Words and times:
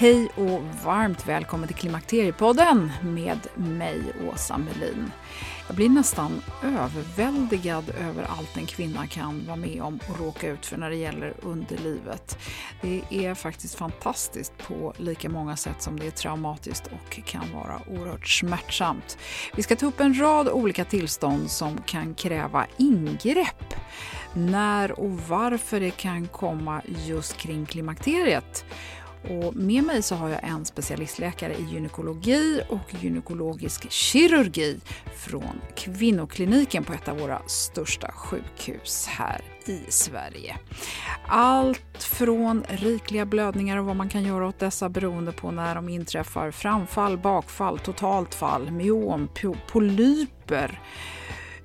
Hej 0.00 0.28
och 0.36 0.62
varmt 0.84 1.28
välkommen 1.28 1.68
till 1.68 1.76
Klimakteriepodden 1.76 2.92
med 3.02 3.38
mig, 3.54 4.00
Åsa 4.32 4.58
Melin. 4.58 5.12
Jag 5.66 5.76
blir 5.76 5.88
nästan 5.88 6.42
överväldigad 6.64 7.84
över 8.00 8.22
allt 8.38 8.56
en 8.56 8.66
kvinna 8.66 9.06
kan 9.06 9.46
vara 9.46 9.56
med 9.56 9.82
om 9.82 10.00
och 10.08 10.20
råka 10.20 10.48
ut 10.50 10.66
för 10.66 10.76
när 10.76 10.90
det 10.90 10.96
gäller 10.96 11.34
underlivet. 11.42 12.38
Det 12.82 13.02
är 13.10 13.34
faktiskt 13.34 13.74
fantastiskt 13.74 14.58
på 14.58 14.94
lika 14.96 15.28
många 15.28 15.56
sätt 15.56 15.82
som 15.82 15.98
det 15.98 16.06
är 16.06 16.10
traumatiskt 16.10 16.86
och 16.86 17.26
kan 17.26 17.52
vara 17.54 17.80
oerhört 17.90 18.28
smärtsamt. 18.28 19.18
Vi 19.54 19.62
ska 19.62 19.76
ta 19.76 19.86
upp 19.86 20.00
en 20.00 20.20
rad 20.20 20.48
olika 20.48 20.84
tillstånd 20.84 21.50
som 21.50 21.82
kan 21.86 22.14
kräva 22.14 22.66
ingrepp. 22.76 23.74
När 24.34 25.00
och 25.00 25.10
varför 25.10 25.80
det 25.80 25.90
kan 25.90 26.26
komma 26.26 26.82
just 26.86 27.36
kring 27.36 27.66
klimakteriet. 27.66 28.64
Och 29.22 29.56
med 29.56 29.84
mig 29.84 30.02
så 30.02 30.14
har 30.14 30.28
jag 30.28 30.44
en 30.44 30.64
specialistläkare 30.64 31.54
i 31.54 31.62
gynekologi 31.62 32.62
och 32.68 32.94
gynekologisk 33.00 33.90
kirurgi 33.90 34.80
från 35.16 35.60
kvinnokliniken 35.76 36.84
på 36.84 36.92
ett 36.92 37.08
av 37.08 37.18
våra 37.18 37.42
största 37.46 38.12
sjukhus 38.12 39.06
här 39.06 39.40
i 39.66 39.80
Sverige. 39.88 40.56
Allt 41.26 42.02
från 42.02 42.64
rikliga 42.68 43.26
blödningar 43.26 43.76
och 43.76 43.84
vad 43.84 43.96
man 43.96 44.08
kan 44.08 44.22
göra 44.22 44.46
åt 44.48 44.58
dessa 44.58 44.88
beroende 44.88 45.32
på 45.32 45.50
när 45.50 45.74
de 45.74 45.88
inträffar, 45.88 46.50
framfall, 46.50 47.18
bakfall, 47.18 47.78
totalt 47.78 48.34
fall, 48.34 48.70
myom, 48.70 49.28
polyper, 49.66 50.80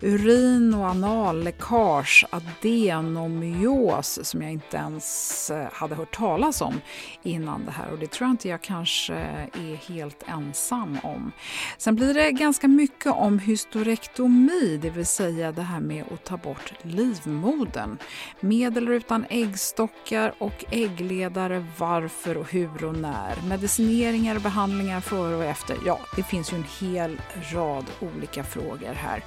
urin 0.01 0.73
och 0.73 0.85
analläckage, 0.85 2.25
adenomyos 2.29 4.19
som 4.23 4.41
jag 4.41 4.51
inte 4.51 4.77
ens 4.77 5.49
eh, 5.49 5.67
hade 5.71 5.95
hört 5.95 6.15
talas 6.15 6.61
om 6.61 6.81
innan 7.23 7.65
det 7.65 7.71
här 7.71 7.91
och 7.91 7.99
det 7.99 8.11
tror 8.11 8.27
jag 8.27 8.33
inte 8.33 8.49
jag 8.49 8.61
kanske 8.61 9.13
är 9.13 9.93
helt 9.93 10.23
ensam 10.27 10.97
om. 11.03 11.31
Sen 11.77 11.95
blir 11.95 12.13
det 12.13 12.31
ganska 12.31 12.67
mycket 12.67 13.11
om 13.11 13.39
hysterektomi, 13.39 14.79
det 14.81 14.89
vill 14.89 15.05
säga 15.05 15.51
det 15.51 15.61
här 15.61 15.79
med 15.79 16.03
att 16.13 16.23
ta 16.23 16.37
bort 16.37 16.73
livmodern. 16.81 17.97
Med 18.39 18.77
eller 18.77 18.91
utan 18.91 19.25
äggstockar 19.29 20.33
och 20.37 20.65
äggledare, 20.71 21.65
varför 21.77 22.37
och 22.37 22.51
hur 22.51 22.85
och 22.85 22.95
när. 22.95 23.47
Medicineringar 23.47 24.35
och 24.35 24.41
behandlingar 24.41 25.01
före 25.01 25.35
och 25.35 25.43
efter. 25.43 25.77
Ja, 25.85 25.99
det 26.15 26.23
finns 26.23 26.53
ju 26.53 26.57
en 26.57 26.65
hel 26.79 27.21
rad 27.53 27.85
olika 27.99 28.43
frågor 28.43 28.93
här. 28.93 29.23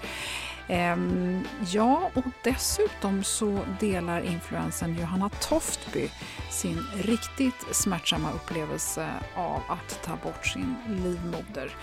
Ehm, 0.69 1.45
ja, 1.73 2.11
och 2.15 2.25
dessutom 2.45 3.25
så 3.25 3.61
delar 3.81 4.21
influensen 4.21 4.99
Johanna 4.99 5.29
Toftby 5.29 6.09
sin 6.51 6.87
riktigt 6.97 7.67
smärtsamma 7.71 8.33
upplevelse 8.33 9.09
av 9.35 9.63
att 9.69 10.03
ta 10.03 10.17
bort 10.17 10.47
sin 10.47 10.75
livmoder. 10.89 11.77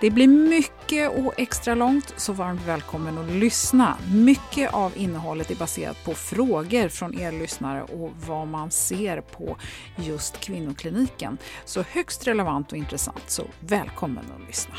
Det 0.00 0.10
blir 0.10 0.28
mycket 0.28 1.18
och 1.18 1.34
extra 1.36 1.74
långt, 1.74 2.14
så 2.16 2.32
varmt 2.32 2.66
välkommen 2.66 3.18
att 3.18 3.30
lyssna. 3.30 3.96
Mycket 4.12 4.74
av 4.74 4.92
innehållet 4.96 5.50
är 5.50 5.56
baserat 5.56 6.04
på 6.04 6.14
frågor 6.14 6.88
från 6.88 7.20
er 7.20 7.32
lyssnare 7.32 7.82
och 7.82 8.10
vad 8.26 8.48
man 8.48 8.70
ser 8.70 9.20
på 9.20 9.56
just 9.96 10.40
kvinnokliniken. 10.40 11.38
Så 11.64 11.82
högst 11.82 12.26
relevant 12.26 12.72
och 12.72 12.78
intressant, 12.78 13.30
så 13.30 13.44
välkommen 13.60 14.24
att 14.36 14.46
lyssna. 14.46 14.74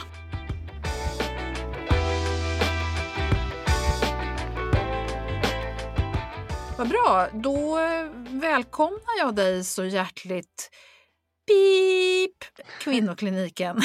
Vad 6.82 6.90
bra. 6.90 7.28
Då 7.34 7.76
välkomnar 8.30 9.18
jag 9.18 9.36
dig 9.36 9.64
så 9.64 9.86
hjärtligt. 9.86 10.70
Pip! 11.48 12.66
Kvinnokliniken. 12.80 13.80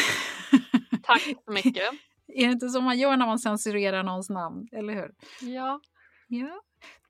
Tack 1.03 1.23
så 1.45 1.53
mycket. 1.53 1.93
är 2.27 2.47
det 2.47 2.53
inte 2.53 2.69
som 2.69 2.84
man 2.84 2.99
gör 2.99 3.17
när 3.17 3.27
man 3.27 3.39
censurerar 3.39 4.03
någons 4.03 4.31
namn? 4.31 4.69
Eller 4.73 4.95
hur? 4.95 5.11
Ja. 5.41 5.81
ja. 6.29 6.61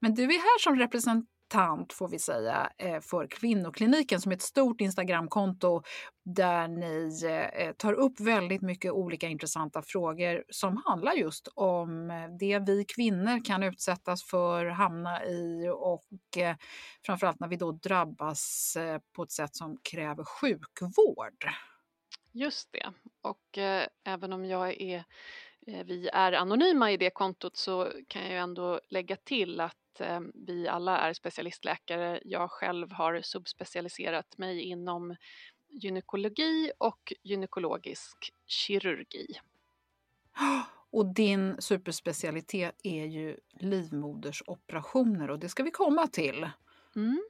Men 0.00 0.14
du 0.14 0.22
är 0.22 0.28
här 0.28 0.58
som 0.58 0.76
representant 0.76 1.28
tant 1.48 1.92
får 1.92 2.08
vi 2.08 2.18
säga 2.18 2.70
eh, 2.78 3.00
för 3.00 3.26
Kvinnokliniken 3.26 4.20
som 4.20 4.32
är 4.32 4.36
ett 4.36 4.42
stort 4.42 4.80
Instagramkonto 4.80 5.82
där 6.24 6.68
ni 6.68 7.20
eh, 7.24 7.66
eh, 7.66 7.72
tar 7.72 7.92
upp 7.92 8.20
väldigt 8.20 8.62
mycket 8.62 8.92
olika 8.92 9.28
intressanta 9.28 9.82
frågor 9.82 10.44
som 10.48 10.82
handlar 10.84 11.12
just 11.12 11.48
om 11.54 12.08
det 12.40 12.58
vi 12.58 12.84
kvinnor 12.84 13.44
kan 13.44 13.62
utsättas 13.62 14.24
för, 14.24 14.66
hamna 14.66 15.24
i 15.24 15.68
och 15.74 16.04
framförallt 17.06 17.40
när 17.40 17.48
vi 17.48 17.56
då 17.56 17.72
drabbas 17.72 18.76
på 19.16 19.22
ett 19.22 19.32
sätt 19.32 19.56
som 19.56 19.76
kräver 19.82 20.24
sjukvård. 20.24 21.44
Just 22.36 22.72
det. 22.72 22.92
Och 23.20 23.58
eh, 23.58 23.86
även 24.04 24.32
om 24.32 24.44
jag 24.44 24.80
är, 24.80 25.04
eh, 25.66 25.84
vi 25.84 26.08
är 26.08 26.32
anonyma 26.32 26.92
i 26.92 26.96
det 26.96 27.10
kontot 27.10 27.56
så 27.56 27.92
kan 28.08 28.22
jag 28.22 28.42
ändå 28.42 28.80
lägga 28.88 29.16
till 29.16 29.60
att 29.60 29.76
eh, 30.00 30.20
vi 30.34 30.68
alla 30.68 30.98
är 30.98 31.12
specialistläkare. 31.12 32.20
Jag 32.24 32.50
själv 32.50 32.92
har 32.92 33.20
subspecialiserat 33.22 34.38
mig 34.38 34.62
inom 34.62 35.16
gynekologi 35.68 36.72
och 36.78 37.12
gynekologisk 37.22 38.32
kirurgi. 38.46 39.26
Och 40.90 41.14
din 41.14 41.56
superspecialitet 41.58 42.80
är 42.82 43.04
ju 43.04 43.36
livmodersoperationer 43.52 45.30
och 45.30 45.38
det 45.38 45.48
ska 45.48 45.62
vi 45.62 45.70
komma 45.70 46.06
till. 46.06 46.50
Mm. 46.96 47.22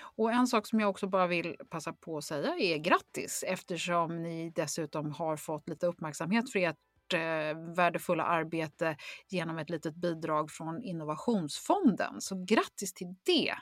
Och 0.00 0.32
en 0.32 0.46
sak 0.46 0.66
som 0.66 0.80
jag 0.80 0.90
också 0.90 1.06
bara 1.06 1.26
vill 1.26 1.56
passa 1.70 1.92
på 1.92 2.16
att 2.16 2.24
säga 2.24 2.56
är 2.58 2.78
grattis 2.78 3.44
eftersom 3.46 4.22
ni 4.22 4.50
dessutom 4.50 5.12
har 5.12 5.36
fått 5.36 5.68
lite 5.68 5.86
uppmärksamhet 5.86 6.52
för 6.52 6.58
ert 6.58 6.76
eh, 7.14 7.74
värdefulla 7.76 8.24
arbete 8.24 8.96
genom 9.28 9.58
ett 9.58 9.70
litet 9.70 9.94
bidrag 9.94 10.50
från 10.50 10.82
Innovationsfonden. 10.82 12.20
Så 12.20 12.44
grattis 12.44 12.94
till 12.94 13.14
det! 13.22 13.54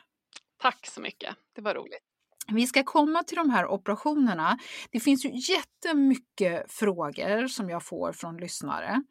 Tack 0.62 0.87
så 0.87 1.00
mycket, 1.00 1.37
det 1.55 1.61
var 1.61 1.75
roligt. 1.75 2.09
Vi 2.53 2.67
ska 2.67 2.83
komma 2.83 3.23
till 3.23 3.37
de 3.37 3.50
här 3.50 3.67
operationerna. 3.67 4.59
Det 4.91 5.00
finns 5.00 5.25
ju 5.25 5.31
jättemycket 5.35 6.73
frågor 6.73 7.47
som 7.47 7.71
jag 7.71 7.85
får 7.85 8.12
från 8.12 8.37
lyssnare. 8.37 9.03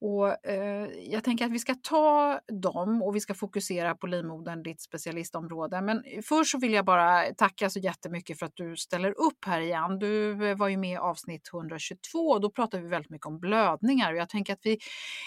Och, 0.00 0.46
eh, 0.46 0.88
jag 1.00 1.24
tänker 1.24 1.44
att 1.44 1.52
vi 1.52 1.58
ska 1.58 1.74
ta 1.74 2.40
dem 2.62 3.02
och 3.02 3.16
vi 3.16 3.20
ska 3.20 3.34
fokusera 3.34 3.94
på 3.94 4.06
livmodern, 4.06 4.62
ditt 4.62 4.80
specialistområde. 4.80 5.80
Men 5.80 6.04
eh, 6.04 6.22
först 6.22 6.50
så 6.50 6.58
vill 6.58 6.72
jag 6.72 6.84
bara 6.84 7.34
tacka 7.34 7.70
så 7.70 7.78
jättemycket 7.78 8.38
för 8.38 8.46
att 8.46 8.56
du 8.56 8.76
ställer 8.76 9.10
upp 9.10 9.44
här 9.46 9.60
igen. 9.60 9.98
Du 9.98 10.46
eh, 10.48 10.56
var 10.56 10.68
ju 10.68 10.76
med 10.76 10.92
i 10.92 10.96
avsnitt 10.96 11.50
122 11.54 12.18
och 12.18 12.40
då 12.40 12.50
pratade 12.50 12.82
vi 12.82 12.88
väldigt 12.88 13.10
mycket 13.10 13.26
om 13.26 13.40
blödningar. 13.40 14.12
Och 14.12 14.18
jag 14.18 14.28
tänker 14.28 14.52
att 14.52 14.60
vi 14.62 14.78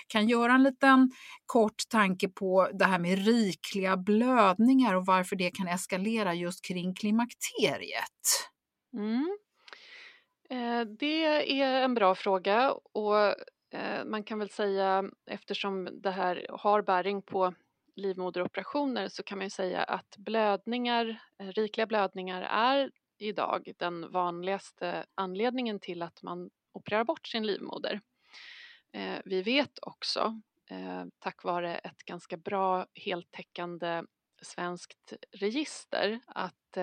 kan 0.08 0.28
göra 0.28 0.54
en 0.54 0.64
liten 0.64 1.12
kort 1.46 1.90
tanke 1.90 2.30
på 2.30 2.70
det 2.74 2.86
här 2.86 3.00
med 3.00 3.25
rikliga 3.25 3.98
blödningar 3.98 4.96
och 4.96 5.06
varför 5.06 5.36
det 5.36 5.52
kan 5.52 5.68
eskalera 5.68 6.34
just 6.34 6.66
kring 6.66 6.96
klimakteriet. 6.96 8.50
Mm. 8.94 9.38
Eh, 10.50 10.81
det 11.00 11.25
är 11.62 11.81
en 11.81 11.94
bra 11.94 12.16
fråga 12.16 12.72
och 12.72 13.36
Eh, 13.74 14.06
man 14.06 14.24
kan 14.24 14.40
väl 14.40 14.50
säga 14.50 15.04
eftersom 15.25 16.02
det 16.02 16.12
här 16.12 16.46
har 16.50 16.81
bäring 16.81 17.22
på 17.22 17.54
livmoderoperationer 17.96 19.08
så 19.08 19.24
kan 19.24 19.38
man 19.38 19.46
ju 19.46 19.50
säga 19.50 19.84
att 19.84 20.18
blödningar, 20.18 21.20
eh, 21.40 21.48
rikliga 21.48 21.88
blödningar 21.88 22.42
är 22.42 22.92
idag 23.18 23.72
den 23.78 24.12
vanligaste 24.12 25.06
anledningen 25.16 25.80
till 25.80 26.02
att 26.02 26.24
man 26.24 26.50
opererar 26.72 27.04
bort 27.04 27.28
sin 27.28 27.48
livmoder. 27.48 28.02
Eh, 28.92 29.20
vi 29.25 29.42
vet 29.42 29.80
också, 29.81 30.42
tack 31.20 31.44
vare 31.44 31.78
ett 31.78 32.04
ganska 32.04 32.38
bra 32.38 32.86
heltäckande 32.94 34.04
svenskt 34.42 35.14
register, 35.31 36.20
att 36.28 36.78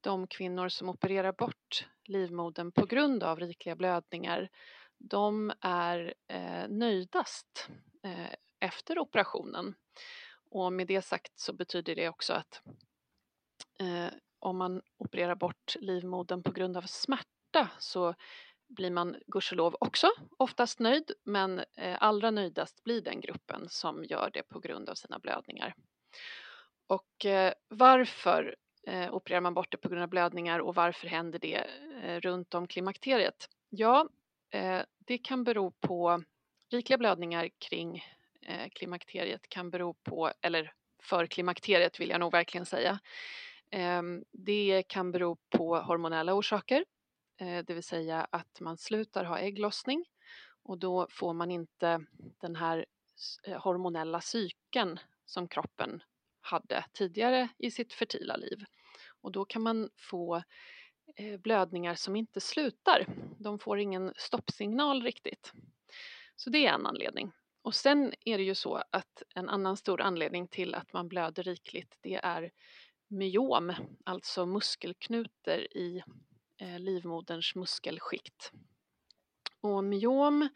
de 0.00 0.26
kvinnor 0.26 0.68
som 0.68 0.88
opererar 0.88 1.32
bort 1.32 1.86
livmodern 2.04 2.72
på 2.72 2.86
grund 2.86 3.22
av 3.22 3.40
rikliga 3.40 3.76
blödningar 3.76 4.50
de 5.00 5.52
är 5.60 6.14
eh, 6.28 6.68
nöjdast 6.68 7.68
eh, 8.04 8.34
efter 8.60 8.98
operationen. 8.98 9.74
Och 10.50 10.72
med 10.72 10.86
det 10.86 11.02
sagt 11.02 11.40
så 11.40 11.52
betyder 11.52 11.94
det 11.94 12.08
också 12.08 12.32
att 12.32 12.62
eh, 13.80 14.14
om 14.38 14.56
man 14.56 14.82
opererar 14.96 15.34
bort 15.34 15.76
livmodern 15.80 16.42
på 16.42 16.52
grund 16.52 16.76
av 16.76 16.82
smärta 16.82 17.70
så 17.78 18.14
blir 18.68 18.90
man 18.90 19.16
gudskelov 19.26 19.76
också 19.80 20.10
oftast 20.38 20.78
nöjd 20.78 21.12
men 21.24 21.58
eh, 21.58 21.96
allra 22.00 22.30
nöjdast 22.30 22.84
blir 22.84 23.00
den 23.00 23.20
gruppen 23.20 23.68
som 23.68 24.04
gör 24.04 24.30
det 24.32 24.42
på 24.42 24.60
grund 24.60 24.88
av 24.88 24.94
sina 24.94 25.18
blödningar. 25.18 25.74
Och 26.86 27.26
eh, 27.26 27.52
varför 27.68 28.56
eh, 28.86 29.14
opererar 29.14 29.40
man 29.40 29.54
bort 29.54 29.70
det 29.70 29.76
på 29.76 29.88
grund 29.88 30.02
av 30.02 30.08
blödningar 30.08 30.58
och 30.58 30.74
varför 30.74 31.06
händer 31.08 31.38
det 31.38 31.66
eh, 32.02 32.20
runt 32.20 32.54
om 32.54 32.66
klimakteriet? 32.66 33.48
Ja, 33.68 34.08
Eh, 34.50 34.82
det 34.98 35.18
kan 35.18 35.44
bero 35.44 35.70
på 35.70 36.22
rikliga 36.70 36.98
blödningar 36.98 37.48
kring 37.58 38.04
eh, 38.42 38.68
klimakteriet 38.68 39.48
kan 39.48 39.70
bero 39.70 39.94
på, 39.94 40.32
eller 40.40 40.72
för 41.02 41.26
klimakteriet 41.26 42.00
vill 42.00 42.10
jag 42.10 42.20
nog 42.20 42.32
verkligen 42.32 42.66
säga. 42.66 43.00
Ehm, 43.70 44.24
det 44.32 44.82
kan 44.88 45.12
bero 45.12 45.36
på 45.50 45.76
hormonella 45.76 46.34
orsaker, 46.34 46.84
eh, 47.40 47.64
det 47.64 47.74
vill 47.74 47.82
säga 47.82 48.26
att 48.30 48.60
man 48.60 48.76
slutar 48.76 49.24
ha 49.24 49.38
ägglossning 49.38 50.04
och 50.62 50.78
då 50.78 51.06
får 51.10 51.32
man 51.32 51.50
inte 51.50 52.04
den 52.40 52.56
här 52.56 52.86
eh, 53.46 53.62
hormonella 53.62 54.20
cykeln 54.20 55.00
som 55.26 55.48
kroppen 55.48 56.02
hade 56.40 56.84
tidigare 56.92 57.48
i 57.58 57.70
sitt 57.70 57.92
fertila 57.92 58.36
liv. 58.36 58.64
Och 59.20 59.32
då 59.32 59.44
kan 59.44 59.62
man 59.62 59.90
få 59.96 60.36
Eh, 60.36 60.42
Eh, 61.20 61.36
blödningar 61.36 61.94
som 61.94 62.16
inte 62.16 62.40
slutar. 62.40 63.06
De 63.38 63.58
får 63.58 63.78
ingen 63.78 64.12
stoppsignal 64.16 65.02
riktigt. 65.02 65.52
Så 66.36 66.50
det 66.50 66.66
är 66.66 66.72
en 66.72 66.86
anledning. 66.86 67.32
Och 67.62 67.74
sen 67.74 68.14
är 68.24 68.38
det 68.38 68.44
ju 68.44 68.54
så 68.54 68.82
att 68.90 69.22
en 69.34 69.48
annan 69.48 69.76
stor 69.76 70.00
anledning 70.00 70.48
till 70.48 70.74
att 70.74 70.92
man 70.92 71.08
blöder 71.08 71.42
rikligt 71.42 71.98
det 72.00 72.14
är 72.14 72.50
myom, 73.08 73.72
alltså 74.04 74.46
muskelknutor 74.46 75.58
i 75.60 76.02
eh, 76.60 76.78
livmoderns 76.78 77.54
muskelskikt. 77.54 78.52
Och 79.60 79.84
myom 79.84 80.48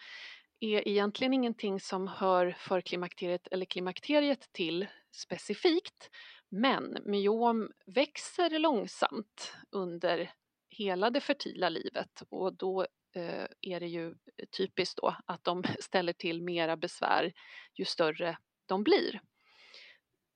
är 0.61 0.89
egentligen 0.89 1.35
ingenting 1.35 1.81
som 1.81 2.09
hör 2.09 2.57
för 2.59 2.81
klimakteriet 2.81 3.49
eller 3.51 3.67
klimakteriet 3.67 4.53
till 4.53 4.87
specifikt 5.11 6.11
men 6.49 6.99
myom 7.05 7.71
växer 7.87 8.59
långsamt 8.59 9.53
under 9.71 10.31
hela 10.75 11.11
det 11.11 11.21
fertila 11.21 11.69
livet 11.69 12.23
och 12.29 12.55
då 12.55 12.87
eh, 13.13 13.47
är 13.61 13.81
det 13.81 13.87
ju 13.87 14.09
eh, 14.11 14.47
typiskt 14.57 14.97
då 14.97 15.17
att 15.27 15.45
de 15.45 15.65
ställer 15.81 16.13
till 16.13 16.43
mera 16.43 16.77
besvär 16.77 17.33
ju 17.75 17.85
större 17.85 18.39
de 18.67 18.85
blir. 18.85 19.21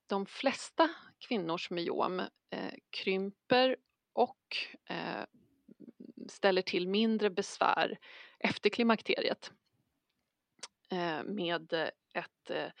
De 0.07 0.25
flesta 0.25 0.89
kvinnors 1.27 1.69
myom 1.69 2.19
eh, 2.49 2.73
krymper 2.89 3.77
och 4.13 4.57
eh, 4.85 5.23
ställer 6.27 6.61
till 6.61 6.87
mindre 6.87 7.29
besvär 7.29 7.99
efter 8.39 8.69
klimakteriet 8.69 9.51
eh, 10.91 11.23
med 11.23 11.73
ett 12.13 12.49
eh, 12.49 12.71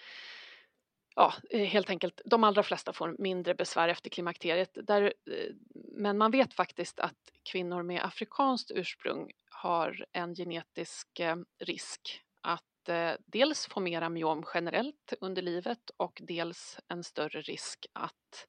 ja, 1.19 1.33
eh, 1.49 1.65
helt 1.65 1.89
enkelt, 1.89 2.21
de 2.25 2.43
allra 2.43 2.63
flesta 2.63 2.93
får 2.93 3.15
mindre 3.19 3.55
besvär 3.55 3.87
efter 3.89 4.09
klimakteriet. 4.09 4.77
Där, 4.83 5.01
eh, 5.03 5.55
men 5.75 6.17
man 6.17 6.31
vet 6.31 6.53
faktiskt 6.53 6.99
att 6.99 7.31
kvinnor 7.51 7.83
med 7.83 8.03
afrikanskt 8.03 8.71
ursprung 8.71 9.31
har 9.49 10.05
en 10.11 10.35
genetisk 10.35 11.19
eh, 11.19 11.35
risk 11.59 12.21
att 12.41 12.63
dels 13.25 13.67
få 13.67 13.79
mera 13.79 14.09
myom 14.09 14.43
generellt 14.53 15.13
under 15.21 15.41
livet 15.41 15.91
och 15.97 16.21
dels 16.23 16.79
en 16.87 17.03
större 17.03 17.41
risk 17.41 17.85
att 17.93 18.47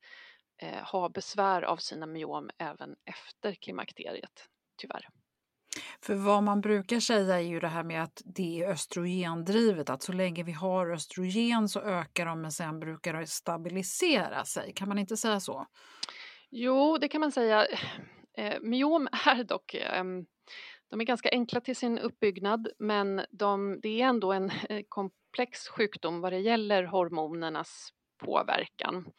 ha 0.83 1.09
besvär 1.09 1.63
av 1.63 1.77
sina 1.77 2.07
myom 2.07 2.51
även 2.59 2.97
efter 3.05 3.55
klimakteriet, 3.55 4.49
tyvärr. 4.77 5.09
För 6.03 6.15
vad 6.15 6.43
man 6.43 6.61
brukar 6.61 7.01
säga 7.01 7.35
är 7.35 7.41
ju 7.41 7.61
det 7.61 7.69
här 7.69 7.83
med 7.85 8.03
att 8.03 8.23
det 8.25 8.63
är 8.63 8.71
östrogendrivet, 8.71 9.91
att 9.91 10.03
så 10.03 10.13
länge 10.13 10.43
vi 10.43 10.53
har 10.53 10.91
östrogen 10.91 11.69
så 11.69 11.81
ökar 11.81 12.27
de 12.27 12.41
men 12.41 12.53
sen 12.53 12.81
brukar 12.81 13.15
det 13.15 13.27
stabilisera 13.27 14.45
sig. 14.45 14.73
Kan 14.75 14.89
man 14.89 14.99
inte 14.99 15.17
säga 15.17 15.41
så? 15.41 15.67
Jo, 16.51 16.99
det 16.99 17.09
kan 17.09 17.21
man 17.21 17.33
säga. 17.33 17.67
Eh, 18.39 18.61
myom 18.61 19.09
är 19.27 19.45
dock 19.45 19.75
eh, 19.75 20.05
de 20.91 21.01
är 21.01 21.05
ganska 21.05 21.29
enkla 21.33 21.61
till 21.61 21.77
sin 21.77 21.99
uppbyggnad 21.99 22.69
men 22.79 23.25
de, 23.31 23.81
det 23.83 24.03
är 24.03 24.07
ändå 24.07 24.33
en 24.33 24.51
eh, 24.69 24.83
komplex 24.89 25.69
sjukdom 25.69 26.21
vad 26.21 26.33
det 26.33 26.39
gäller 26.39 26.85
hormonernas 26.85 27.89
påverkan. 28.25 29.13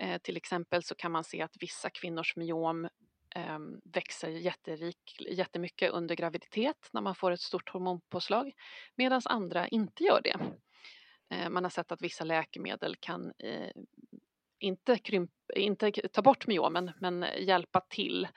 Eh, 0.00 0.18
till 0.18 0.36
exempel 0.36 0.82
så 0.82 0.94
kan 0.94 1.12
man 1.12 1.24
se 1.24 1.42
att 1.42 1.56
vissa 1.60 1.90
kvinnors 1.90 2.36
myom 2.36 2.88
Ehm, 3.36 3.80
växer 3.84 4.28
jätterik, 4.28 5.16
jättemycket 5.30 5.92
under 5.92 6.14
graviditet 6.14 6.88
när 6.92 7.00
man 7.00 7.14
får 7.14 7.30
ett 7.30 7.40
stort 7.40 7.68
hormonpåslag 7.68 8.52
medan 8.94 9.22
andra 9.24 9.68
inte 9.68 10.04
gör 10.04 10.20
det. 10.24 10.36
Eh, 11.30 11.50
man 11.50 11.64
har 11.64 11.70
sett 11.70 11.92
att 11.92 12.02
vissa 12.02 12.24
läkemedel 12.24 12.96
kan 12.96 13.32
eh, 13.38 13.70
inte, 14.58 14.98
krymp, 14.98 15.30
inte 15.54 15.90
ta 15.90 16.22
bort 16.22 16.46
myomen 16.46 16.90
men 17.00 17.26
hjälpa 17.38 17.80
till. 17.80 18.28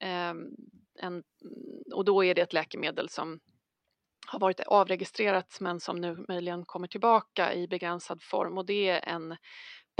Ehm, 0.00 0.56
en, 0.98 1.24
och 1.94 2.04
då 2.04 2.24
är 2.24 2.34
det 2.34 2.42
ett 2.42 2.52
läkemedel 2.52 3.08
som 3.08 3.40
har 4.26 4.38
varit 4.38 4.60
avregistrerat 4.60 5.58
men 5.60 5.80
som 5.80 6.00
nu 6.00 6.24
möjligen 6.28 6.64
kommer 6.64 6.88
tillbaka 6.88 7.54
i 7.54 7.68
begränsad 7.68 8.22
form 8.22 8.58
och 8.58 8.66
det 8.66 8.88
är 8.88 9.08
en 9.08 9.36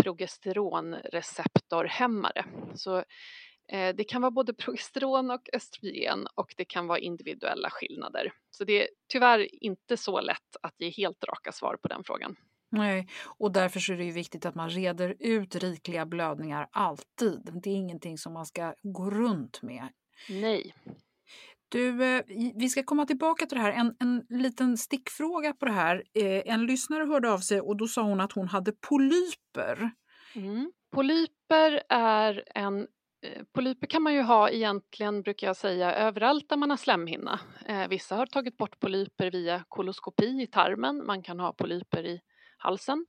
progesteronreceptorhämmare. 0.02 2.44
Så 2.74 3.04
det 3.68 4.04
kan 4.08 4.22
vara 4.22 4.30
både 4.30 4.54
progesteron 4.54 5.30
och 5.30 5.48
östrogen 5.52 6.26
och 6.34 6.54
det 6.56 6.64
kan 6.64 6.86
vara 6.86 6.98
individuella 6.98 7.70
skillnader. 7.70 8.32
Så 8.50 8.64
det 8.64 8.82
är 8.82 8.88
tyvärr 9.12 9.64
inte 9.64 9.96
så 9.96 10.20
lätt 10.20 10.56
att 10.62 10.74
ge 10.78 10.90
helt 10.90 11.24
raka 11.24 11.52
svar 11.52 11.76
på 11.82 11.88
den 11.88 12.04
frågan. 12.04 12.36
Nej, 12.76 13.08
och 13.38 13.52
därför 13.52 13.92
är 13.92 13.96
det 13.96 14.04
ju 14.04 14.12
viktigt 14.12 14.46
att 14.46 14.54
man 14.54 14.70
reder 14.70 15.16
ut 15.18 15.54
rikliga 15.54 16.06
blödningar 16.06 16.68
alltid. 16.72 17.50
Det 17.62 17.70
är 17.70 17.74
ingenting 17.74 18.18
som 18.18 18.32
man 18.32 18.46
ska 18.46 18.74
gå 18.82 19.10
runt 19.10 19.62
med. 19.62 19.88
Nej. 20.28 20.74
Du, 21.68 22.04
eh, 22.04 22.22
vi 22.54 22.68
ska 22.68 22.82
komma 22.82 23.06
tillbaka 23.06 23.46
till 23.46 23.58
det 23.58 23.62
här. 23.62 23.72
En, 23.72 23.96
en 24.00 24.26
liten 24.28 24.78
stickfråga 24.78 25.52
på 25.52 25.66
det 25.66 25.72
här. 25.72 26.02
Eh, 26.14 26.42
en 26.54 26.66
lyssnare 26.66 27.04
hörde 27.04 27.32
av 27.32 27.38
sig 27.38 27.60
och 27.60 27.76
då 27.76 27.86
sa 27.86 28.02
hon 28.02 28.20
att 28.20 28.32
hon 28.32 28.48
hade 28.48 28.72
polyper. 28.72 29.90
Mm. 30.34 30.72
Polyper 30.94 31.82
är 31.88 32.44
en 32.54 32.80
Eh, 32.80 32.86
Eh, 33.24 33.42
polyper 33.52 33.86
kan 33.86 34.02
man 34.02 34.14
ju 34.14 34.22
ha 34.22 34.50
egentligen, 34.50 35.22
brukar 35.22 35.46
jag 35.46 35.56
säga, 35.56 35.94
överallt 35.94 36.48
där 36.48 36.56
man 36.56 36.70
har 36.70 36.76
slemhinna. 36.76 37.40
Eh, 37.66 37.88
vissa 37.88 38.16
har 38.16 38.26
tagit 38.26 38.56
bort 38.56 38.80
polyper 38.80 39.30
via 39.30 39.64
koloskopi 39.68 40.42
i 40.42 40.46
tarmen, 40.46 41.06
man 41.06 41.22
kan 41.22 41.40
ha 41.40 41.52
polyper 41.52 42.06
i 42.06 42.20
halsen. 42.58 43.06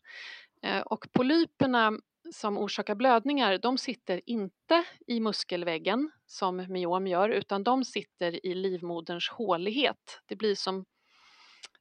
Eh, 0.61 0.81
och 0.81 1.07
polyperna 1.11 1.99
som 2.33 2.57
orsakar 2.57 2.95
blödningar, 2.95 3.57
de 3.57 3.77
sitter 3.77 4.21
inte 4.25 4.83
i 5.07 5.19
muskelväggen 5.19 6.11
som 6.25 6.57
myom 6.57 7.07
gör, 7.07 7.29
utan 7.29 7.63
de 7.63 7.83
sitter 7.83 8.45
i 8.45 8.53
livmoderns 8.53 9.29
hålighet. 9.29 10.21
Det 10.25 10.35
blir 10.35 10.55
som 10.55 10.85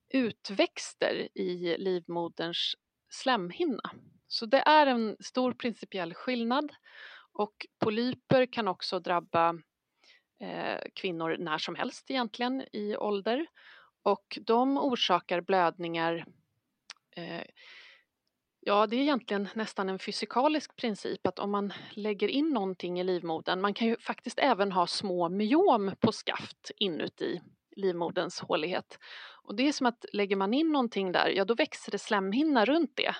utväxter 0.09 1.29
i 1.35 1.77
livmoderns 1.79 2.75
slemhinna. 3.09 3.91
Så 4.27 4.47
det 4.47 4.63
är 4.67 4.87
en 4.87 5.17
stor 5.21 5.53
principiell 5.53 6.15
skillnad 6.15 6.73
och 7.35 7.67
polyper 7.79 8.47
kan 8.47 8.69
också 8.69 9.01
drabba 9.01 9.49
eh, 10.41 10.81
kvinnor 10.95 11.37
när 11.39 11.59
som 11.59 11.75
helst 11.75 12.11
egentligen 12.11 12.65
i 12.73 12.97
ålder 12.97 13.47
och 14.03 14.39
de 14.47 14.79
orsakar 14.79 15.41
blödningar 15.41 16.27
eh, 17.17 17.45
Ja, 18.67 18.87
det 18.87 18.97
är 18.97 19.01
egentligen 19.01 19.49
nästan 19.55 19.89
en 19.89 19.99
fysikalisk 19.99 20.77
princip 20.77 21.27
att 21.27 21.39
om 21.39 21.51
man 21.51 21.73
lägger 21.91 22.29
in 22.29 22.49
någonting 22.49 23.01
i 23.01 23.05
livmodern, 23.05 23.61
man 23.61 23.75
kan 23.75 23.89
ju 23.89 23.97
faktiskt 23.97 24.39
även 24.39 24.73
ha 24.73 24.87
små 24.87 25.29
myom 25.29 25.93
på 26.01 26.13
skaft 26.13 26.71
inuti 26.77 27.41
livmoderns 27.77 28.41
hålighet. 28.41 28.99
Och 29.43 29.55
det 29.55 29.69
är 29.69 29.73
som 29.73 29.87
att 29.87 30.05
lägger 30.13 30.37
man 30.37 30.55
in 30.55 30.73
någonting 30.73 31.13
där, 31.13 31.29
ja 31.29 31.45
då 31.45 31.55
växer 31.55 31.93
det 31.93 31.99
slemhinna 31.99 32.65
runt 32.65 32.93
det. 32.95 33.17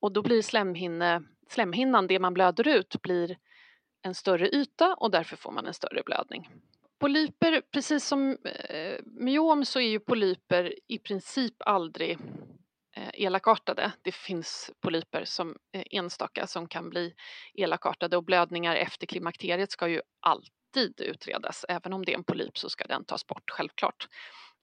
Och 0.00 0.12
då 0.12 0.22
blir 0.22 0.42
slemhinne, 0.42 1.22
slemhinnan, 1.52 2.06
det 2.06 2.18
man 2.18 2.34
blöder 2.34 2.68
ut, 2.68 3.02
blir 3.02 3.38
en 4.02 4.14
större 4.14 4.48
yta 4.48 4.94
och 4.94 5.10
därför 5.10 5.36
får 5.36 5.52
man 5.52 5.66
en 5.66 5.74
större 5.74 6.02
blödning. 6.06 6.48
Polyper, 7.00 7.62
precis 7.72 8.04
som 8.04 8.38
eh, 8.68 8.98
myom 9.04 9.64
så 9.64 9.80
är 9.80 9.88
ju 9.88 10.00
polyper 10.00 10.74
i 10.86 10.98
princip 10.98 11.54
aldrig 11.58 12.18
eh, 12.96 13.10
elakartade. 13.12 13.92
Det 14.02 14.12
finns 14.12 14.70
polyper 14.80 15.24
som 15.24 15.56
eh, 15.72 15.82
enstaka 15.90 16.46
som 16.46 16.68
kan 16.68 16.90
bli 16.90 17.14
elakartade 17.54 18.16
och 18.16 18.24
blödningar 18.24 18.76
efter 18.76 19.06
klimakteriet 19.06 19.70
ska 19.70 19.88
ju 19.88 20.02
alltid 20.20 21.00
utredas. 21.00 21.64
Även 21.68 21.92
om 21.92 22.04
det 22.04 22.12
är 22.12 22.18
en 22.18 22.24
polyp 22.24 22.58
så 22.58 22.70
ska 22.70 22.86
den 22.86 23.04
tas 23.04 23.26
bort, 23.26 23.50
självklart. 23.50 24.08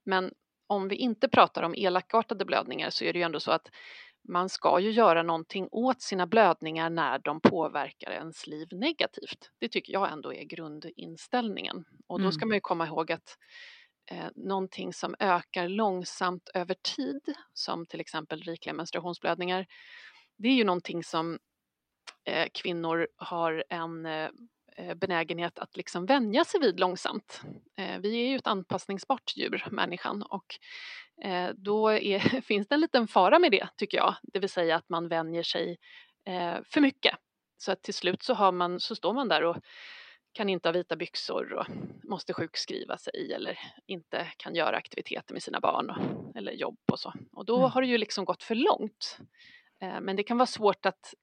Men 0.06 0.32
om 0.68 0.88
vi 0.88 0.96
inte 0.96 1.30
pratar 1.30 1.64
om 1.64 1.76
elakartade 1.78 2.46
blödningar 2.46 2.90
så 2.90 3.06
är 3.06 3.14
det 3.14 3.20
ju 3.20 3.26
ändå 3.26 3.40
så 3.40 3.52
att 3.52 3.70
man 4.28 4.50
ska 4.50 4.80
ju 4.80 4.92
göra 4.92 5.24
någonting 5.24 5.68
åt 5.72 6.02
sina 6.02 6.28
blödningar 6.28 6.90
när 6.90 7.20
de 7.20 7.42
påverkar 7.42 8.12
ens 8.12 8.48
liv 8.48 8.68
negativt. 8.72 9.52
Det 9.60 9.70
tycker 9.70 9.94
jag 9.94 10.12
ändå 10.12 10.34
är 10.34 10.44
grundinställningen. 10.44 11.86
Och 12.08 12.22
då 12.22 12.32
ska 12.32 12.42
mm. 12.42 12.50
man 12.50 12.56
ju 12.56 12.62
komma 12.62 12.88
ihåg 12.88 13.12
att 13.12 13.38
eh, 14.12 14.28
någonting 14.36 14.94
som 14.94 15.16
ökar 15.20 15.68
långsamt 15.68 16.50
över 16.54 16.76
tid, 16.96 17.36
som 17.54 17.86
till 17.86 18.00
exempel 18.00 18.42
rikliga 18.42 18.74
menstruationsblödningar, 18.74 19.66
det 20.38 20.48
är 20.48 20.54
ju 20.54 20.64
någonting 20.64 21.04
som 21.04 21.40
eh, 22.26 22.48
kvinnor 22.54 23.08
har 23.18 23.64
en 23.70 24.06
eh, 24.06 24.30
Eh, 24.30 24.30
benägenhet 24.96 25.60
att 25.60 25.78
liksom 25.78 26.06
vänja 26.06 26.46
sig 26.46 26.60
vid 26.60 26.80
långsamt. 26.80 27.42
Eh, 27.78 28.00
vi 28.00 28.26
är 28.26 28.30
ju 28.30 28.36
ett 28.36 28.48
anpassningsbart 28.48 29.34
djur, 29.36 29.68
människan, 29.72 30.24
och 30.24 30.56
eh, 31.24 31.50
då 31.56 31.90
är, 31.90 32.20
finns 32.42 32.68
det 32.68 32.76
en 32.76 32.82
liten 32.82 33.08
fara 33.08 33.40
med 33.40 33.52
det, 33.52 33.68
tycker 33.78 33.98
jag, 33.98 34.16
det 34.24 34.40
vill 34.40 34.50
säga 34.50 34.76
att 34.76 34.90
man 34.90 35.08
vänjer 35.08 35.44
sig 35.44 35.78
för 36.66 36.82
mycket. 36.82 37.16
Så 37.58 37.72
att 37.72 37.82
till 37.82 37.94
slut 37.94 38.24
så, 38.24 38.52
man, 38.52 38.80
så 38.80 38.96
står 38.96 39.14
man 39.14 39.28
där 39.28 39.44
och 39.44 39.58
kan 40.34 40.50
inte 40.50 40.68
ha 40.70 40.74
vita 40.74 40.96
byxor 40.96 41.54
och 41.54 41.66
måste 42.04 42.34
sjukskriva 42.34 42.98
sig 42.98 43.34
eller 43.34 43.60
inte 43.86 44.28
kan 44.38 44.56
göra 44.56 44.78
aktiviteter 44.78 45.34
med 45.34 45.44
sina 45.44 45.60
barn 45.60 45.90
och, 45.90 46.36
eller 46.38 46.52
jobb 46.52 46.80
och 46.92 47.00
så. 47.00 47.14
Och 47.32 47.46
då 47.46 47.58
mm. 47.58 47.72
har 47.72 47.82
det 47.82 47.88
ju 47.88 47.98
liksom 47.98 48.26
gått 48.26 48.44
för 48.44 48.56
långt. 48.56 49.18
Men 49.80 50.16
det 50.16 50.24
kan 50.24 50.38
vara 50.38 50.46
svårt 50.46 50.86
att 50.86 51.14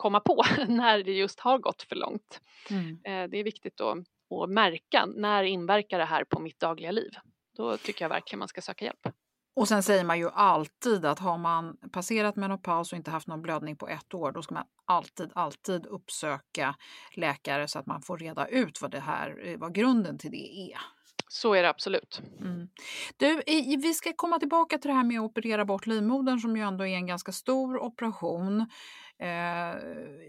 komma 0.00 0.20
på 0.20 0.44
när 0.68 1.02
det 1.02 1.12
just 1.12 1.40
har 1.40 1.58
gått 1.58 1.82
för 1.82 1.96
långt. 1.96 2.40
Mm. 2.70 2.88
Eh, 2.88 3.30
det 3.30 3.38
är 3.38 3.44
viktigt 3.44 3.80
att, 3.80 3.98
att 4.42 4.50
märka 4.50 5.06
när 5.06 5.42
inverkar 5.42 5.98
det 5.98 6.04
här 6.04 6.24
på 6.24 6.40
mitt 6.40 6.60
dagliga 6.60 6.90
liv. 6.90 7.10
Då 7.56 7.76
tycker 7.76 8.04
jag 8.04 8.08
verkligen 8.08 8.38
man 8.38 8.48
ska 8.48 8.60
söka 8.60 8.84
hjälp. 8.84 9.08
Och 9.56 9.68
sen 9.68 9.82
säger 9.82 10.04
man 10.04 10.18
ju 10.18 10.30
alltid 10.30 11.04
att 11.04 11.18
har 11.18 11.38
man 11.38 11.76
passerat 11.92 12.36
menopaus 12.36 12.92
och 12.92 12.96
inte 12.96 13.10
haft 13.10 13.26
någon 13.26 13.42
blödning 13.42 13.76
på 13.76 13.88
ett 13.88 14.14
år, 14.14 14.32
då 14.32 14.42
ska 14.42 14.54
man 14.54 14.64
alltid, 14.84 15.30
alltid 15.34 15.86
uppsöka 15.86 16.74
läkare 17.14 17.68
så 17.68 17.78
att 17.78 17.86
man 17.86 18.02
får 18.02 18.18
reda 18.18 18.48
ut 18.48 18.82
vad 18.82 18.90
det 18.90 19.00
här, 19.00 19.56
vad 19.58 19.74
grunden 19.74 20.18
till 20.18 20.30
det 20.30 20.72
är. 20.72 20.78
Så 21.28 21.54
är 21.54 21.62
det 21.62 21.68
absolut. 21.68 22.22
Mm. 22.40 22.68
Du, 23.16 23.42
vi 23.82 23.94
ska 23.94 24.12
komma 24.16 24.38
tillbaka 24.38 24.78
till 24.78 24.88
det 24.88 24.94
här 24.94 25.04
med 25.04 25.20
att 25.20 25.24
operera 25.24 25.64
bort 25.64 25.86
livmodern 25.86 26.38
som 26.38 26.56
ju 26.56 26.62
ändå 26.62 26.86
är 26.86 26.94
en 26.94 27.06
ganska 27.06 27.32
stor 27.32 27.78
operation. 27.78 28.66
Eh, 29.22 29.76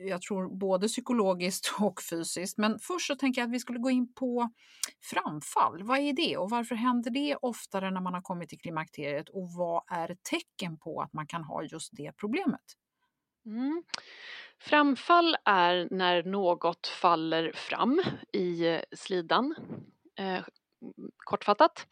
jag 0.08 0.22
tror 0.22 0.58
både 0.58 0.88
psykologiskt 0.88 1.74
och 1.80 2.02
fysiskt. 2.02 2.58
Men 2.58 2.80
först 2.80 3.08
så 3.08 3.16
tänker 3.16 3.42
jag 3.42 3.48
att 3.48 3.54
vi 3.54 3.60
skulle 3.60 3.80
gå 3.80 3.90
in 3.90 4.14
på 4.14 4.50
framfall. 5.12 5.84
Vad 5.84 6.00
är 6.00 6.14
det 6.14 6.38
och 6.38 6.50
varför 6.50 6.76
händer 6.76 7.12
det 7.12 7.36
oftare 7.42 7.92
när 7.92 8.02
man 8.02 8.14
har 8.14 8.22
kommit 8.22 8.50
till 8.50 8.60
klimakteriet 8.60 9.30
och 9.30 9.50
vad 9.58 9.84
är 9.88 10.18
tecken 10.30 10.78
på 10.78 11.02
att 11.02 11.14
man 11.14 11.28
kan 11.28 11.44
ha 11.44 11.64
just 11.64 11.90
det 11.98 12.12
problemet? 12.18 12.62
Mm. 13.46 13.84
Framfall 14.60 15.38
är 15.46 15.88
när 15.92 16.24
något 16.24 16.88
faller 16.88 17.52
fram 17.56 18.02
i 18.34 18.68
eh, 18.68 18.82
slidan, 18.96 19.56
eh, 20.20 20.44
kortfattat. 21.18 21.88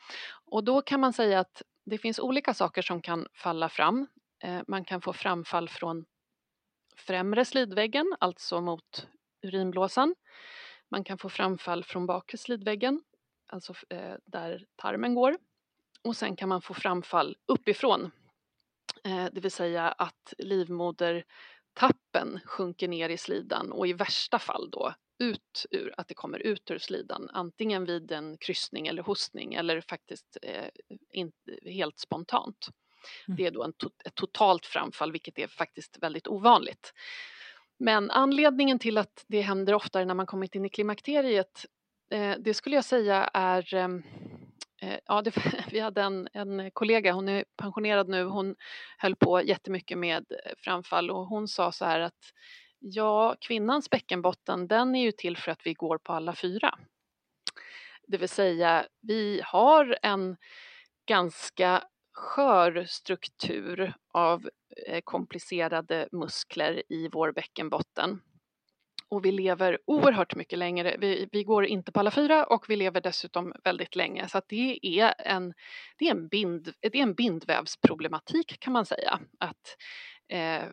Och 0.52 0.64
då 0.64 0.82
kan 0.82 1.00
man 1.00 1.14
säga 1.14 1.40
att 1.40 1.62
det 1.86 1.98
finns 1.98 2.20
olika 2.20 2.54
saker 2.54 2.82
som 2.82 3.02
kan 3.02 3.28
falla 3.34 3.70
fram. 3.70 4.08
Eh, 4.44 4.62
man 4.68 4.86
kan 4.86 5.02
få 5.02 5.14
framfall 5.14 5.70
från 5.70 6.06
främre 7.00 7.46
slidväggen, 7.46 8.16
alltså 8.20 8.62
mot 8.62 9.08
urinblåsan. 9.42 10.16
Man 10.90 11.04
kan 11.04 11.18
få 11.18 11.30
framfall 11.30 11.84
från 11.84 12.06
bakre 12.06 12.38
slidväggen, 12.38 13.02
alltså 13.48 13.74
eh, 13.90 14.16
där 14.26 14.66
tarmen 14.76 15.16
går. 15.16 15.38
Och 16.02 16.16
sen 16.16 16.36
kan 16.36 16.50
man 16.50 16.62
få 16.62 16.74
framfall 16.74 17.38
uppifrån, 17.46 18.12
eh, 19.04 19.26
det 19.32 19.42
vill 19.42 19.52
säga 19.52 19.92
att 19.92 20.34
livmodertappen 20.38 22.40
sjunker 22.46 22.88
ner 22.88 23.10
i 23.10 23.18
slidan 23.18 23.72
och 23.72 23.88
i 23.88 23.94
värsta 23.94 24.40
fall 24.40 24.70
då 24.72 24.94
ut 25.20 25.66
ur, 25.72 25.94
att 25.98 26.08
det 26.08 26.14
kommer 26.14 26.40
ut 26.40 26.72
ur 26.72 26.78
slidan, 26.78 27.30
antingen 27.34 27.86
vid 27.86 28.12
en 28.12 28.38
kryssning 28.38 28.88
eller 28.88 29.04
hostning 29.04 29.54
eller 29.54 29.82
faktiskt 29.82 30.38
eh, 30.42 30.70
in, 31.12 31.32
helt 31.64 32.00
spontant. 32.00 32.70
Mm. 33.28 33.38
Det 33.38 33.46
är 33.46 33.52
då 33.52 33.64
en 33.64 33.74
to 33.74 33.90
ett 34.06 34.16
totalt 34.16 34.66
framfall, 34.66 35.12
vilket 35.12 35.40
är 35.40 35.48
faktiskt 35.48 35.98
väldigt 36.02 36.28
ovanligt. 36.28 36.94
Men 37.80 38.12
anledningen 38.12 38.80
till 38.80 38.98
att 38.98 39.26
det 39.28 39.42
händer 39.42 39.74
oftare 39.74 40.06
när 40.06 40.14
man 40.14 40.26
kommit 40.26 40.56
in 40.56 40.66
i 40.66 40.70
klimakteriet, 40.70 41.66
eh, 42.12 42.36
det 42.40 42.54
skulle 42.54 42.76
jag 42.76 42.86
säga 42.86 43.30
är 43.34 43.74
ehm, 43.74 44.04
eh, 44.82 45.00
Ja, 45.06 45.22
det, 45.22 45.34
vi 45.72 45.80
hade 45.80 46.02
en, 46.02 46.28
en 46.34 46.72
kollega, 46.72 47.14
hon 47.14 47.30
är 47.30 47.46
pensionerad 47.58 48.10
nu, 48.10 48.24
hon 48.24 48.56
höll 48.98 49.16
på 49.16 49.44
jättemycket 49.44 49.98
med 49.98 50.26
eh, 50.46 50.52
framfall 50.58 51.12
och 51.12 51.26
hon 51.26 51.48
sa 51.48 51.72
så 51.72 51.86
här 51.86 52.00
att 52.00 52.34
ja, 52.80 53.36
kvinnans 53.42 53.90
bäckenbotten 53.90 54.68
den 54.68 54.96
är 54.96 55.04
ju 55.04 55.12
till 55.12 55.38
för 55.38 55.52
att 55.52 55.66
vi 55.66 55.74
går 55.74 55.98
på 55.98 56.14
alla 56.14 56.36
fyra. 56.36 56.80
Det 58.08 58.18
vill 58.18 58.30
säga, 58.30 58.86
vi 59.02 59.42
har 59.46 59.98
en 60.02 60.38
ganska 61.06 61.84
skör 62.20 62.86
struktur 62.88 63.94
av 64.14 64.50
eh, 64.88 65.02
komplicerade 65.04 66.08
muskler 66.12 66.84
i 66.90 67.10
vår 67.12 67.32
bäckenbotten. 67.32 68.22
Och 69.10 69.26
vi 69.26 69.32
lever 69.32 69.78
oerhört 69.86 70.36
mycket 70.36 70.60
längre. 70.60 70.96
Vi, 71.00 71.30
vi, 71.32 71.44
går 71.44 71.66
inte 71.66 71.92
på 71.92 72.00
alla 72.00 72.12
fyra 72.12 72.46
och 72.46 72.66
vi 72.70 72.76
lever 72.76 73.02
dessutom 73.02 73.54
väldigt 73.64 73.96
länge. 73.96 74.28
Så 74.28 74.38
att 74.38 74.48
det, 74.48 74.80
är 75.00 75.14
en, 75.18 75.54
det, 75.98 76.08
är 76.08 76.12
en 76.12 76.28
bind, 76.28 76.74
det 76.80 76.96
är 76.96 77.04
en 77.04 77.14
bindvävsproblematik 77.14 78.60
kan 78.60 78.74
man 78.74 78.86
säga. 78.86 79.20
Att 79.40 79.78
eh, 80.28 80.64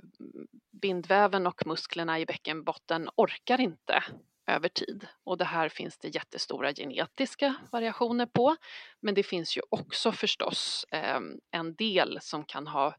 bindväven 0.83 1.47
och 1.47 1.67
musklerna 1.67 2.21
i 2.21 2.27
bäckenbotten 2.27 3.09
orkar 3.17 3.61
inte 3.61 4.05
över 4.47 4.69
tid. 4.69 5.07
Och 5.25 5.39
det 5.39 5.45
här 5.45 5.69
finns 5.69 5.99
det 5.99 6.09
jättestora 6.09 6.73
genetiska 6.73 7.55
variationer 7.73 8.27
på. 8.27 8.57
Men 9.01 9.15
det 9.15 9.23
finns 9.23 9.57
ju 9.57 9.61
också 9.71 10.13
förstås 10.13 10.87
ehm, 10.91 11.41
en 11.51 11.75
del 11.75 12.19
som 12.23 12.45
kan 12.45 12.67
ha 12.67 12.97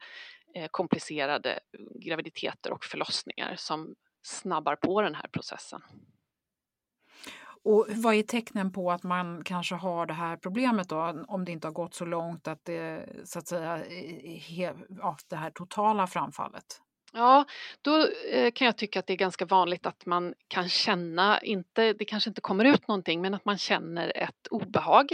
eh, 0.55 0.67
komplicerade 0.71 1.59
graviditeter 1.95 2.71
och 2.71 2.85
förlossningar 2.85 3.55
som 3.57 3.95
snabbar 4.21 4.75
på 4.75 5.01
den 5.01 5.15
här 5.15 5.27
processen. 5.27 5.81
Och 7.63 7.87
vad 7.89 8.15
är 8.15 8.23
tecknen 8.23 8.71
på 8.71 8.91
att 8.91 9.03
man 9.03 9.43
kanske 9.43 9.75
har 9.75 10.05
det 10.05 10.13
här 10.13 10.37
problemet 10.37 10.89
då, 10.89 11.25
om 11.27 11.45
det 11.45 11.51
inte 11.51 11.67
har 11.67 11.73
gått 11.73 11.93
så 11.93 12.05
långt 12.05 12.47
att 12.47 12.65
det 12.65 13.09
så 13.23 13.39
att 13.39 13.47
säga, 13.47 13.83
ja, 14.89 15.17
det 15.29 15.35
här 15.35 15.51
totala 15.51 16.07
framfallet? 16.07 16.81
Ja, 17.13 17.45
då 17.81 18.07
eh, 18.31 18.51
kan 18.51 18.65
jag 18.65 18.77
tycka 18.77 18.99
att 18.99 19.07
det 19.07 19.13
är 19.13 19.17
ganska 19.17 19.45
vanligt 19.45 19.85
att 19.85 20.05
man 20.05 20.33
kan 20.47 20.69
känna, 20.69 21.41
inte, 21.41 21.93
det 21.93 22.05
kanske 22.05 22.29
inte 22.29 22.41
kommer 22.41 22.65
ut 22.65 22.87
någonting, 22.87 23.21
men 23.21 23.33
att 23.33 23.45
man 23.45 23.57
känner 23.57 24.17
ett 24.17 24.47
obehag. 24.51 25.11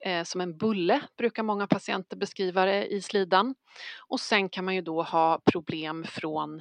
Eh, 0.00 0.24
som 0.24 0.40
en 0.40 0.58
bulle 0.58 1.00
brukar 1.18 1.42
många 1.42 1.66
patienter 1.66 2.16
beskriva 2.16 2.64
det 2.64 2.86
i 2.86 3.02
slidan. 3.02 3.54
Och 4.08 4.20
sen 4.20 4.48
kan 4.48 4.64
man 4.64 4.74
ju 4.74 4.80
då 4.80 5.02
ha 5.02 5.40
problem 5.52 6.04
från 6.04 6.60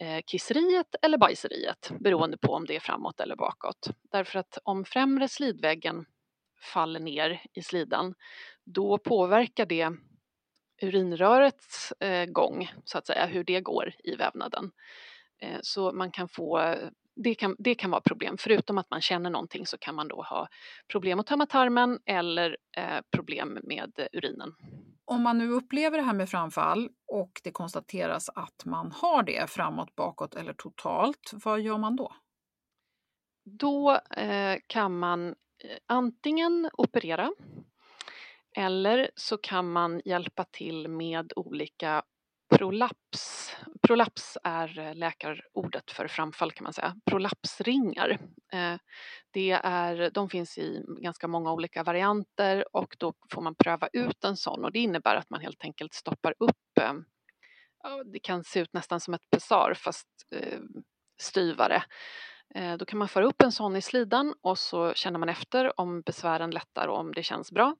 eh, 0.00 0.20
kisseriet 0.26 0.94
eller 1.02 1.18
bajseriet 1.18 1.92
beroende 2.00 2.36
på 2.38 2.52
om 2.52 2.66
det 2.66 2.76
är 2.76 2.80
framåt 2.80 3.20
eller 3.20 3.36
bakåt. 3.36 3.90
Därför 4.12 4.38
att 4.38 4.58
om 4.64 4.84
främre 4.84 5.28
slidväggen 5.28 6.04
faller 6.62 7.00
ner 7.00 7.42
i 7.54 7.62
slidan 7.62 8.14
då 8.64 8.98
påverkar 8.98 9.66
det 9.66 9.90
urinrörets 10.82 11.92
eh, 11.92 12.26
gång, 12.26 12.72
så 12.84 12.98
att 12.98 13.06
säga, 13.06 13.26
hur 13.26 13.44
det 13.44 13.60
går 13.60 13.94
i 14.04 14.16
vävnaden. 14.16 14.70
Eh, 15.42 15.58
så 15.62 15.92
man 15.92 16.10
kan 16.10 16.28
få 16.28 16.74
det 17.16 17.34
kan, 17.34 17.56
det 17.58 17.74
kan 17.74 17.90
vara 17.90 18.00
problem. 18.00 18.36
Förutom 18.38 18.78
att 18.78 18.90
man 18.90 19.00
känner 19.00 19.30
någonting 19.30 19.66
så 19.66 19.78
kan 19.78 19.94
man 19.94 20.08
då 20.08 20.22
ha 20.22 20.48
problem 20.92 21.20
att 21.20 21.26
tömma 21.26 21.46
tarmen 21.46 21.98
eller 22.06 22.56
eh, 22.76 23.00
problem 23.16 23.58
med 23.62 24.08
urinen. 24.12 24.54
Om 25.04 25.22
man 25.22 25.38
nu 25.38 25.50
upplever 25.50 25.98
det 25.98 26.04
här 26.04 26.12
med 26.12 26.28
framfall 26.28 26.88
och 27.06 27.40
det 27.44 27.50
konstateras 27.50 28.28
att 28.28 28.64
man 28.64 28.92
har 28.92 29.22
det 29.22 29.50
framåt, 29.50 29.94
bakåt 29.94 30.34
eller 30.34 30.52
totalt, 30.52 31.30
vad 31.32 31.60
gör 31.60 31.78
man 31.78 31.96
då? 31.96 32.12
Då 33.44 33.98
eh, 34.16 34.58
kan 34.66 34.98
man 34.98 35.28
eh, 35.28 35.34
antingen 35.86 36.70
operera 36.72 37.32
eller 38.56 39.10
så 39.14 39.38
kan 39.38 39.72
man 39.72 40.02
hjälpa 40.04 40.44
till 40.44 40.88
med 40.88 41.32
olika 41.36 42.02
prolaps. 42.56 43.56
Prolaps 43.82 44.38
är 44.44 44.78
eh, 44.78 44.94
läkarordet 44.94 45.90
för 45.90 46.08
framfall 46.08 46.52
kan 46.52 46.64
man 46.64 46.72
säga. 46.72 46.96
Prolapsringar. 47.06 48.18
Eh, 48.52 48.76
det 49.30 49.50
är, 49.50 50.10
de 50.10 50.28
finns 50.28 50.58
i 50.58 50.84
ganska 51.00 51.28
många 51.28 51.52
olika 51.52 51.82
varianter 51.82 52.64
och 52.76 52.96
då 52.98 53.14
får 53.32 53.42
man 53.42 53.54
pröva 53.54 53.88
ut 53.92 54.24
en 54.24 54.36
sån 54.36 54.64
och 54.64 54.72
det 54.72 54.78
innebär 54.78 55.16
att 55.16 55.30
man 55.30 55.40
helt 55.40 55.64
enkelt 55.64 55.94
stoppar 55.94 56.34
upp, 56.38 56.78
eh, 56.80 56.94
det 58.04 58.18
kan 58.18 58.44
se 58.44 58.60
ut 58.60 58.72
nästan 58.72 59.00
som 59.00 59.14
ett 59.14 59.30
pessar 59.30 59.74
fast 59.76 60.08
styvare. 61.20 61.82
Då 62.78 62.84
kan 62.84 62.98
man 62.98 63.08
föra 63.08 63.24
upp 63.26 63.42
en 63.42 63.52
sån 63.52 63.76
i 63.76 63.82
slidan 63.82 64.34
och 64.42 64.58
så 64.58 64.94
känner 64.94 65.18
man 65.18 65.28
efter 65.28 65.80
om 65.80 66.02
besvären 66.02 66.50
lättar 66.50 66.88
och 66.88 66.98
om 66.98 67.12
det 67.12 67.22
känns 67.22 67.52
bra. 67.52 67.76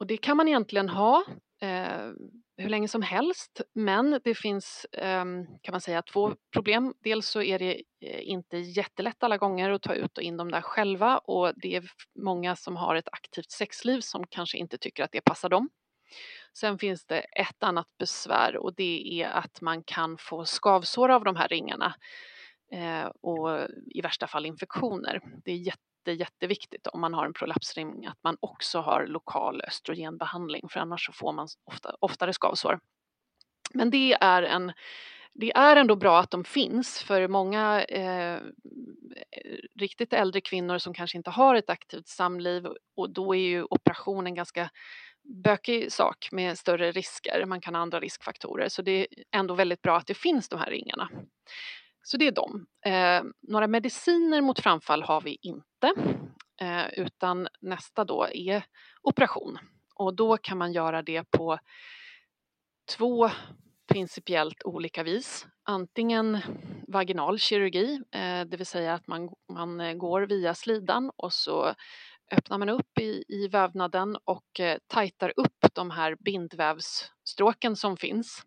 Och 0.00 0.06
det 0.06 0.16
kan 0.16 0.36
man 0.36 0.48
egentligen 0.48 0.88
ha 0.88 1.24
eh, 1.62 2.10
hur 2.56 2.68
länge 2.68 2.88
som 2.88 3.02
helst 3.02 3.60
men 3.74 4.20
det 4.24 4.34
finns 4.34 4.84
eh, 4.92 5.24
kan 5.62 5.72
man 5.72 5.80
säga 5.80 6.02
två 6.02 6.34
problem. 6.52 6.94
Dels 7.04 7.26
så 7.28 7.42
är 7.42 7.58
det 7.58 7.82
eh, 8.00 8.28
inte 8.28 8.58
jättelätt 8.58 9.22
alla 9.22 9.36
gånger 9.36 9.70
att 9.70 9.82
ta 9.82 9.94
ut 9.94 10.18
och 10.18 10.24
in 10.24 10.36
dem 10.36 10.50
där 10.50 10.60
själva 10.60 11.18
och 11.18 11.52
det 11.56 11.76
är 11.76 11.84
många 12.18 12.56
som 12.56 12.76
har 12.76 12.94
ett 12.96 13.08
aktivt 13.12 13.50
sexliv 13.50 14.00
som 14.00 14.26
kanske 14.26 14.58
inte 14.58 14.78
tycker 14.78 15.04
att 15.04 15.12
det 15.12 15.20
passar 15.20 15.48
dem. 15.48 15.68
Sen 16.58 16.78
finns 16.78 17.06
det 17.06 17.20
ett 17.20 17.62
annat 17.62 17.88
besvär 17.98 18.56
och 18.56 18.74
det 18.74 19.22
är 19.22 19.28
att 19.28 19.60
man 19.60 19.82
kan 19.82 20.18
få 20.18 20.44
skavsår 20.44 21.08
av 21.08 21.24
de 21.24 21.36
här 21.36 21.48
ringarna 21.48 21.94
eh, 22.72 23.04
och 23.04 23.60
i 23.86 24.00
värsta 24.00 24.26
fall 24.26 24.46
infektioner. 24.46 25.20
Det 25.44 25.52
är 25.52 25.56
jätte 26.06 26.12
jätteviktigt 26.12 26.86
om 26.86 27.00
man 27.00 27.14
har 27.14 27.26
en 27.26 27.32
prolapsring 27.32 28.06
att 28.06 28.18
man 28.22 28.36
också 28.40 28.80
har 28.80 29.06
lokal 29.06 29.62
östrogenbehandling 29.66 30.68
för 30.68 30.80
annars 30.80 31.06
så 31.06 31.12
får 31.12 31.32
man 31.32 31.48
ofta, 31.64 31.96
oftare 32.00 32.32
skavsår. 32.32 32.80
Men 33.74 33.90
det 33.90 34.12
är 34.20 34.42
en 34.42 34.72
det 35.32 35.52
är 35.52 35.76
ändå 35.76 35.96
bra 35.96 36.20
att 36.20 36.30
de 36.30 36.44
finns 36.44 37.02
för 37.02 37.28
många 37.28 37.84
eh, 37.84 38.40
riktigt 39.74 40.12
äldre 40.12 40.40
kvinnor 40.40 40.78
som 40.78 40.94
kanske 40.94 41.16
inte 41.16 41.30
har 41.30 41.54
ett 41.54 41.70
aktivt 41.70 42.08
samliv 42.08 42.66
och 42.96 43.10
då 43.10 43.34
är 43.34 43.40
ju 43.40 43.64
operation 43.70 44.26
en 44.26 44.34
ganska 44.34 44.70
bökig 45.22 45.92
sak 45.92 46.28
med 46.32 46.58
större 46.58 46.92
risker. 46.92 47.44
Man 47.46 47.60
kan 47.60 47.74
ha 47.74 47.82
andra 47.82 48.00
riskfaktorer 48.00 48.68
så 48.68 48.82
det 48.82 49.00
är 49.00 49.06
ändå 49.30 49.54
väldigt 49.54 49.82
bra 49.82 49.96
att 49.96 50.06
det 50.06 50.14
finns 50.14 50.48
de 50.48 50.58
här 50.58 50.70
ringarna. 50.70 51.08
Så 52.02 52.16
det 52.16 52.26
är 52.26 52.32
de. 52.32 52.66
Eh, 52.86 53.22
några 53.40 53.66
mediciner 53.66 54.40
mot 54.40 54.60
framfall 54.60 55.02
har 55.02 55.20
vi 55.20 55.38
inte 55.42 55.92
eh, 56.60 56.88
utan 56.92 57.48
nästa 57.60 58.04
då 58.04 58.28
är 58.32 58.64
operation 59.02 59.58
och 59.94 60.14
då 60.14 60.36
kan 60.36 60.58
man 60.58 60.72
göra 60.72 61.02
det 61.02 61.30
på 61.30 61.58
två 62.96 63.30
principiellt 63.92 64.62
olika 64.64 65.02
vis. 65.02 65.46
Antingen 65.62 66.38
vaginal 66.88 67.38
kirurgi, 67.38 68.00
eh, 68.12 68.44
det 68.44 68.56
vill 68.56 68.66
säga 68.66 68.94
att 68.94 69.06
man, 69.06 69.28
man 69.52 69.80
eh, 69.80 69.94
går 69.94 70.22
via 70.22 70.54
slidan 70.54 71.10
och 71.16 71.32
så 71.32 71.74
öppnar 72.32 72.58
man 72.58 72.68
upp 72.68 72.98
i, 72.98 73.24
i 73.28 73.48
vävnaden 73.48 74.16
och 74.24 74.60
eh, 74.60 74.78
tajtar 74.86 75.32
upp 75.36 75.66
de 75.74 75.90
här 75.90 76.16
bindvävsstråken 76.20 77.76
som 77.76 77.96
finns. 77.96 78.42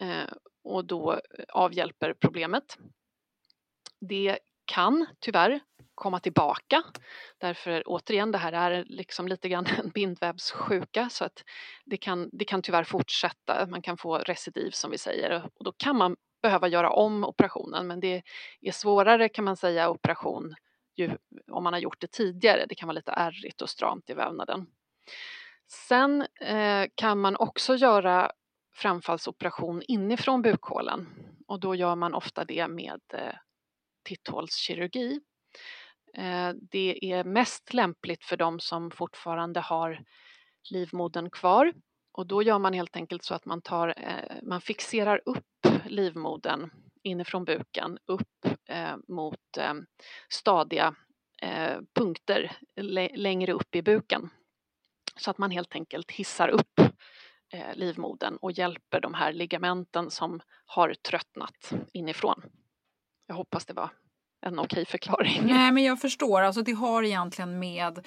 Eh, 0.00 0.28
och 0.64 0.84
då 0.84 1.12
eh, 1.12 1.18
avhjälper 1.48 2.14
problemet. 2.20 2.78
Det 4.00 4.38
kan 4.64 5.06
tyvärr 5.20 5.60
komma 5.94 6.20
tillbaka 6.20 6.82
därför 7.38 7.82
återigen 7.86 8.32
det 8.32 8.38
här 8.38 8.52
är 8.52 8.84
liksom 8.84 9.28
lite 9.28 9.48
grann 9.48 9.66
en 9.78 9.90
bindvävssjuka 9.90 11.08
så 11.10 11.24
att 11.24 11.44
det 11.84 11.96
kan, 11.96 12.30
det 12.32 12.44
kan 12.44 12.62
tyvärr 12.62 12.84
fortsätta, 12.84 13.66
man 13.66 13.82
kan 13.82 13.96
få 13.96 14.18
recidiv 14.18 14.70
som 14.70 14.90
vi 14.90 14.98
säger 14.98 15.48
och 15.54 15.64
då 15.64 15.72
kan 15.76 15.96
man 15.96 16.16
behöva 16.42 16.68
göra 16.68 16.90
om 16.90 17.24
operationen 17.24 17.86
men 17.86 18.00
det 18.00 18.22
är 18.60 18.72
svårare 18.72 19.28
kan 19.28 19.44
man 19.44 19.56
säga 19.56 19.90
operation 19.90 20.54
ju, 20.96 21.16
om 21.50 21.64
man 21.64 21.72
har 21.72 21.80
gjort 21.80 22.00
det 22.00 22.12
tidigare, 22.12 22.66
det 22.68 22.74
kan 22.74 22.86
vara 22.86 22.94
lite 22.94 23.12
ärrigt 23.12 23.62
och 23.62 23.70
stramt 23.70 24.10
i 24.10 24.14
vävnaden. 24.14 24.66
Sen 25.88 26.26
eh, 26.40 26.86
kan 26.94 27.18
man 27.18 27.36
också 27.36 27.76
göra 27.76 28.30
framfallsoperation 28.72 29.82
inifrån 29.88 30.42
bukhålan. 30.42 31.06
Och 31.46 31.60
då 31.60 31.74
gör 31.74 31.96
man 31.96 32.14
ofta 32.14 32.44
det 32.44 32.68
med 32.68 33.00
eh, 33.14 33.34
titthålskirurgi. 34.04 35.20
Eh, 36.14 36.50
det 36.70 37.12
är 37.12 37.24
mest 37.24 37.74
lämpligt 37.74 38.24
för 38.24 38.36
de 38.36 38.60
som 38.60 38.90
fortfarande 38.90 39.60
har 39.60 40.04
livmodern 40.70 41.30
kvar. 41.30 41.72
Och 42.12 42.26
då 42.26 42.42
gör 42.42 42.58
man 42.58 42.72
helt 42.72 42.96
enkelt 42.96 43.24
så 43.24 43.34
att 43.34 43.44
man, 43.44 43.62
tar, 43.62 43.94
eh, 43.96 44.36
man 44.42 44.60
fixerar 44.60 45.20
upp 45.24 45.46
livmodern 45.86 46.70
inifrån 47.02 47.44
buken 47.44 47.98
upp 48.06 48.46
mot 49.08 49.58
stadiga 50.28 50.94
punkter 51.94 52.56
längre 53.14 53.52
upp 53.52 53.74
i 53.74 53.82
buken. 53.82 54.30
Så 55.16 55.30
att 55.30 55.38
man 55.38 55.50
helt 55.50 55.74
enkelt 55.74 56.10
hissar 56.10 56.48
upp 56.48 56.80
livmodern 57.74 58.36
och 58.36 58.52
hjälper 58.52 59.00
de 59.00 59.14
här 59.14 59.32
ligamenten 59.32 60.10
som 60.10 60.40
har 60.66 60.94
tröttnat 60.94 61.72
inifrån. 61.92 62.42
Jag 63.26 63.34
hoppas 63.34 63.66
det 63.66 63.72
var 63.72 63.90
en 64.46 64.58
okej 64.58 64.86
förklaring. 64.86 65.46
Nej, 65.46 65.72
men 65.72 65.84
jag 65.84 66.00
förstår. 66.00 66.40
Alltså, 66.40 66.62
det 66.62 66.72
har 66.72 67.02
egentligen 67.02 67.58
med 67.58 68.06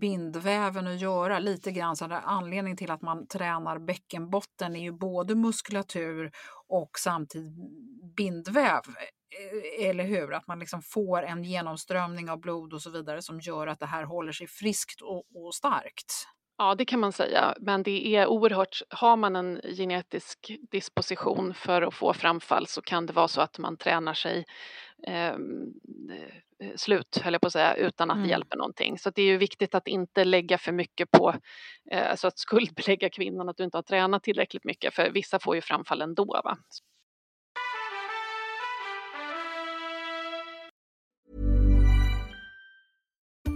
bindväven 0.00 0.86
att 0.86 1.00
göra. 1.00 1.38
Lite 1.38 1.72
grann 1.72 1.96
så 1.96 2.06
där, 2.06 2.20
anledningen 2.24 2.76
till 2.76 2.90
att 2.90 3.02
man 3.02 3.26
tränar 3.26 3.78
bäckenbotten 3.78 4.76
är 4.76 4.80
ju 4.80 4.92
både 4.92 5.34
muskulatur 5.34 6.32
och 6.68 6.90
samtidigt 6.98 7.52
bindväv. 8.16 8.82
Eh, 9.80 9.88
eller 9.88 10.04
hur? 10.04 10.34
Att 10.34 10.46
man 10.46 10.58
liksom 10.58 10.82
får 10.82 11.22
en 11.22 11.44
genomströmning 11.44 12.30
av 12.30 12.40
blod 12.40 12.72
och 12.72 12.82
så 12.82 12.90
vidare 12.90 13.22
som 13.22 13.40
gör 13.40 13.66
att 13.66 13.80
det 13.80 13.86
här 13.86 14.04
håller 14.04 14.32
sig 14.32 14.46
friskt 14.46 15.00
och, 15.00 15.24
och 15.34 15.54
starkt. 15.54 16.26
Ja, 16.60 16.74
det 16.74 16.84
kan 16.84 17.00
man 17.00 17.12
säga, 17.12 17.54
men 17.60 17.82
det 17.82 18.16
är 18.16 18.26
oerhört, 18.26 18.82
har 18.90 19.16
man 19.16 19.36
en 19.36 19.60
genetisk 19.76 20.58
disposition 20.70 21.54
för 21.54 21.82
att 21.82 21.94
få 21.94 22.12
framfall 22.12 22.66
så 22.66 22.82
kan 22.82 23.06
det 23.06 23.12
vara 23.12 23.28
så 23.28 23.40
att 23.40 23.58
man 23.58 23.76
tränar 23.76 24.14
sig 24.14 24.44
ehm, 25.06 25.72
eh, 26.62 26.76
slut, 26.76 27.18
höll 27.24 27.32
jag 27.32 27.40
på 27.40 27.46
att 27.46 27.52
säga, 27.52 27.74
utan 27.74 28.10
att 28.10 28.14
mm. 28.14 28.26
det 28.26 28.30
hjälper 28.30 28.56
någonting. 28.56 28.98
Så 28.98 29.10
det 29.10 29.22
är 29.22 29.26
ju 29.26 29.36
viktigt 29.36 29.74
att 29.74 29.88
inte 29.88 30.24
lägga 30.24 30.58
för 30.58 30.72
mycket 30.72 31.10
på, 31.10 31.34
eh, 31.90 32.10
alltså 32.10 32.26
att 32.26 32.38
skuldbelägga 32.48 33.10
kvinnan 33.10 33.48
att 33.48 33.56
du 33.56 33.64
inte 33.64 33.76
har 33.76 33.82
tränat 33.82 34.22
tillräckligt 34.22 34.64
mycket, 34.64 34.94
för 34.94 35.10
vissa 35.10 35.38
får 35.38 35.54
ju 35.54 35.60
framfall 35.60 36.02
ändå. 36.02 36.40
Va? 36.44 36.58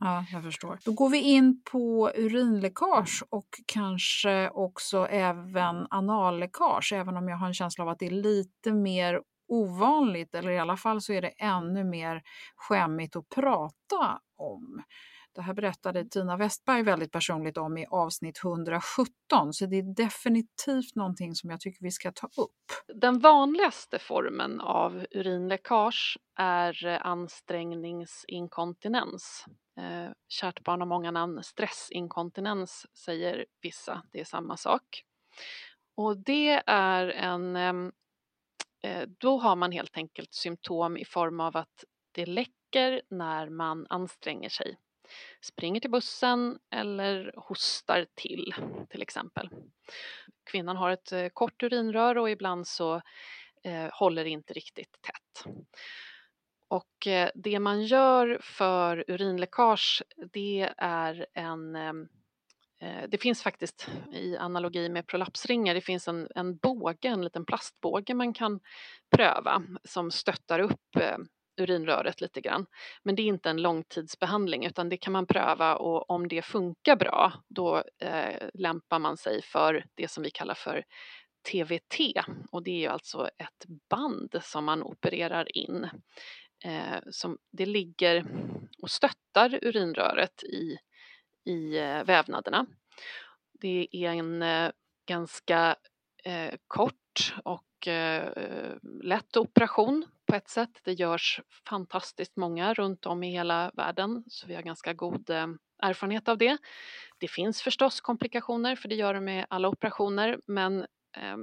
Ja, 0.00 0.24
jag 0.32 0.42
förstår. 0.42 0.78
Då 0.84 0.92
går 0.92 1.08
vi 1.08 1.18
in 1.18 1.62
på 1.72 2.10
urinläckage 2.14 3.22
och 3.30 3.48
kanske 3.66 4.50
också 4.50 5.06
även 5.06 5.86
analläckage, 5.90 6.92
även 6.92 7.16
om 7.16 7.28
jag 7.28 7.36
har 7.36 7.46
en 7.46 7.54
känsla 7.54 7.84
av 7.84 7.90
att 7.90 7.98
det 7.98 8.06
är 8.06 8.10
lite 8.10 8.72
mer 8.72 9.20
ovanligt, 9.48 10.34
eller 10.34 10.50
i 10.50 10.58
alla 10.58 10.76
fall 10.76 11.00
så 11.00 11.12
är 11.12 11.22
det 11.22 11.28
ännu 11.28 11.84
mer 11.84 12.22
skämmigt 12.56 13.16
att 13.16 13.28
prata 13.28 14.18
om. 14.36 14.82
Det 15.38 15.42
här 15.42 15.54
berättade 15.54 16.04
Tina 16.04 16.36
Westberg 16.36 16.82
väldigt 16.82 17.12
personligt 17.12 17.56
om 17.56 17.78
i 17.78 17.86
avsnitt 17.86 18.40
117, 18.44 19.52
så 19.52 19.66
det 19.66 19.76
är 19.76 19.94
definitivt 19.94 20.94
någonting 20.94 21.34
som 21.34 21.50
jag 21.50 21.60
tycker 21.60 21.84
vi 21.84 21.90
ska 21.90 22.12
ta 22.12 22.26
upp. 22.26 22.72
Den 22.94 23.18
vanligaste 23.18 23.98
formen 23.98 24.60
av 24.60 25.06
urinläckage 25.10 26.18
är 26.38 26.86
eh, 26.86 27.06
ansträngningsinkontinens. 27.06 29.44
Eh, 29.80 30.10
kärt 30.28 30.64
barn 30.64 30.80
har 30.80 30.86
många 30.86 31.10
namn, 31.10 31.42
stressinkontinens 31.42 32.86
säger 33.04 33.46
vissa, 33.60 34.02
det 34.12 34.20
är 34.20 34.24
samma 34.24 34.56
sak. 34.56 35.04
Och 35.96 36.16
det 36.16 36.62
är 36.66 37.08
en, 37.08 37.56
ehm, 37.56 37.92
eh, 38.82 39.08
då 39.18 39.38
har 39.38 39.56
man 39.56 39.72
helt 39.72 39.96
enkelt 39.96 40.34
symptom 40.34 40.96
i 40.96 41.04
form 41.04 41.40
av 41.40 41.56
att 41.56 41.84
det 42.12 42.26
läcker 42.26 43.02
när 43.10 43.48
man 43.48 43.86
anstränger 43.88 44.48
sig 44.48 44.78
springer 45.40 45.80
till 45.80 45.90
bussen 45.90 46.58
eller 46.70 47.32
hostar 47.36 48.06
till, 48.14 48.54
till 48.90 49.02
exempel. 49.02 49.50
Kvinnan 50.50 50.76
har 50.76 50.90
ett 50.90 51.12
eh, 51.12 51.28
kort 51.28 51.62
urinrör 51.62 52.18
och 52.18 52.30
ibland 52.30 52.66
så 52.66 52.94
eh, 53.64 53.88
håller 53.92 54.24
det 54.24 54.30
inte 54.30 54.52
riktigt 54.52 54.98
tätt. 55.02 55.54
Och 56.68 57.06
eh, 57.06 57.30
det 57.34 57.58
man 57.58 57.84
gör 57.84 58.38
för 58.42 59.04
urinläckage 59.08 60.02
det 60.32 60.72
är 60.76 61.26
en 61.34 61.76
ehm, 61.76 62.08
eh, 62.80 63.08
det 63.08 63.18
finns 63.18 63.42
faktiskt 63.42 63.88
i 64.12 64.36
analogi 64.36 64.88
med 64.88 65.06
prolapsringar, 65.06 65.74
det 65.74 65.80
finns 65.80 66.08
en, 66.08 66.28
en 66.34 66.56
båge, 66.56 67.08
en 67.08 67.24
liten 67.24 67.44
plastbåge 67.44 68.14
man 68.14 68.32
kan 68.32 68.60
pröva 69.16 69.62
som 69.84 70.10
stöttar 70.10 70.58
upp 70.58 70.96
eh, 70.96 71.18
urinröret 71.58 72.20
lite 72.20 72.40
grann. 72.40 72.66
Men 73.02 73.14
det 73.14 73.22
är 73.22 73.26
inte 73.26 73.50
en 73.50 73.62
långtidsbehandling 73.62 74.66
utan 74.66 74.88
det 74.88 74.96
kan 74.96 75.12
man 75.12 75.26
pröva 75.26 75.76
och 75.76 76.10
om 76.10 76.28
det 76.28 76.42
funkar 76.42 76.96
bra 76.96 77.32
då 77.48 77.84
eh, 77.98 78.48
lämpar 78.54 78.98
man 78.98 79.16
sig 79.16 79.42
för 79.42 79.84
det 79.94 80.08
som 80.08 80.22
vi 80.22 80.30
kallar 80.30 80.54
för 80.54 80.84
TVT 81.50 81.96
och 82.50 82.62
det 82.62 82.70
är 82.70 82.80
ju 82.80 82.86
alltså 82.86 83.28
ett 83.38 83.66
band 83.90 84.40
som 84.42 84.64
man 84.64 84.82
opererar 84.82 85.56
in. 85.56 85.88
Eh, 86.64 86.98
som 87.10 87.38
det 87.50 87.66
ligger 87.66 88.24
och 88.82 88.90
stöttar 88.90 89.58
urinröret 89.62 90.42
i, 90.42 90.78
i 91.44 91.78
eh, 91.78 92.04
vävnaderna. 92.04 92.66
Det 93.52 93.88
är 93.92 94.10
en 94.10 94.42
eh, 94.42 94.70
ganska 95.06 95.76
eh, 96.24 96.54
kort 96.66 97.34
och 97.44 97.88
eh, 97.88 98.32
lätt 99.02 99.36
operation 99.36 100.04
på 100.28 100.34
ett 100.34 100.48
sätt. 100.48 100.80
Det 100.84 100.92
görs 100.92 101.40
fantastiskt 101.68 102.36
många 102.36 102.74
runt 102.74 103.06
om 103.06 103.22
i 103.22 103.30
hela 103.30 103.70
världen 103.74 104.24
så 104.28 104.46
vi 104.46 104.54
har 104.54 104.62
ganska 104.62 104.92
god 104.92 105.30
eh, 105.30 105.46
erfarenhet 105.82 106.28
av 106.28 106.38
det. 106.38 106.58
Det 107.18 107.28
finns 107.28 107.62
förstås 107.62 108.00
komplikationer 108.00 108.76
för 108.76 108.88
det 108.88 108.94
gör 108.94 109.14
det 109.14 109.20
med 109.20 109.46
alla 109.50 109.68
operationer 109.68 110.38
men 110.46 110.80
eh, 111.16 111.36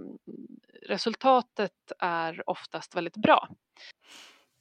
resultatet 0.82 1.92
är 2.00 2.50
oftast 2.50 2.96
väldigt 2.96 3.18
bra. 3.18 3.50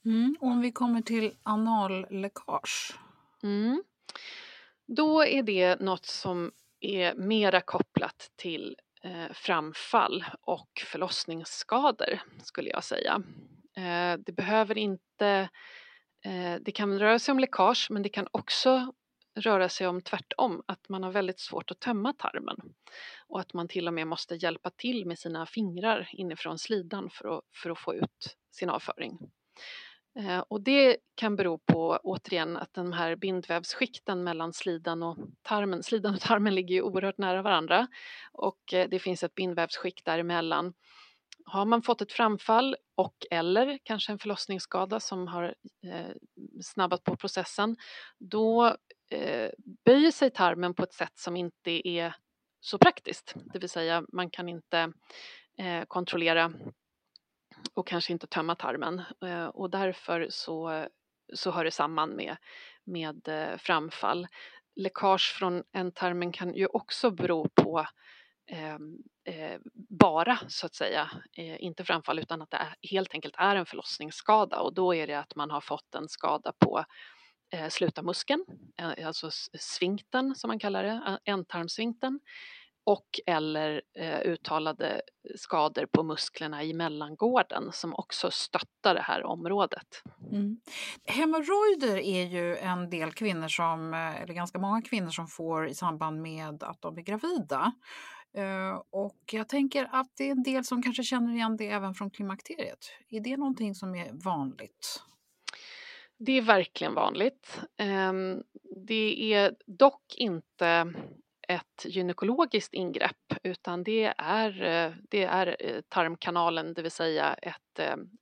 Mm, 0.04 0.36
om 0.40 0.60
vi 0.60 0.72
kommer 0.72 1.02
till 1.02 1.36
analläckage? 1.42 2.94
Mm. 3.42 3.84
Då 4.86 5.24
är 5.24 5.42
det 5.42 5.80
något 5.80 6.06
som 6.06 6.52
är 6.80 7.14
mera 7.14 7.60
kopplat 7.60 8.30
till 8.36 8.76
eh, 9.02 9.32
framfall 9.32 10.24
och 10.40 10.82
förlossningsskador 10.86 12.20
skulle 12.42 12.70
jag 12.70 12.84
säga. 12.84 13.22
Eh, 13.76 14.18
det 14.26 14.32
behöver 14.32 14.78
inte, 14.78 15.48
eh, 16.24 16.54
det 16.60 16.72
kan 16.72 16.98
röra 16.98 17.18
sig 17.18 17.32
om 17.32 17.38
läckage 17.38 17.86
men 17.90 18.02
det 18.02 18.08
kan 18.08 18.28
också 18.30 18.92
röra 19.36 19.68
sig 19.68 19.86
om 19.86 20.02
tvärtom, 20.02 20.62
att 20.66 20.88
man 20.88 21.02
har 21.02 21.12
väldigt 21.12 21.40
svårt 21.40 21.70
att 21.70 21.80
tömma 21.80 22.12
tarmen 22.12 22.56
och 23.28 23.40
att 23.40 23.54
man 23.54 23.68
till 23.68 23.88
och 23.88 23.94
med 23.94 24.06
måste 24.06 24.34
hjälpa 24.34 24.70
till 24.70 25.06
med 25.06 25.18
sina 25.18 25.46
fingrar 25.46 26.10
inifrån 26.12 26.58
slidan 26.58 27.10
för 27.10 27.38
att, 27.38 27.44
för 27.62 27.70
att 27.70 27.78
få 27.78 27.94
ut 27.94 28.36
sin 28.52 28.70
avföring. 28.70 29.18
Eh, 30.18 30.38
och 30.38 30.60
det 30.60 30.96
kan 31.14 31.36
bero 31.36 31.58
på 31.58 31.98
återigen 32.02 32.56
att 32.56 32.74
de 32.74 32.92
här 32.92 33.16
bindvävsskikten 33.16 34.24
mellan 34.24 34.52
slidan 34.52 35.02
och 35.02 35.18
tarmen, 35.42 35.82
slidan 35.82 36.14
och 36.14 36.20
tarmen 36.20 36.54
ligger 36.54 36.74
ju 36.74 36.82
oerhört 36.82 37.18
nära 37.18 37.42
varandra 37.42 37.86
och 38.32 38.74
eh, 38.74 38.88
det 38.88 38.98
finns 38.98 39.22
ett 39.22 39.34
bindvävsskikt 39.34 40.04
däremellan 40.04 40.72
har 41.44 41.64
man 41.64 41.82
fått 41.82 42.00
ett 42.00 42.12
framfall 42.12 42.76
och 42.94 43.26
eller 43.30 43.78
kanske 43.84 44.12
en 44.12 44.18
förlossningsskada 44.18 45.00
som 45.00 45.28
har 45.28 45.54
eh, 45.84 46.14
snabbat 46.62 47.04
på 47.04 47.16
processen, 47.16 47.76
då 48.18 48.76
eh, 49.10 49.50
böjer 49.84 50.10
sig 50.10 50.30
tarmen 50.30 50.74
på 50.74 50.82
ett 50.82 50.94
sätt 50.94 51.12
som 51.14 51.36
inte 51.36 51.88
är 51.88 52.14
så 52.60 52.78
praktiskt. 52.78 53.34
Det 53.52 53.58
vill 53.58 53.68
säga 53.68 54.04
man 54.12 54.30
kan 54.30 54.48
inte 54.48 54.92
eh, 55.58 55.84
kontrollera 55.88 56.52
och 57.74 57.86
kanske 57.86 58.12
inte 58.12 58.26
tömma 58.26 58.54
tarmen 58.54 59.02
eh, 59.24 59.46
och 59.46 59.70
därför 59.70 60.26
så, 60.30 60.86
så 61.34 61.50
hör 61.50 61.64
det 61.64 61.70
samman 61.70 62.10
med, 62.10 62.36
med 62.84 63.28
eh, 63.28 63.56
framfall. 63.58 64.26
Läckage 64.76 65.34
från 65.38 65.62
ändtarmen 65.72 66.32
kan 66.32 66.54
ju 66.54 66.66
också 66.66 67.10
bero 67.10 67.48
på 67.48 67.86
Ehm, 68.46 68.98
eh, 69.24 69.58
bara 69.88 70.38
så 70.48 70.66
att 70.66 70.74
säga, 70.74 71.10
eh, 71.36 71.62
inte 71.62 71.84
framfall 71.84 72.18
utan 72.18 72.42
att 72.42 72.50
det 72.50 72.56
är, 72.56 72.74
helt 72.90 73.14
enkelt 73.14 73.34
är 73.38 73.56
en 73.56 73.66
förlossningsskada 73.66 74.60
och 74.60 74.74
då 74.74 74.94
är 74.94 75.06
det 75.06 75.14
att 75.14 75.34
man 75.36 75.50
har 75.50 75.60
fått 75.60 75.94
en 75.94 76.08
skada 76.08 76.52
på 76.58 76.84
eh, 77.52 77.68
slutamuskeln, 77.68 78.44
eh, 78.78 79.06
alltså 79.06 79.30
svinkten 79.58 80.34
som 80.34 80.48
man 80.48 80.58
kallar 80.58 80.82
det, 80.84 81.18
ändtarmssvinkten 81.24 82.20
och 82.86 83.20
eller 83.26 83.82
eh, 83.98 84.20
uttalade 84.20 85.02
skador 85.36 85.86
på 85.86 86.02
musklerna 86.02 86.64
i 86.64 86.74
mellangården 86.74 87.72
som 87.72 87.94
också 87.94 88.30
stöttar 88.30 88.94
det 88.94 89.00
här 89.00 89.24
området. 89.24 90.02
Mm. 90.32 90.60
Hemorrojder 91.04 91.96
är 91.96 92.24
ju 92.24 92.56
en 92.56 92.90
del 92.90 93.12
kvinnor 93.12 93.48
som, 93.48 93.94
eh, 93.94 94.22
eller 94.22 94.34
ganska 94.34 94.58
många 94.58 94.82
kvinnor 94.82 95.10
som 95.10 95.26
får 95.26 95.68
i 95.68 95.74
samband 95.74 96.22
med 96.22 96.62
att 96.62 96.80
de 96.80 96.98
är 96.98 97.02
gravida. 97.02 97.72
Eh, 98.34 98.82
och 98.90 99.18
jag 99.32 99.48
tänker 99.48 99.88
att 99.92 100.16
det 100.16 100.24
är 100.24 100.30
en 100.30 100.42
del 100.42 100.64
som 100.64 100.82
kanske 100.82 101.02
känner 101.02 101.34
igen 101.34 101.56
det 101.56 101.68
även 101.68 101.94
från 101.94 102.10
klimakteriet. 102.10 102.92
Är 103.08 103.20
det 103.20 103.36
någonting 103.36 103.74
som 103.74 103.94
är 103.94 104.10
vanligt? 104.12 105.02
Det 106.18 106.32
är 106.32 106.42
verkligen 106.42 106.94
vanligt. 106.94 107.60
Ehm, 107.76 108.42
det 108.86 109.34
är 109.34 109.56
dock 109.66 110.14
inte 110.16 110.94
ett 111.48 111.84
gynekologiskt 111.84 112.74
ingrepp 112.74 113.34
utan 113.42 113.84
det 113.84 114.14
är, 114.18 114.62
eh, 114.62 114.92
det 115.10 115.24
är 115.24 115.56
eh, 115.60 115.80
tarmkanalen, 115.88 116.74
det 116.74 116.82
vill 116.82 116.90
säga 116.90 117.34
ett 117.34 117.60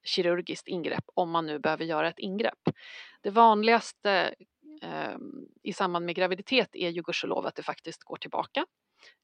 kirurgiskt 0.05 0.69
ingrepp 0.69 1.05
om 1.15 1.31
man 1.31 1.47
nu 1.47 1.59
behöver 1.59 1.85
göra 1.85 2.09
ett 2.09 2.19
ingrepp. 2.19 2.69
Det 3.21 3.31
vanligaste 3.31 4.35
ehm, 4.83 5.47
i 5.63 5.73
samband 5.73 6.07
med 6.07 6.15
graviditet 6.15 6.77
är 6.77 6.89
ju 6.89 7.03
gudskelov 7.03 7.47
att 7.47 7.55
det 7.55 7.63
faktiskt 7.63 8.03
går 8.03 8.17
tillbaka 8.17 8.67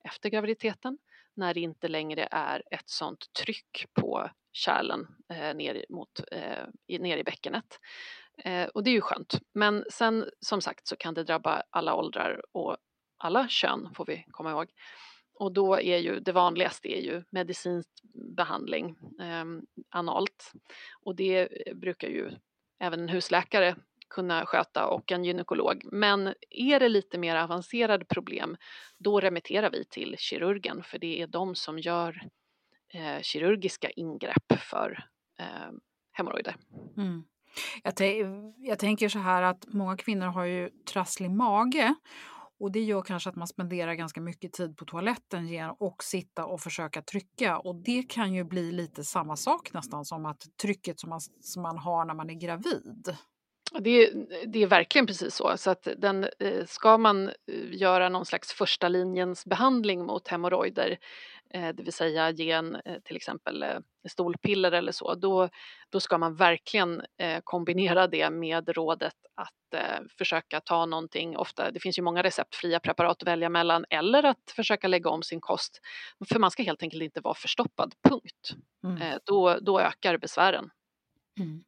efter 0.05 0.29
graviditeten 0.29 0.99
när 1.35 1.55
det 1.55 1.61
inte 1.61 1.89
längre 1.89 2.29
är 2.31 2.63
ett 2.71 2.89
sånt 2.89 3.33
tryck 3.33 3.87
på 3.95 4.31
kärlen 4.53 5.07
eh, 5.33 5.55
ner, 5.55 5.85
mot, 5.89 6.21
eh, 6.33 6.99
ner 7.01 7.17
i 7.17 7.25
bäckenet. 7.25 7.81
Eh, 8.45 8.67
och 8.67 8.85
det 8.85 8.91
är 8.91 8.93
ju 8.93 9.01
skönt. 9.01 9.35
Men 9.55 9.85
sen 9.91 10.31
som 10.41 10.61
sagt 10.61 10.87
så 10.87 10.97
kan 10.97 11.15
det 11.15 11.25
drabba 11.25 11.63
alla 11.71 11.95
åldrar 11.95 12.43
och 12.53 12.77
alla 13.19 13.49
kön 13.49 13.95
får 13.95 14.07
vi 14.07 14.25
komma 14.31 14.51
ihåg. 14.51 14.71
Och 15.35 15.53
då 15.53 15.75
är 15.75 15.99
ju 15.99 16.21
det 16.21 16.33
vanligaste 16.33 16.89
är 16.99 17.01
ju 17.01 17.25
medicinsk 17.31 17.89
behandling 18.37 18.97
eh, 19.21 19.45
analt 19.91 20.53
och 21.03 21.17
det 21.17 21.49
brukar 21.75 22.09
ju 22.09 22.31
även 22.81 23.01
en 23.01 23.09
husläkare 23.09 23.77
kunna 24.11 24.47
sköta 24.47 24.87
och 24.87 25.13
en 25.13 25.25
gynekolog. 25.25 25.83
Men 25.93 26.35
är 26.51 26.81
det 26.81 26.89
lite 26.89 27.19
mer 27.19 27.37
avancerade 27.37 28.05
problem 28.05 28.57
då 28.99 29.21
remitterar 29.21 29.71
vi 29.71 29.85
till 29.85 30.15
kirurgen 30.19 30.83
för 30.83 30.99
det 30.99 31.23
är 31.23 31.27
de 31.27 31.55
som 31.55 31.79
gör 31.79 32.23
eh, 32.95 33.23
kirurgiska 33.23 33.91
ingrepp 33.91 34.53
för 34.59 35.05
eh, 35.39 35.73
hemorrojder. 36.13 36.57
Mm. 36.97 37.25
Jag, 37.83 37.95
jag, 38.57 38.79
tänker 38.79 39.09
så 39.09 39.19
här 39.19 39.43
att 39.43 39.67
många 39.67 39.97
kvinnor 39.97 40.27
har 40.27 40.45
ju 40.45 40.71
trasslig 40.71 41.31
mage 41.31 41.95
och 42.61 42.73
det 42.73 42.81
gör 42.81 43.03
kanske 43.03 43.31
att 43.31 43.37
man 43.37 43.49
spenderar 43.49 43.95
ganska 43.95 44.21
mycket 44.21 44.53
tid 44.53 44.77
på 44.77 44.85
toaletten 44.85 45.49
och 45.79 46.05
sitta 46.05 46.47
och 46.47 46.61
försöka 46.61 47.03
trycka. 47.03 47.59
Och 47.59 47.75
det 47.75 48.03
kan 48.03 48.35
ju 48.35 48.45
bli 48.45 48.73
lite 48.73 49.05
samma 49.05 49.37
sak 49.37 49.73
nästan 49.73 50.05
som 50.05 50.27
att 50.27 50.43
trycket 50.63 51.01
som 51.01 51.11
man, 51.11 51.21
som 51.41 51.63
man 51.63 51.79
har 51.79 52.05
när 52.05 52.15
man 52.15 52.31
är 52.31 52.35
gravid. 52.35 53.17
Det 53.73 53.91
är, 53.91 54.11
det 54.47 54.63
är 54.63 54.67
verkligen 54.67 55.07
precis 55.07 55.35
så. 55.35 55.57
så 55.57 55.71
att 55.71 55.89
den, 55.97 56.29
eh, 56.39 56.65
ska 56.67 56.99
man 56.99 57.29
eh, 57.29 57.35
göra 57.71 58.09
någon 58.09 58.27
slags 58.27 58.53
första 58.53 58.89
linjens 58.89 59.45
behandling 59.45 60.07
mot 60.07 60.29
hemorrojder 60.29 60.99
Eh, 61.55 61.69
det 61.75 61.83
vill 61.83 61.93
säga 61.93 62.31
ge 62.31 62.51
en 62.51 62.81
till 63.05 63.17
exempel 63.17 63.65
stolpiller 64.09 64.73
eller 64.73 64.93
så, 64.93 65.15
då, 65.15 65.49
då 65.91 66.01
ska 66.01 66.19
man 66.19 66.35
verkligen 66.35 67.03
kombinera 67.45 68.07
det 68.07 68.31
med 68.31 68.69
rådet 68.69 69.15
att 69.35 69.83
försöka 70.19 70.61
ta 70.61 70.87
någonting, 70.87 71.37
ofta, 71.37 71.71
det 71.71 71.81
finns 71.81 71.99
ju 71.99 72.03
många 72.03 72.23
receptfria 72.23 72.81
preparat 72.81 73.23
att 73.23 73.29
välja 73.29 73.49
mellan, 73.49 73.85
eller 73.91 74.23
att 74.23 74.51
försöka 74.57 74.89
lägga 74.89 75.11
om 75.11 75.23
sin 75.23 75.41
kost. 75.41 75.81
För 76.29 76.39
man 76.39 76.51
ska 76.51 76.63
helt 76.63 76.83
enkelt 76.83 77.03
inte 77.03 77.21
vara 77.21 77.35
förstoppad, 77.35 77.95
punkt. 78.03 78.55
Mm. 78.85 79.19
Då, 79.25 79.59
då 79.61 79.81
ökar 79.81 80.19
besvären. 80.19 80.71
Mm. 81.41 81.65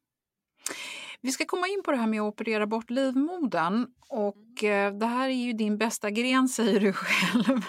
Vi 1.22 1.32
ska 1.32 1.44
komma 1.44 1.68
in 1.68 1.82
på 1.84 1.90
det 1.90 1.96
här 1.96 2.06
med 2.06 2.20
att 2.20 2.32
operera 2.32 2.66
bort 2.66 2.90
livmodern 2.90 3.86
och 4.08 4.64
eh, 4.64 4.94
det 4.94 5.06
här 5.06 5.28
är 5.28 5.32
ju 5.32 5.52
din 5.52 5.78
bästa 5.78 6.10
gren 6.10 6.48
säger 6.48 6.80
du 6.80 6.92
själv. 6.92 7.64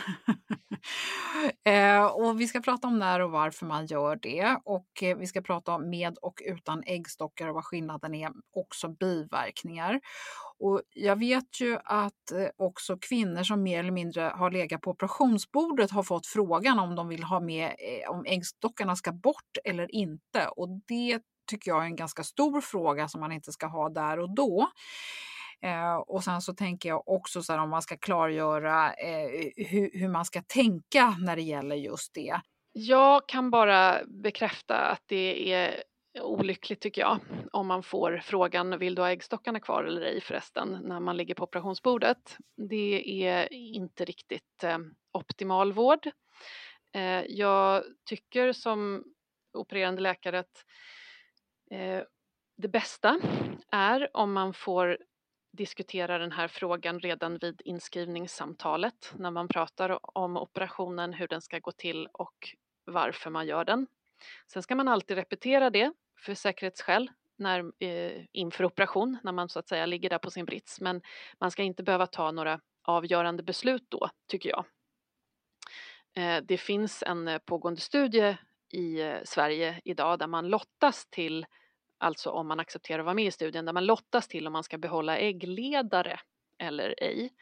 eh, 1.66 2.06
och 2.06 2.42
vi 2.42 2.48
ska 2.48 2.60
prata 2.60 2.88
om 2.88 3.00
när 3.00 3.20
och 3.20 3.32
varför 3.32 3.66
man 3.66 3.86
gör 3.86 4.16
det 4.16 4.58
och 4.66 5.04
eh, 5.04 5.18
vi 5.18 5.28
ska 5.28 5.42
prata 5.42 5.76
om 5.76 5.90
med 5.90 6.18
och 6.18 6.42
utan 6.46 6.84
äggstockar 6.86 7.48
och 7.48 7.56
vad 7.56 7.66
skillnaden 7.66 8.16
är, 8.16 8.32
också 8.56 8.90
biverkningar. 8.90 10.00
Och 10.60 10.82
jag 10.96 11.20
vet 11.20 11.62
ju 11.62 11.78
att 11.84 12.32
också 12.58 12.98
kvinnor 12.98 13.44
som 13.44 13.64
mer 13.64 13.80
eller 13.80 13.92
mindre 13.92 14.22
har 14.22 14.52
legat 14.52 14.82
på 14.82 14.92
operationsbordet 14.92 15.92
har 15.92 16.04
fått 16.04 16.28
frågan 16.28 16.80
om 16.80 16.96
de 16.96 17.08
vill 17.08 17.24
ha 17.24 17.40
med 17.40 17.76
om 18.10 18.26
äggstockarna 18.26 18.96
ska 18.96 19.12
bort 19.12 19.58
eller 19.64 19.96
inte. 19.96 20.48
Och 20.48 20.70
det 20.88 21.22
tycker 21.52 21.72
jag 21.72 21.82
är 21.82 21.86
en 21.86 21.96
ganska 21.96 22.24
stor 22.24 22.62
fråga 22.62 23.08
som 23.08 23.22
man 23.22 23.32
inte 23.32 23.52
ska 23.52 23.68
ha 23.68 23.90
där 23.90 24.20
och 24.20 24.36
då. 24.36 24.68
Eh, 25.64 25.96
och 25.96 26.24
sen 26.24 26.42
så 26.42 26.54
tänker 26.54 26.90
jag 26.90 27.08
också 27.08 27.44
så 27.44 27.54
här, 27.54 27.60
om 27.60 27.70
man 27.70 27.82
ska 27.82 27.98
klargöra 27.98 28.94
eh, 28.94 29.30
hur, 29.56 30.00
hur 30.00 30.08
man 30.08 30.26
ska 30.26 30.42
tänka 30.42 31.16
när 31.20 31.36
det 31.36 31.42
gäller 31.42 31.76
just 31.76 32.14
det. 32.14 32.42
Jag 32.74 33.28
kan 33.28 33.52
bara 33.52 34.06
bekräfta 34.06 34.76
att 34.76 35.04
det 35.06 35.54
är 35.54 35.84
olyckligt 36.20 36.82
tycker 36.82 37.02
jag 37.02 37.20
om 37.52 37.68
man 37.68 37.84
får 37.84 38.22
frågan 38.24 38.80
vill 38.80 38.96
du 38.96 39.02
ha 39.02 39.10
äggstockarna 39.10 39.60
kvar 39.60 39.84
eller 39.84 40.02
ej 40.02 40.22
förresten 40.22 40.80
när 40.84 41.00
man 41.00 41.18
ligger 41.18 41.36
på 41.36 41.44
operationsbordet. 41.44 42.38
Det 42.70 43.24
är 43.26 43.54
inte 43.54 44.06
riktigt 44.06 44.64
eh, 44.64 44.78
optimal 45.14 45.74
vård. 45.74 46.08
Eh, 46.96 47.24
jag 47.28 47.84
tycker 48.06 48.54
som 48.54 49.04
opererande 49.54 50.02
läkare 50.02 50.40
att 50.40 50.66
Eh, 51.72 52.04
det 52.58 52.68
bästa 52.68 53.20
är 53.72 54.18
om 54.18 54.34
man 54.34 54.54
får 54.54 54.98
diskutera 55.52 56.18
den 56.18 56.32
här 56.32 56.48
frågan 56.48 57.00
redan 57.00 57.38
vid 57.38 57.62
inskrivningssamtalet 57.66 59.14
när 59.18 59.32
man 59.32 59.48
pratar 59.48 60.18
om 60.18 60.38
operationen, 60.38 61.14
hur 61.14 61.28
den 61.28 61.42
ska 61.42 61.60
gå 61.60 61.72
till 61.72 62.08
och 62.08 62.56
varför 62.86 63.30
man 63.30 63.48
gör 63.48 63.66
den. 63.66 63.88
Sen 64.48 64.64
ska 64.64 64.76
man 64.76 64.88
alltid 64.88 65.18
repetera 65.18 65.70
det 65.70 65.94
för 66.18 66.34
säkerhetsskäl 66.34 67.12
när, 67.38 67.84
eh, 67.84 68.26
inför 68.32 68.64
operation 68.64 69.18
när 69.24 69.32
man 69.32 69.50
så 69.50 69.60
att 69.60 69.68
säga 69.68 69.86
ligger 69.86 70.10
där 70.10 70.18
på 70.18 70.32
sin 70.32 70.46
brits 70.46 70.82
men 70.82 71.02
man 71.40 71.52
ska 71.52 71.64
inte 71.64 71.84
behöva 71.84 72.08
ta 72.08 72.32
några 72.32 72.60
avgörande 72.84 73.44
beslut 73.44 73.86
då, 73.90 74.10
tycker 74.28 74.50
jag. 74.50 74.66
Eh, 76.14 76.44
det 76.44 76.58
finns 76.58 77.04
en 77.04 77.28
eh, 77.28 77.38
pågående 77.38 77.82
studie 77.82 78.38
i 78.70 79.02
eh, 79.02 79.18
Sverige 79.24 79.82
idag 79.84 80.20
där 80.20 80.28
man 80.28 80.48
lottas 80.48 81.06
till 81.10 81.46
alltså 82.02 82.30
om 82.30 82.48
man 82.48 82.60
accepterar 82.60 83.00
att 83.00 83.06
vara 83.06 83.16
med 83.16 83.26
i 83.26 83.32
studien, 83.32 83.66
där 83.66 83.74
man 83.74 83.86
lottas 83.86 84.28
till 84.28 84.48
om 84.48 84.54
man 84.54 84.64
ska 84.64 84.78
behålla 84.78 85.18
äggledare 85.18 86.20
eller 86.58 86.96
ej. 86.98 87.34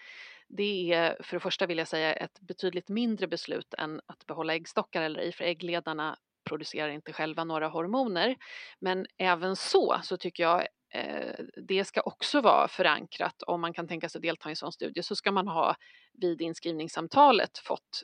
Det 0.47 0.93
är 0.93 1.17
för 1.23 1.35
det 1.35 1.39
första 1.39 1.65
vill 1.65 1.77
jag 1.77 1.87
säga 1.87 2.13
ett 2.13 2.39
betydligt 2.39 2.89
mindre 2.89 3.27
beslut 3.27 3.73
än 3.73 4.01
att 4.05 4.25
behålla 4.25 4.55
äggstockar 4.55 5.01
eller 5.01 5.19
ej, 5.19 5.31
för 5.31 5.43
äggledarna 5.43 6.17
producerar 6.43 6.89
inte 6.89 7.13
själva 7.13 7.43
några 7.43 7.67
hormoner. 7.67 8.35
Men 8.79 9.05
även 9.17 9.55
så, 9.55 9.99
så 10.03 10.17
tycker 10.17 10.43
jag 10.43 10.67
eh, 10.93 11.35
det 11.67 11.85
ska 11.85 12.01
också 12.01 12.41
vara 12.41 12.67
förankrat. 12.67 13.43
Om 13.47 13.61
man 13.61 13.73
kan 13.73 13.87
tänka 13.87 14.09
sig 14.09 14.19
att 14.19 14.23
delta 14.23 14.49
i 14.49 14.51
en 14.51 14.55
sån 14.55 14.71
studie 14.71 15.03
så 15.03 15.15
ska 15.15 15.31
man 15.31 15.47
ha 15.47 15.75
vid 16.13 16.41
inskrivningssamtalet 16.41 17.57
fått 17.57 18.03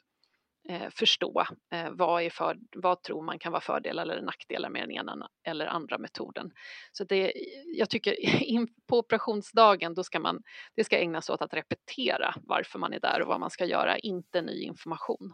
eh, 0.69 0.89
förstå 0.89 1.45
eh, 1.71 1.89
vad, 1.91 2.23
är 2.23 2.29
för, 2.29 2.57
vad 2.75 3.03
tror 3.03 3.21
man 3.21 3.39
kan 3.39 3.51
vara 3.51 3.61
fördelar 3.61 4.03
eller 4.03 4.21
nackdelar 4.21 4.69
med 4.69 4.81
den 4.81 4.91
ena 4.91 5.29
eller 5.47 5.65
andra 5.65 5.97
metoden. 5.97 6.51
Så 6.91 7.03
det, 7.03 7.33
jag 7.77 7.89
tycker 7.89 8.19
in 8.43 8.67
på 8.87 8.99
operationsdagen 8.99 9.93
då 9.93 10.03
ska 10.03 10.19
man, 10.19 10.41
det 10.75 10.83
ska 10.83 10.97
ägnas 10.97 11.29
åt 11.29 11.41
att 11.41 11.53
repetera 11.53 12.35
varför 12.43 12.79
man 12.79 12.93
är 12.93 12.99
där 12.99 13.21
och 13.21 13.27
vad 13.27 13.39
man 13.39 13.49
ska 13.49 13.65
göra, 13.65 13.97
inte 13.97 14.41
ny 14.41 14.61
information. 14.61 15.33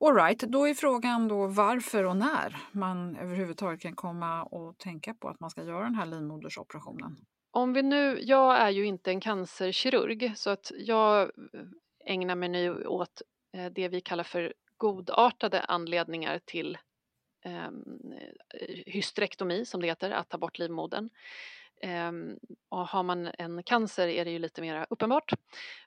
Alright, 0.00 0.38
då 0.40 0.68
är 0.68 0.74
frågan 0.74 1.28
då 1.28 1.46
varför 1.46 2.04
och 2.04 2.16
när 2.16 2.56
man 2.72 3.16
överhuvudtaget 3.16 3.80
kan 3.80 3.94
komma 3.94 4.42
och 4.42 4.78
tänka 4.78 5.14
på 5.14 5.28
att 5.28 5.40
man 5.40 5.50
ska 5.50 5.64
göra 5.64 5.84
den 5.84 5.94
här 5.94 6.06
livmodersoperationen. 6.06 7.16
Om 7.50 7.72
vi 7.72 7.82
nu, 7.82 8.18
jag 8.22 8.56
är 8.56 8.70
ju 8.70 8.86
inte 8.86 9.10
en 9.10 9.20
cancerkirurg 9.20 10.32
så 10.36 10.50
att 10.50 10.72
jag 10.78 11.30
ägnar 12.06 12.34
mig 12.34 12.48
nu 12.48 12.86
åt 12.86 13.22
Eh, 13.22 13.31
Eh, 13.52 13.70
det 13.72 13.88
vi 13.88 14.00
kallar 14.00 14.24
för 14.24 14.52
godartade 14.76 15.60
anledningar 15.60 16.40
till 16.44 16.78
ehm, 17.44 18.12
eh, 18.50 18.82
hysterektomi 18.86 19.64
som 19.64 19.80
det 19.80 19.86
heter, 19.86 20.10
att 20.10 20.28
ta 20.28 20.38
bort 20.38 20.58
livmodern. 20.58 21.10
Eh, 21.80 22.12
och 22.68 22.88
har 22.88 23.02
man 23.02 23.30
en 23.38 23.62
cancer 23.62 24.08
är 24.08 24.24
det 24.24 24.30
ju 24.30 24.38
lite 24.38 24.60
mer 24.60 24.86
uppenbart. 24.90 25.32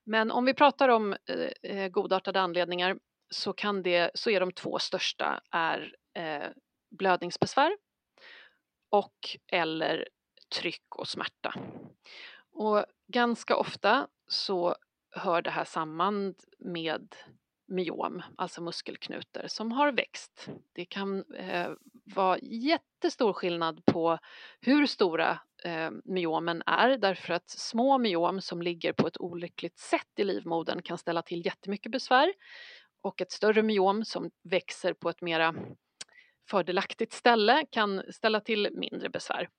Men 0.04 0.32
om 0.32 0.46
vi 0.46 0.54
pratar 0.54 0.90
om 0.90 1.16
eh, 1.26 1.72
eh, 1.72 1.90
godartade 1.90 2.42
anledningar 2.42 3.00
så, 3.30 3.54
kan 3.54 3.84
det, 3.84 4.12
så 4.14 4.30
är 4.30 4.40
de 4.40 4.52
två 4.52 4.80
största 4.80 5.42
är 5.52 5.96
eh, 6.14 6.50
blödningsbesvär 6.90 7.78
och 8.90 9.38
eller 9.48 10.10
tryck 10.56 10.96
och 10.96 11.08
smärta. 11.08 11.54
och 12.52 12.86
ganska 13.08 13.56
ofta 13.56 14.08
så 14.28 14.76
hör 15.12 15.42
det 15.42 15.50
här 15.50 15.66
samman 15.66 16.36
med 16.60 17.16
myom, 17.68 18.24
alltså 18.38 18.62
muskelknutor 18.62 19.48
som 19.48 19.72
har 19.72 19.92
växt. 19.92 20.50
Det 20.74 20.86
kan 20.86 21.34
eh, 21.34 21.70
vara 22.04 22.38
jättestor 22.42 23.34
skillnad 23.34 23.86
på 23.86 24.18
hur 24.62 24.86
stora 24.86 25.40
eh, 25.64 25.92
myomen 26.04 26.64
är 26.66 26.98
därför 26.98 27.34
att 27.34 27.50
små 27.50 27.98
myom 27.98 28.42
som 28.42 28.62
ligger 28.62 28.94
på 28.94 29.08
ett 29.08 29.22
olyckligt 29.22 29.80
sätt 29.80 30.10
i 30.16 30.24
livmodern 30.24 30.82
kan 30.82 30.98
ställa 30.98 31.22
till 31.22 31.46
jättemycket 31.46 31.92
besvär 31.92 32.34
och 33.02 33.22
ett 33.22 33.32
större 33.32 33.64
myom 33.64 34.06
som 34.06 34.32
växer 34.44 34.94
på 34.94 35.10
ett 35.10 35.22
mera 35.22 35.56
fördelaktigt 36.50 37.14
ställe 37.14 37.66
kan 37.72 38.04
ställa 38.12 38.40
till 38.40 38.70
mindre 38.72 39.10
besvär. 39.10 39.50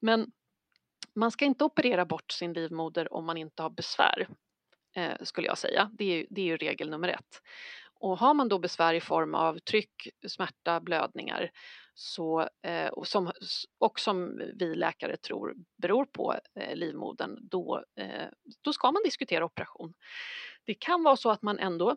Men 0.00 0.32
man 1.14 1.30
ska 1.30 1.44
inte 1.44 1.64
operera 1.64 2.04
bort 2.04 2.32
sin 2.32 2.52
livmoder 2.52 3.12
om 3.12 3.24
man 3.24 3.36
inte 3.36 3.62
har 3.62 3.70
besvär, 3.70 4.28
eh, 4.96 5.12
skulle 5.22 5.46
jag 5.46 5.58
säga. 5.58 5.90
Det 5.92 6.04
är, 6.04 6.26
det 6.30 6.40
är 6.40 6.46
ju 6.46 6.56
regel 6.56 6.90
nummer 6.90 7.08
ett. 7.08 7.42
Och 8.00 8.18
har 8.18 8.34
man 8.34 8.48
då 8.48 8.58
besvär 8.58 8.94
i 8.94 9.00
form 9.00 9.34
av 9.34 9.58
tryck, 9.58 10.08
smärta, 10.28 10.80
blödningar 10.80 11.50
så, 11.94 12.48
eh, 12.62 12.88
och, 12.88 13.06
som, 13.06 13.32
och 13.78 14.00
som 14.00 14.42
vi 14.54 14.74
läkare 14.74 15.16
tror 15.16 15.54
beror 15.76 16.04
på 16.04 16.34
eh, 16.54 16.76
livmodern, 16.76 17.38
då, 17.40 17.84
eh, 17.96 18.28
då 18.60 18.72
ska 18.72 18.92
man 18.92 19.02
diskutera 19.04 19.44
operation. 19.44 19.94
Det 20.64 20.74
kan 20.74 21.02
vara 21.02 21.16
så 21.16 21.30
att 21.30 21.42
man 21.42 21.58
ändå 21.58 21.96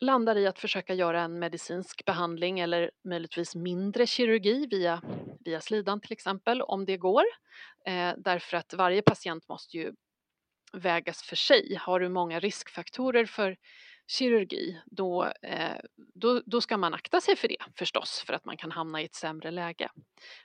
landar 0.00 0.36
i 0.36 0.46
att 0.46 0.58
försöka 0.58 0.94
göra 0.94 1.22
en 1.22 1.38
medicinsk 1.38 2.04
behandling 2.04 2.60
eller 2.60 2.90
möjligtvis 3.04 3.54
mindre 3.54 4.06
kirurgi 4.06 4.66
via, 4.66 5.02
via 5.40 5.60
slidan 5.60 6.00
till 6.00 6.12
exempel 6.12 6.62
om 6.62 6.84
det 6.84 6.96
går. 6.96 7.24
Eh, 7.86 8.12
därför 8.16 8.56
att 8.56 8.74
varje 8.74 9.02
patient 9.02 9.48
måste 9.48 9.76
ju 9.76 9.92
vägas 10.72 11.22
för 11.22 11.36
sig. 11.36 11.74
Har 11.80 12.00
du 12.00 12.08
många 12.08 12.40
riskfaktorer 12.40 13.26
för 13.26 13.56
kirurgi 14.06 14.80
då, 14.86 15.24
eh, 15.42 15.76
då, 16.14 16.42
då 16.46 16.60
ska 16.60 16.76
man 16.76 16.94
akta 16.94 17.20
sig 17.20 17.36
för 17.36 17.48
det 17.48 17.56
förstås 17.76 18.24
för 18.26 18.32
att 18.32 18.44
man 18.44 18.56
kan 18.56 18.70
hamna 18.70 19.02
i 19.02 19.04
ett 19.04 19.14
sämre 19.14 19.50
läge. 19.50 19.88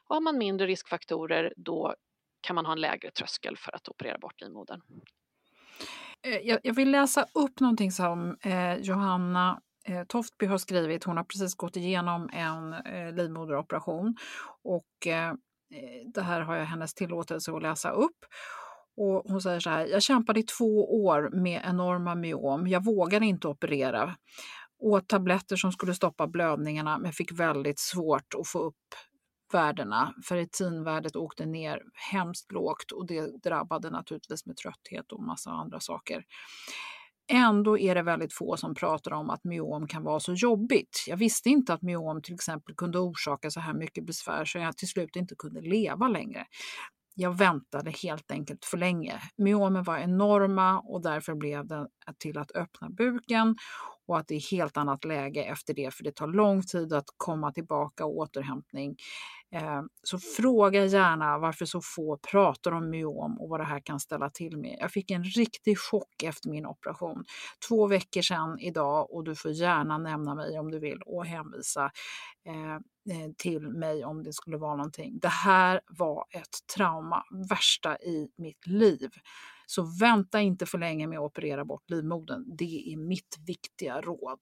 Har 0.04 0.22
man 0.22 0.38
mindre 0.38 0.68
riskfaktorer 0.68 1.54
då 1.58 1.96
kan 2.42 2.56
man 2.56 2.66
ha 2.66 2.74
en 2.74 2.82
lägre 2.82 3.12
tröskel 3.12 3.58
för 3.58 3.76
att 3.76 3.90
operera 3.90 4.18
bort 4.18 4.42
livmodern. 4.42 4.82
Eh, 6.22 6.38
jag, 6.38 6.60
jag 6.64 6.74
vill 6.74 6.92
läsa 6.92 7.26
upp 7.34 7.60
någonting 7.60 7.92
som 7.92 8.38
eh, 8.42 8.76
Johanna 8.76 9.62
eh, 9.88 10.04
Toftby 10.04 10.46
har 10.46 10.58
skrivit. 10.58 11.04
Hon 11.04 11.18
har 11.18 11.24
precis 11.24 11.56
gått 11.56 11.76
igenom 11.76 12.30
en 12.34 12.74
eh, 12.74 13.14
livmoderoperation 13.14 14.16
och 14.64 15.08
eh, 15.08 15.30
eh 15.30 15.36
det 16.14 16.22
här 16.22 16.42
har 16.42 16.56
jag 16.56 16.66
hennes 16.66 16.94
tillåtelse 16.94 17.52
att 17.52 17.62
läsa 17.62 17.90
upp. 17.90 18.26
Och 18.98 19.24
hon 19.26 19.42
säger 19.42 19.60
så 19.60 19.70
här, 19.70 19.86
jag 19.86 20.04
kämpade 20.04 20.40
i 20.40 20.44
två 20.44 21.04
år 21.06 21.30
med 21.34 21.62
enorma 21.66 22.16
myom. 22.16 22.68
Jag 22.68 22.86
vågade 22.86 23.26
inte 23.26 23.48
operera. 23.48 24.16
Åt 24.80 25.08
tabletter 25.08 25.56
som 25.56 25.72
skulle 25.72 25.94
stoppa 25.94 26.28
blödningarna 26.28 26.98
men 26.98 27.14
fick 27.14 27.40
väldigt 27.40 27.80
svårt 27.80 28.34
att 28.40 28.48
få 28.48 28.60
upp 28.60 28.76
värdena. 29.54 30.14
Ferritinvärdet 30.28 31.16
åkte 31.16 31.46
ner 31.46 31.82
hemskt 32.12 32.52
lågt 32.52 32.92
och 32.92 33.08
det 33.08 33.44
drabbade 33.44 33.90
naturligtvis 33.90 34.46
med 34.46 34.58
trötthet 34.58 35.12
och 35.12 35.24
massa 35.24 35.52
andra 35.52 35.80
saker. 35.80 36.24
Ändå 37.32 37.78
är 37.78 37.96
det 37.96 38.02
väldigt 38.02 38.34
få 38.34 38.58
som 38.58 38.76
pratar 38.76 39.14
om 39.14 39.30
att 39.30 39.44
myom 39.44 39.88
kan 39.88 40.04
vara 40.04 40.20
så 40.20 40.34
jobbigt. 40.34 41.06
Jag 41.08 41.18
visste 41.18 41.50
inte 41.50 41.74
att 41.74 41.82
myom 41.82 42.22
till 42.22 42.34
exempel 42.34 42.76
kunde 42.76 43.00
orsaka 43.00 43.52
så 43.52 43.60
här 43.60 43.74
mycket 43.74 44.06
besvär 44.06 44.46
så 44.46 44.58
jag 44.58 44.78
till 44.78 44.88
slut 44.88 45.16
inte 45.16 45.36
kunde 45.36 45.62
leva 45.62 46.08
längre. 46.08 46.46
Jag 47.20 47.38
väntade 47.38 47.92
helt 47.92 48.32
enkelt 48.32 48.66
för 48.66 48.78
länge. 48.78 49.22
Myomen 49.38 49.84
var 49.84 49.98
enorma 49.98 50.80
och 50.80 51.02
därför 51.02 51.36
blev 51.36 51.68
det 51.68 51.88
till 52.20 52.38
att 52.38 52.52
öppna 52.56 52.90
buken 52.90 53.56
och 54.08 54.18
att 54.18 54.28
det 54.28 54.36
är 54.36 54.52
helt 54.52 54.78
annat 54.78 55.06
läge 55.06 55.44
efter 55.44 55.74
det 55.74 55.94
för 55.94 56.04
det 56.04 56.16
tar 56.16 56.28
lång 56.28 56.62
tid 56.62 56.94
att 56.94 57.06
komma 57.18 57.52
tillbaka 57.52 58.06
och 58.06 58.18
återhämtning. 58.18 58.96
Eh, 59.56 59.82
så 60.04 60.20
fråga 60.20 60.86
gärna 60.86 61.38
varför 61.38 61.66
så 61.66 61.82
få 61.82 62.18
pratar 62.32 62.72
om 62.72 62.90
myom 62.90 63.42
och 63.42 63.50
vad 63.50 63.60
det 63.60 63.64
här 63.64 63.80
kan 63.80 64.00
ställa 64.00 64.30
till 64.30 64.58
med. 64.58 64.78
Jag 64.80 64.92
fick 64.92 65.12
en 65.12 65.24
riktig 65.24 65.80
chock 65.80 66.24
efter 66.24 66.50
min 66.50 66.66
operation. 66.66 67.26
Två 67.70 67.88
veckor 67.88 68.22
sedan 68.22 68.60
idag 68.60 69.12
och 69.12 69.24
du 69.24 69.36
får 69.36 69.52
gärna 69.52 69.98
nämna 69.98 70.36
mig 70.36 70.60
om 70.60 70.72
du 70.72 70.80
vill 70.80 71.02
och 71.06 71.26
hänvisa 71.26 71.92
eh, 72.46 72.74
eh, 73.16 73.32
till 73.38 73.70
mig 73.70 74.06
om 74.06 74.24
det 74.24 74.34
skulle 74.34 74.58
vara 74.58 74.76
någonting. 74.76 75.20
Det 75.20 75.28
här 75.28 75.82
var 75.88 76.26
ett 76.32 76.76
trauma, 76.76 77.24
värsta 77.50 77.98
i 77.98 78.30
mitt 78.38 78.68
liv. 78.68 79.10
Så 79.66 79.98
vänta 80.00 80.42
inte 80.42 80.66
för 80.66 80.78
länge 80.78 81.08
med 81.08 81.20
att 81.20 81.26
operera 81.26 81.66
bort 81.66 81.90
livmodern. 81.90 82.46
Det 82.58 82.94
är 82.94 82.98
mitt 82.98 83.38
viktiga 83.48 84.02
råd. 84.02 84.40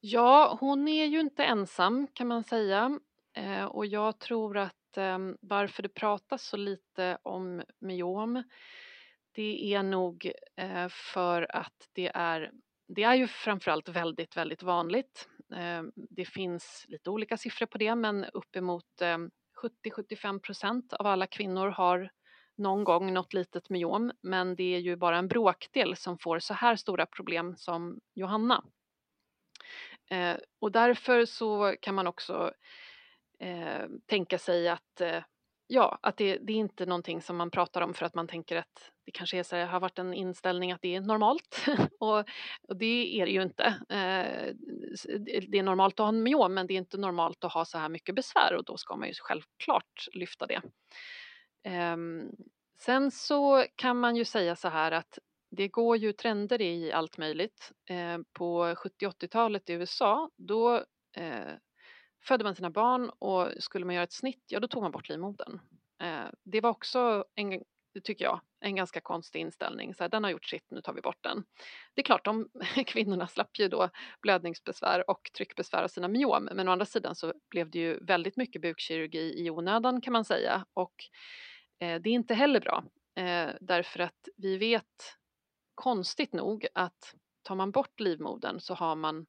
Ja, 0.00 0.56
hon 0.60 0.88
är 0.88 1.06
ju 1.06 1.20
inte 1.20 1.44
ensam 1.44 2.06
kan 2.12 2.26
man 2.28 2.44
säga. 2.44 3.00
Eh, 3.32 3.64
och 3.64 3.86
jag 3.86 4.18
tror 4.18 4.56
att 4.56 4.96
eh, 4.96 5.18
varför 5.40 5.82
det 5.82 5.88
pratas 5.88 6.42
så 6.42 6.56
lite 6.56 7.18
om 7.22 7.62
myom 7.78 8.42
det 9.32 9.74
är 9.74 9.82
nog 9.82 10.32
eh, 10.56 10.88
för 10.88 11.56
att 11.56 11.88
det 11.92 12.10
är, 12.14 12.52
det 12.88 13.02
är 13.02 13.14
ju 13.14 13.26
framförallt 13.26 13.88
väldigt, 13.88 14.36
väldigt 14.36 14.62
vanligt. 14.62 15.28
Eh, 15.52 15.82
det 15.94 16.24
finns 16.24 16.84
lite 16.88 17.10
olika 17.10 17.36
siffror 17.36 17.66
på 17.66 17.78
det 17.78 17.94
men 17.94 18.24
uppemot 18.24 19.02
eh, 19.02 19.18
70-75 19.84 20.38
procent 20.38 20.92
av 20.92 21.06
alla 21.06 21.26
kvinnor 21.26 21.68
har 21.68 22.10
någon 22.56 22.84
gång 22.84 23.12
något 23.12 23.34
litet 23.34 23.70
myom 23.70 24.12
men 24.22 24.56
det 24.56 24.74
är 24.74 24.78
ju 24.78 24.96
bara 24.96 25.18
en 25.18 25.28
bråkdel 25.28 25.96
som 25.96 26.18
får 26.18 26.38
så 26.38 26.54
här 26.54 26.76
stora 26.76 27.06
problem 27.06 27.56
som 27.56 28.00
Johanna. 28.14 28.64
Eh, 30.10 30.36
och 30.60 30.72
därför 30.72 31.24
så 31.24 31.74
kan 31.80 31.94
man 31.94 32.06
också 32.06 32.52
eh, 33.40 33.88
tänka 34.06 34.38
sig 34.38 34.68
att 34.68 35.00
eh, 35.00 35.22
ja, 35.66 35.98
att 36.02 36.16
det, 36.16 36.38
det, 36.38 36.52
är 36.52 36.56
inte 36.56 36.86
någonting 36.86 37.22
som 37.22 37.36
man 37.36 37.50
pratar 37.50 37.80
om 37.80 37.94
för 37.94 38.06
att 38.06 38.14
man 38.14 38.28
tänker 38.28 38.56
att 38.56 38.92
det 39.04 39.12
kanske 39.12 39.38
är 39.38 39.42
så 39.42 39.56
här, 39.56 39.66
har 39.66 39.80
varit 39.80 39.98
en 39.98 40.14
inställning 40.14 40.72
att 40.72 40.82
det 40.82 40.94
är 40.94 41.00
normalt 41.00 41.66
och, 42.00 42.18
och, 42.68 42.76
det 42.78 43.20
är 43.20 43.26
det 43.26 43.32
ju 43.32 43.42
inte. 43.42 43.64
Eh, 43.88 44.54
det 45.48 45.58
är 45.58 45.62
normalt 45.62 45.94
att 45.94 46.04
ha 46.04 46.08
en 46.08 46.22
myom 46.22 46.54
men 46.54 46.66
det 46.66 46.74
är 46.74 46.78
inte 46.78 46.98
normalt 46.98 47.44
att 47.44 47.52
ha 47.52 47.64
så 47.64 47.78
här 47.78 47.88
mycket 47.88 48.14
besvär 48.14 48.54
och 48.54 48.64
då 48.64 48.76
ska 48.76 48.96
man 48.96 49.08
ju 49.08 49.14
självklart 49.18 50.08
lyfta 50.12 50.46
det. 50.46 50.62
Eh, 51.64 51.96
sen 52.80 53.10
så 53.10 53.64
kan 53.76 54.00
man 54.00 54.16
ju 54.16 54.24
säga 54.24 54.56
så 54.56 54.68
här 54.68 54.92
att 54.92 55.18
det 55.50 55.68
går 55.68 55.96
ju 55.96 56.12
trender 56.12 56.62
i 56.62 56.92
allt 56.92 57.18
möjligt. 57.18 57.72
Eh, 57.90 58.18
på 58.32 58.64
70-80-talet 58.64 59.70
i 59.70 59.72
USA 59.72 60.30
då 60.36 60.84
eh, 61.16 61.54
födde 62.24 62.44
man 62.44 62.54
sina 62.54 62.70
barn 62.70 63.10
och 63.18 63.48
skulle 63.58 63.84
man 63.84 63.94
göra 63.94 64.04
ett 64.04 64.12
snitt, 64.12 64.44
ja 64.48 64.60
då 64.60 64.68
tog 64.68 64.82
man 64.82 64.92
bort 64.92 65.08
livmodern. 65.08 65.60
Eh, 66.02 66.30
det 66.44 66.60
var 66.60 66.70
också 66.70 67.24
en, 67.34 67.62
tycker 68.04 68.24
jag, 68.24 68.40
en 68.60 68.76
ganska 68.76 69.00
konstig 69.00 69.40
inställning. 69.40 69.94
Så 69.94 70.04
här, 70.04 70.08
den 70.08 70.24
har 70.24 70.30
gjort 70.30 70.44
sitt, 70.44 70.70
nu 70.70 70.80
tar 70.80 70.92
vi 70.92 71.00
bort 71.00 71.22
den. 71.22 71.44
Det 71.94 72.00
är 72.00 72.04
klart, 72.04 72.24
de 72.24 72.48
kvinnorna 72.86 73.26
slapp 73.26 73.58
ju 73.58 73.68
då 73.68 73.90
blödningsbesvär 74.22 75.10
och 75.10 75.30
tryckbesvär 75.36 75.82
av 75.82 75.88
sina 75.88 76.08
myom, 76.08 76.48
men 76.52 76.68
å 76.68 76.72
andra 76.72 76.86
sidan 76.86 77.14
så 77.14 77.32
blev 77.50 77.70
det 77.70 77.78
ju 77.78 78.04
väldigt 78.04 78.36
mycket 78.36 78.62
bukkirurgi 78.62 79.46
i 79.46 79.50
onödan 79.50 80.00
kan 80.00 80.12
man 80.12 80.24
säga 80.24 80.66
och 80.74 80.94
eh, 81.80 82.00
det 82.00 82.10
är 82.10 82.14
inte 82.14 82.34
heller 82.34 82.60
bra 82.60 82.84
eh, 83.16 83.50
därför 83.60 84.00
att 84.00 84.28
vi 84.36 84.56
vet 84.56 85.17
konstigt 85.78 86.32
nog 86.32 86.66
att 86.74 87.14
tar 87.42 87.54
man 87.54 87.70
bort 87.70 88.00
livmodern 88.00 88.60
så 88.60 88.74
har 88.74 88.96
man 88.96 89.26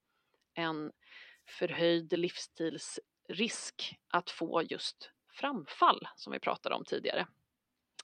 en 0.54 0.92
förhöjd 1.60 2.20
livsstilsrisk 2.20 4.00
att 4.08 4.30
få 4.30 4.62
just 4.62 5.12
framfall 5.32 6.08
som 6.16 6.34
vi 6.34 6.40
pratade 6.40 6.76
om 6.76 6.86
tidigare. 6.86 7.28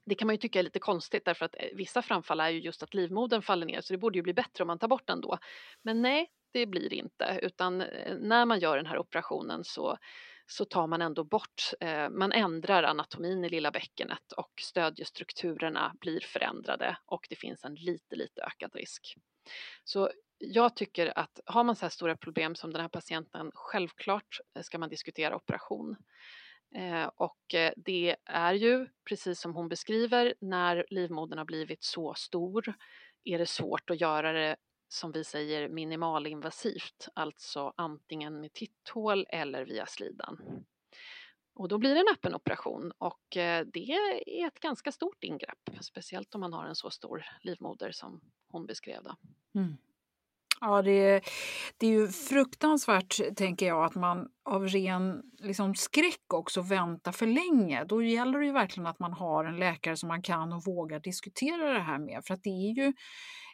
Det 0.05 0.15
kan 0.15 0.25
man 0.25 0.33
ju 0.35 0.37
tycka 0.37 0.59
är 0.59 0.63
lite 0.63 0.79
konstigt 0.79 1.25
därför 1.25 1.45
att 1.45 1.55
eh, 1.59 1.69
vissa 1.73 2.01
framfall 2.01 2.39
är 2.39 2.49
ju 2.49 2.59
just 2.59 2.83
att 2.83 2.93
livmodern 2.93 3.41
faller 3.41 3.65
ner 3.65 3.81
så 3.81 3.93
det 3.93 3.97
borde 3.97 4.17
ju 4.17 4.23
bli 4.23 4.33
bättre 4.33 4.63
om 4.63 4.67
man 4.67 4.79
tar 4.79 4.87
bort 4.87 5.07
den 5.07 5.21
då. 5.21 5.37
Men 5.81 6.01
nej, 6.01 6.31
det 6.51 6.65
blir 6.65 6.89
det 6.89 6.95
inte 6.95 7.39
utan 7.41 7.81
eh, 7.81 8.15
när 8.17 8.45
man 8.45 8.59
gör 8.59 8.77
den 8.77 8.85
här 8.85 8.97
operationen 8.97 9.63
så 9.63 9.97
så 10.47 10.65
tar 10.65 10.87
man 10.87 11.01
ändå 11.01 11.23
bort, 11.23 11.71
eh, 11.79 12.09
man 12.09 12.31
ändrar 12.31 12.83
anatomin 12.83 13.45
i 13.45 13.49
lilla 13.49 13.71
bäckenet 13.71 14.31
och 14.37 14.51
stödjestrukturerna 14.61 15.95
blir 15.99 16.19
förändrade 16.19 16.97
och 17.05 17.27
det 17.29 17.35
finns 17.35 17.63
en 17.63 17.75
lite, 17.75 18.15
lite 18.15 18.41
ökad 18.41 18.75
risk. 18.75 19.15
Så 19.83 20.09
jag 20.37 20.75
tycker 20.75 21.17
att 21.17 21.39
har 21.45 21.63
man 21.63 21.75
så 21.75 21.85
här 21.85 21.89
stora 21.89 22.17
problem 22.17 22.55
som 22.55 22.71
den 22.73 22.81
här 22.81 22.89
patienten, 22.89 23.51
självklart 23.53 24.39
eh, 24.55 24.61
ska 24.61 24.77
man 24.77 24.89
diskutera 24.89 25.35
operation. 25.35 25.95
Eh, 26.75 27.09
och 27.15 27.53
eh, 27.53 27.73
det 27.77 28.15
är 28.25 28.53
ju, 28.53 28.87
precis 29.09 29.39
som 29.39 29.55
hon 29.55 29.69
beskriver, 29.69 30.33
när 30.41 30.85
livmodern 30.89 31.37
har 31.37 31.45
blivit 31.45 31.83
så 31.83 32.13
stor 32.13 32.73
är 33.23 33.37
det 33.37 33.45
svårt 33.45 33.89
att 33.89 34.01
göra 34.01 34.31
det 34.31 34.55
som 34.87 35.11
vi 35.11 35.23
säger 35.23 35.69
minimalinvasivt, 35.69 37.07
alltså 37.13 37.73
antingen 37.77 38.41
med 38.41 38.53
titthål 38.53 39.25
eller 39.29 39.65
via 39.65 39.85
slidan. 39.85 40.65
Och 41.55 41.67
då 41.67 41.77
blir 41.77 41.93
det 41.93 41.99
en 41.99 42.13
öppen 42.13 42.35
operation 42.35 42.91
och 42.97 43.37
eh, 43.37 43.65
det 43.73 43.91
är 43.91 44.47
ett 44.47 44.59
ganska 44.59 44.91
stort 44.91 45.23
ingrepp, 45.23 45.69
speciellt 45.81 46.35
om 46.35 46.41
man 46.41 46.53
har 46.53 46.65
en 46.65 46.75
så 46.75 46.89
stor 46.89 47.25
livmoder 47.41 47.91
som 47.91 48.21
hon 48.47 48.65
beskrev. 48.65 49.03
Då. 49.03 49.15
Mm. 49.59 49.77
Ja, 50.61 50.81
det 50.81 50.91
är, 50.91 51.21
det 51.77 51.87
är 51.87 51.91
ju 51.91 52.07
fruktansvärt, 52.07 53.35
tänker 53.35 53.65
jag, 53.67 53.85
att 53.85 53.95
man 53.95 54.29
av 54.45 54.67
ren 54.67 55.21
liksom, 55.39 55.75
skräck 55.75 56.33
också 56.33 56.61
väntar 56.61 57.11
för 57.11 57.27
länge. 57.27 57.83
Då 57.83 58.03
gäller 58.03 58.39
det 58.39 58.45
ju 58.45 58.51
verkligen 58.51 58.87
att 58.87 58.99
man 58.99 59.13
har 59.13 59.45
en 59.45 59.57
läkare 59.57 59.97
som 59.97 60.07
man 60.07 60.21
kan 60.21 60.53
och 60.53 60.65
vågar 60.65 60.99
diskutera 60.99 61.73
det 61.73 61.79
här 61.79 61.99
med. 61.99 62.21
För 62.25 62.33
att 62.33 62.43
det 62.43 62.49
är 62.49 62.83
ju 62.83 62.93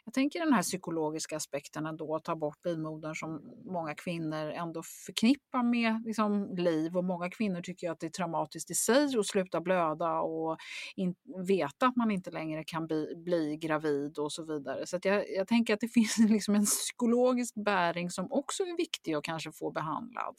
jag 0.04 0.14
tänker 0.14 0.40
den 0.40 0.52
här 0.52 0.62
psykologiska 0.62 1.36
aspekten 1.36 1.86
ändå, 1.86 2.16
att 2.16 2.24
ta 2.24 2.36
bort 2.36 2.64
livmodern 2.64 3.14
som 3.14 3.42
många 3.64 3.94
kvinnor 3.94 4.50
ändå 4.50 4.82
förknippar 5.06 5.62
med 5.62 6.02
liksom, 6.06 6.54
liv 6.56 6.96
och 6.96 7.04
många 7.04 7.30
kvinnor 7.30 7.60
tycker 7.60 7.90
att 7.90 8.00
det 8.00 8.06
är 8.06 8.10
traumatiskt 8.10 8.70
i 8.70 8.74
sig 8.74 9.18
att 9.18 9.26
sluta 9.26 9.60
blöda 9.60 10.20
och 10.20 10.58
in, 10.96 11.14
veta 11.46 11.86
att 11.86 11.96
man 11.96 12.10
inte 12.10 12.30
längre 12.30 12.64
kan 12.64 12.86
bli, 12.86 13.14
bli 13.16 13.56
gravid 13.56 14.18
och 14.18 14.32
så 14.32 14.44
vidare. 14.44 14.86
Så 14.86 14.98
jag, 15.02 15.30
jag, 15.30 15.48
tänker 15.48 15.74
att 15.74 15.80
det 15.80 15.88
finns 15.94 16.18
liksom 16.18 16.54
en 16.54 16.64
psykologisk 16.64 17.54
bäring 17.54 18.10
som 18.10 18.32
också 18.32 18.62
är 18.62 18.76
viktig 18.76 19.14
att 19.14 19.24
kanske 19.24 19.52
få 19.52 19.70
behandlad. 19.70 20.38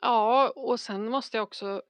Ja, 0.00 0.52
och 0.56 0.80
sen 0.80 1.08
måste 1.08 1.36
jag 1.36 1.44
också 1.44 1.82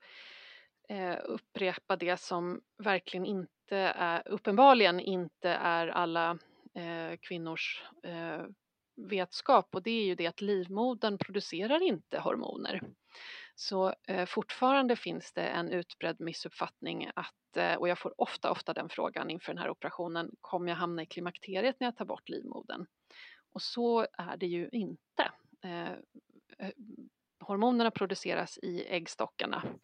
eh, 0.88 1.16
upprepa 1.24 1.96
det 1.96 2.20
som 2.20 2.60
verkligen 2.78 3.26
inte 3.26 3.76
är, 3.96 4.28
uppenbarligen 4.28 5.00
inte 5.00 5.48
är 5.48 5.88
alla 5.88 6.38
eh, 6.74 7.16
kvinnors 7.20 7.82
eh, 8.02 8.44
vetskap 8.96 9.74
och 9.74 9.82
det 9.82 9.90
är 9.90 10.04
ju 10.04 10.14
det 10.14 10.26
att 10.26 10.40
livmodern 10.40 11.18
producerar 11.18 11.82
inte 11.82 12.18
hormoner. 12.18 12.82
Så 13.54 13.94
eh, 14.08 14.26
fortfarande 14.26 14.96
finns 14.96 15.32
det 15.32 15.46
en 15.46 15.68
utbredd 15.68 16.20
missuppfattning 16.20 17.10
att, 17.14 17.56
eh, 17.56 17.74
och 17.74 17.88
jag 17.88 17.98
får 17.98 18.20
ofta, 18.20 18.50
ofta 18.50 18.72
den 18.72 18.88
frågan 18.88 19.30
inför 19.30 19.52
den 19.52 19.62
här 19.62 19.70
operationen, 19.70 20.30
kommer 20.40 20.68
jag 20.68 20.76
hamna 20.76 21.02
i 21.02 21.06
klimakteriet 21.06 21.76
när 21.80 21.86
jag 21.86 21.96
tar 21.96 22.04
bort 22.04 22.28
livmodern? 22.28 22.86
Och 23.52 23.62
så 23.62 24.06
är 24.12 24.36
det 24.36 24.46
ju 24.46 24.68
inte. 24.72 25.32
Eh, 25.64 25.92
eh 26.58 26.72
hormonerna 27.40 27.90
produceras 27.90 28.58
i 28.58 28.86
äggstockarna 28.88 29.62
Eh, 29.64 29.78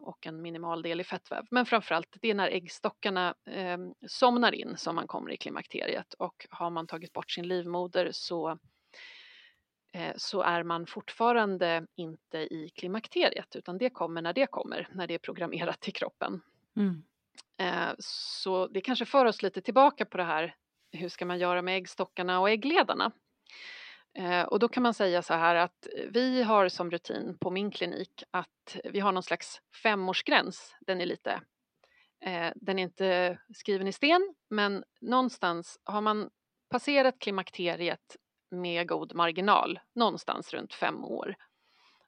och 0.00 0.26
en 0.26 0.42
minimal 0.42 0.82
del 0.82 1.00
i 1.00 1.04
fettväv. 1.04 1.46
Men 1.50 1.66
framförallt 1.66 2.16
det 2.20 2.30
är 2.30 2.34
när 2.34 2.48
äggstockarna 2.48 3.34
eh, 3.46 3.78
somnar 4.06 4.54
in 4.54 4.76
som 4.76 4.94
man 4.94 5.06
kommer 5.06 5.30
i 5.30 5.36
klimakteriet 5.36 6.14
och 6.14 6.46
har 6.50 6.70
man 6.70 6.86
tagit 6.86 7.12
bort 7.12 7.30
sin 7.30 7.48
livmoder 7.48 8.08
så 8.12 8.58
eh, 9.92 10.12
så 10.16 10.42
är 10.42 10.62
man 10.62 10.86
fortfarande 10.86 11.86
inte 11.96 12.38
i 12.38 12.70
klimakteriet 12.74 13.56
utan 13.56 13.78
det 13.78 13.90
kommer 13.90 14.22
när 14.22 14.32
det 14.32 14.46
kommer, 14.46 14.88
när 14.92 15.06
det 15.06 15.14
är 15.14 15.18
programmerat 15.18 15.88
i 15.88 15.92
kroppen. 15.92 16.40
Mm. 16.76 17.02
Eh, 17.58 17.94
så 17.98 18.66
det 18.66 18.80
kanske 18.80 19.04
för 19.04 19.24
oss 19.24 19.42
lite 19.42 19.62
tillbaka 19.62 20.04
på 20.04 20.16
det 20.16 20.24
här, 20.24 20.54
hur 20.92 21.08
ska 21.08 21.26
man 21.26 21.38
göra 21.38 21.62
med 21.62 21.76
äggstockarna 21.76 22.40
och 22.40 22.50
äggledarna? 22.50 23.12
Eh, 24.18 24.42
och 24.42 24.58
då 24.58 24.68
kan 24.68 24.82
man 24.82 24.94
säga 24.94 25.22
så 25.22 25.34
här 25.34 25.54
att 25.54 25.86
vi 26.10 26.42
har 26.42 26.68
som 26.68 26.90
rutin 26.90 27.38
på 27.40 27.50
min 27.50 27.70
klinik 27.70 28.22
att 28.30 28.76
vi 28.84 29.00
har 29.00 29.12
någon 29.12 29.22
slags 29.22 29.60
femårsgräns. 29.82 30.76
Den 30.80 31.00
är 31.00 31.06
lite, 31.06 31.40
eh, 32.20 32.52
den 32.56 32.78
är 32.78 32.82
inte 32.82 33.38
skriven 33.54 33.88
i 33.88 33.92
sten, 33.92 34.34
men 34.50 34.84
någonstans 35.00 35.78
har 35.84 36.00
man 36.00 36.30
passerat 36.70 37.18
klimakteriet 37.18 38.16
med 38.50 38.88
god 38.88 39.14
marginal, 39.14 39.80
någonstans 39.94 40.54
runt 40.54 40.74
fem 40.74 41.04
år, 41.04 41.34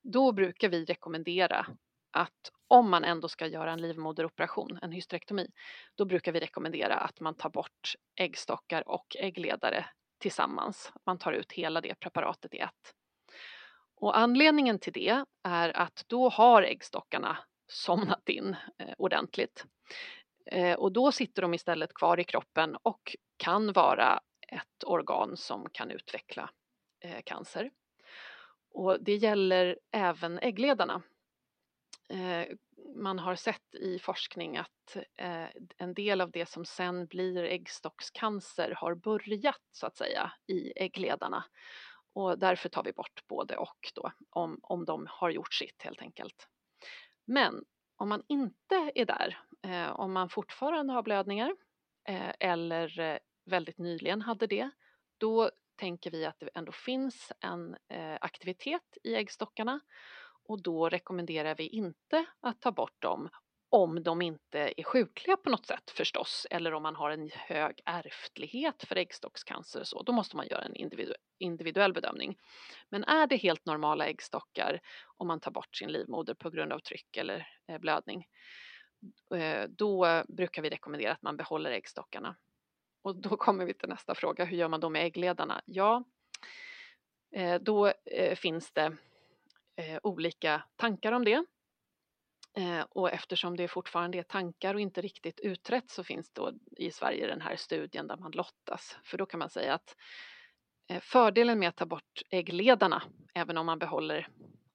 då 0.02 0.32
brukar 0.32 0.68
vi 0.68 0.84
rekommendera 0.84 1.66
att 2.10 2.52
om 2.68 2.90
man 2.90 3.04
ändå 3.04 3.28
ska 3.28 3.46
göra 3.46 3.72
en 3.72 3.82
livmoderoperation, 3.82 4.78
en 4.82 4.92
hysterektomi, 4.92 5.50
då 5.94 6.04
brukar 6.04 6.32
vi 6.32 6.40
rekommendera 6.40 6.94
att 6.94 7.20
man 7.20 7.34
tar 7.34 7.50
bort 7.50 7.94
äggstockar 8.16 8.88
och 8.88 9.16
äggledare 9.18 9.86
tillsammans. 10.20 10.92
Man 11.06 11.18
tar 11.18 11.32
ut 11.32 11.52
hela 11.52 11.80
det 11.80 11.94
preparatet 11.94 12.54
i 12.54 12.58
ett. 12.58 12.94
Och 13.96 14.18
anledningen 14.18 14.78
till 14.78 14.92
det 14.92 15.24
är 15.42 15.76
att 15.76 16.04
då 16.06 16.28
har 16.28 16.62
äggstockarna 16.62 17.38
somnat 17.66 18.28
in 18.28 18.56
eh, 18.78 18.94
ordentligt. 18.98 19.64
Eh, 20.46 20.78
och 20.78 20.92
då 20.92 21.12
sitter 21.12 21.42
de 21.42 21.54
istället 21.54 21.94
kvar 21.94 22.20
i 22.20 22.24
kroppen 22.24 22.76
och 22.82 23.16
kan 23.36 23.72
vara 23.72 24.20
ett 24.48 24.84
organ 24.86 25.36
som 25.36 25.66
kan 25.72 25.90
utveckla 25.90 26.50
eh, 27.00 27.20
cancer. 27.24 27.70
Och 28.72 29.04
det 29.04 29.14
gäller 29.14 29.78
även 29.90 30.38
äggledarna. 30.38 31.02
Eh, 32.08 32.46
man 32.94 33.18
har 33.18 33.34
sett 33.34 33.74
i 33.74 33.98
forskning 33.98 34.56
att 34.56 34.96
eh, 35.16 35.46
en 35.76 35.94
del 35.94 36.20
av 36.20 36.30
det 36.30 36.48
som 36.48 36.64
sen 36.64 37.06
blir 37.06 37.44
äggstockscancer 37.44 38.74
har 38.76 38.94
börjat 38.94 39.62
så 39.72 39.86
att 39.86 39.96
säga 39.96 40.32
i 40.46 40.72
äggledarna 40.76 41.44
och 42.12 42.38
därför 42.38 42.68
tar 42.68 42.82
vi 42.82 42.92
bort 42.92 43.26
både 43.28 43.56
och 43.56 43.92
då 43.94 44.12
om, 44.30 44.58
om 44.62 44.84
de 44.84 45.06
har 45.10 45.30
gjort 45.30 45.54
sitt 45.54 45.82
helt 45.82 46.02
enkelt. 46.02 46.48
Men 47.24 47.64
om 47.96 48.08
man 48.08 48.22
inte 48.28 48.92
är 48.94 49.04
där, 49.04 49.38
eh, 49.62 49.90
om 49.90 50.12
man 50.12 50.28
fortfarande 50.28 50.92
har 50.92 51.02
blödningar 51.02 51.56
eh, 52.08 52.32
eller 52.40 53.00
eh, 53.00 53.18
väldigt 53.44 53.78
nyligen 53.78 54.22
hade 54.22 54.46
det, 54.46 54.70
då 55.18 55.50
tänker 55.76 56.10
vi 56.10 56.26
att 56.26 56.38
det 56.38 56.50
ändå 56.54 56.72
finns 56.72 57.32
en 57.40 57.76
eh, 57.88 58.18
aktivitet 58.20 58.98
i 59.02 59.14
äggstockarna 59.14 59.80
och 60.50 60.62
då 60.62 60.88
rekommenderar 60.88 61.54
vi 61.54 61.66
inte 61.66 62.26
att 62.40 62.60
ta 62.60 62.72
bort 62.72 63.02
dem 63.02 63.28
om 63.68 64.02
de 64.02 64.22
inte 64.22 64.72
är 64.76 64.82
sjukliga 64.82 65.36
på 65.36 65.50
något 65.50 65.66
sätt 65.66 65.90
förstås 65.90 66.46
eller 66.50 66.74
om 66.74 66.82
man 66.82 66.96
har 66.96 67.10
en 67.10 67.30
hög 67.34 67.80
ärftlighet 67.84 68.84
för 68.88 68.96
äggstockscancer 68.96 69.84
så, 69.84 70.02
då 70.02 70.12
måste 70.12 70.36
man 70.36 70.46
göra 70.46 70.62
en 70.62 70.76
individu 70.76 71.14
individuell 71.38 71.92
bedömning. 71.92 72.38
Men 72.88 73.04
är 73.04 73.26
det 73.26 73.36
helt 73.36 73.66
normala 73.66 74.06
äggstockar 74.06 74.80
om 75.16 75.26
man 75.26 75.40
tar 75.40 75.50
bort 75.50 75.76
sin 75.76 75.92
livmoder 75.92 76.34
på 76.34 76.50
grund 76.50 76.72
av 76.72 76.78
tryck 76.78 77.16
eller 77.16 77.48
eh, 77.68 77.78
blödning, 77.78 78.26
eh, 79.34 79.68
då 79.68 80.24
brukar 80.28 80.62
vi 80.62 80.70
rekommendera 80.70 81.12
att 81.12 81.22
man 81.22 81.36
behåller 81.36 81.70
äggstockarna. 81.70 82.36
Och 83.02 83.16
då 83.16 83.36
kommer 83.36 83.64
vi 83.64 83.74
till 83.74 83.88
nästa 83.88 84.14
fråga, 84.14 84.44
hur 84.44 84.56
gör 84.56 84.68
man 84.68 84.80
då 84.80 84.88
med 84.88 85.04
äggledarna? 85.04 85.62
Ja, 85.64 86.04
eh, 87.34 87.60
då 87.60 87.92
eh, 88.04 88.36
finns 88.36 88.72
det 88.72 88.96
eh, 89.80 89.98
olika 90.02 90.62
tankar 90.76 91.12
om 91.12 91.24
det. 91.24 91.44
Eh, 92.56 92.80
och 92.90 93.10
eftersom 93.10 93.56
det 93.56 93.68
fortfarande 93.68 94.18
är 94.18 94.22
tankar 94.22 94.74
och 94.74 94.80
inte 94.80 95.00
riktigt 95.00 95.40
utrett 95.40 95.90
så 95.90 96.04
finns 96.04 96.30
då 96.32 96.52
i 96.76 96.90
Sverige 96.90 97.26
den 97.26 97.40
här 97.40 97.56
studien 97.56 98.06
där 98.06 98.16
man 98.16 98.32
lottas. 98.32 98.98
För 99.04 99.18
då 99.18 99.26
kan 99.26 99.38
man 99.38 99.50
säga 99.50 99.74
att 99.74 99.96
eh, 100.88 101.00
fördelen 101.00 101.58
med 101.58 101.68
att 101.68 101.76
ta 101.76 101.86
bort 101.86 102.22
äggledarna, 102.30 103.02
även 103.34 103.56
om 103.58 103.66
man 103.66 103.78
behåller 103.78 104.28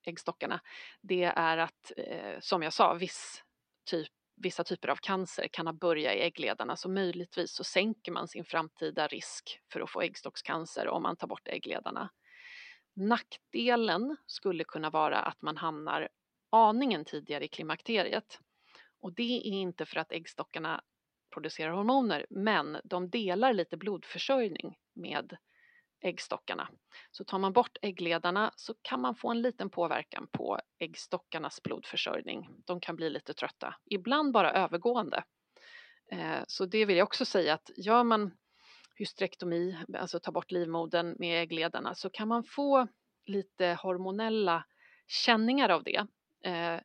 äggstockarna, 0.03 0.61
det 1.01 1.23
är 1.23 1.57
att, 1.57 1.91
eh, 1.97 2.39
som 2.39 2.63
jag 2.63 2.73
sa, 2.73 2.93
viss 2.93 3.43
typ 3.85 4.11
vissa 4.37 4.63
typer 4.63 4.87
av 4.87 4.95
cancer 4.95 5.47
kan 5.51 5.67
ha 5.67 5.73
börjat 5.73 6.15
i 6.15 6.19
äggledarna 6.19 6.75
så 6.75 6.89
möjligtvis 6.89 7.55
så 7.55 7.63
sänker 7.63 8.11
man 8.11 8.27
sin 8.27 8.45
framtida 8.45 9.07
risk 9.07 9.59
för 9.71 9.81
att 9.81 9.91
få 9.91 10.01
äggstockscancer 10.01 10.87
om 10.87 11.03
man 11.03 11.15
tar 11.15 11.27
bort 11.27 11.47
äggledarna. 11.47 12.09
Nackdelen 12.95 14.17
skulle 14.25 14.63
kunna 14.63 14.89
vara 14.89 15.19
att 15.19 15.41
man 15.41 15.57
hamnar 15.57 16.09
aningen 16.49 17.05
tidigare 17.05 17.45
i 17.45 17.47
klimakteriet. 17.47 18.39
Och 19.01 19.13
det 19.13 19.47
är 19.47 19.51
inte 19.51 19.85
för 19.85 19.99
att 19.99 20.11
äggstockarna 20.11 20.81
producerar 21.33 21.71
hormoner, 21.71 22.25
men 22.29 22.77
de 22.83 23.09
delar 23.09 23.53
lite 23.53 23.77
blodförsörjning 23.77 24.77
med 24.93 25.37
äggstockarna. 26.01 26.69
Så 27.11 27.23
tar 27.23 27.39
man 27.39 27.53
bort 27.53 27.77
äggledarna 27.81 28.51
så 28.55 28.73
kan 28.81 29.01
man 29.01 29.15
få 29.15 29.31
en 29.31 29.41
liten 29.41 29.69
påverkan 29.69 30.27
på 30.31 30.59
äggstockarnas 30.79 31.63
blodförsörjning. 31.63 32.49
De 32.65 32.79
kan 32.79 32.95
bli 32.95 33.09
lite 33.09 33.33
trötta, 33.33 33.75
ibland 33.85 34.33
bara 34.33 34.51
övergående. 34.51 35.23
Eh, 36.11 36.43
så 36.47 36.65
det 36.65 36.85
vill 36.85 36.97
jag 36.97 37.05
också 37.05 37.25
säga 37.25 37.53
att 37.53 37.69
gör 37.77 38.03
man 38.03 38.31
hysterektomi, 38.95 39.77
alltså 39.97 40.19
ta 40.19 40.31
bort 40.31 40.51
livmodern 40.51 41.15
med 41.19 41.41
äggledarna, 41.41 41.95
så 41.95 42.09
kan 42.09 42.27
man 42.27 42.43
få 42.43 42.87
lite 43.25 43.77
hormonella 43.81 44.65
känningar 45.07 45.69
av 45.69 45.83
det. 45.83 46.07
Eh, 46.49 46.79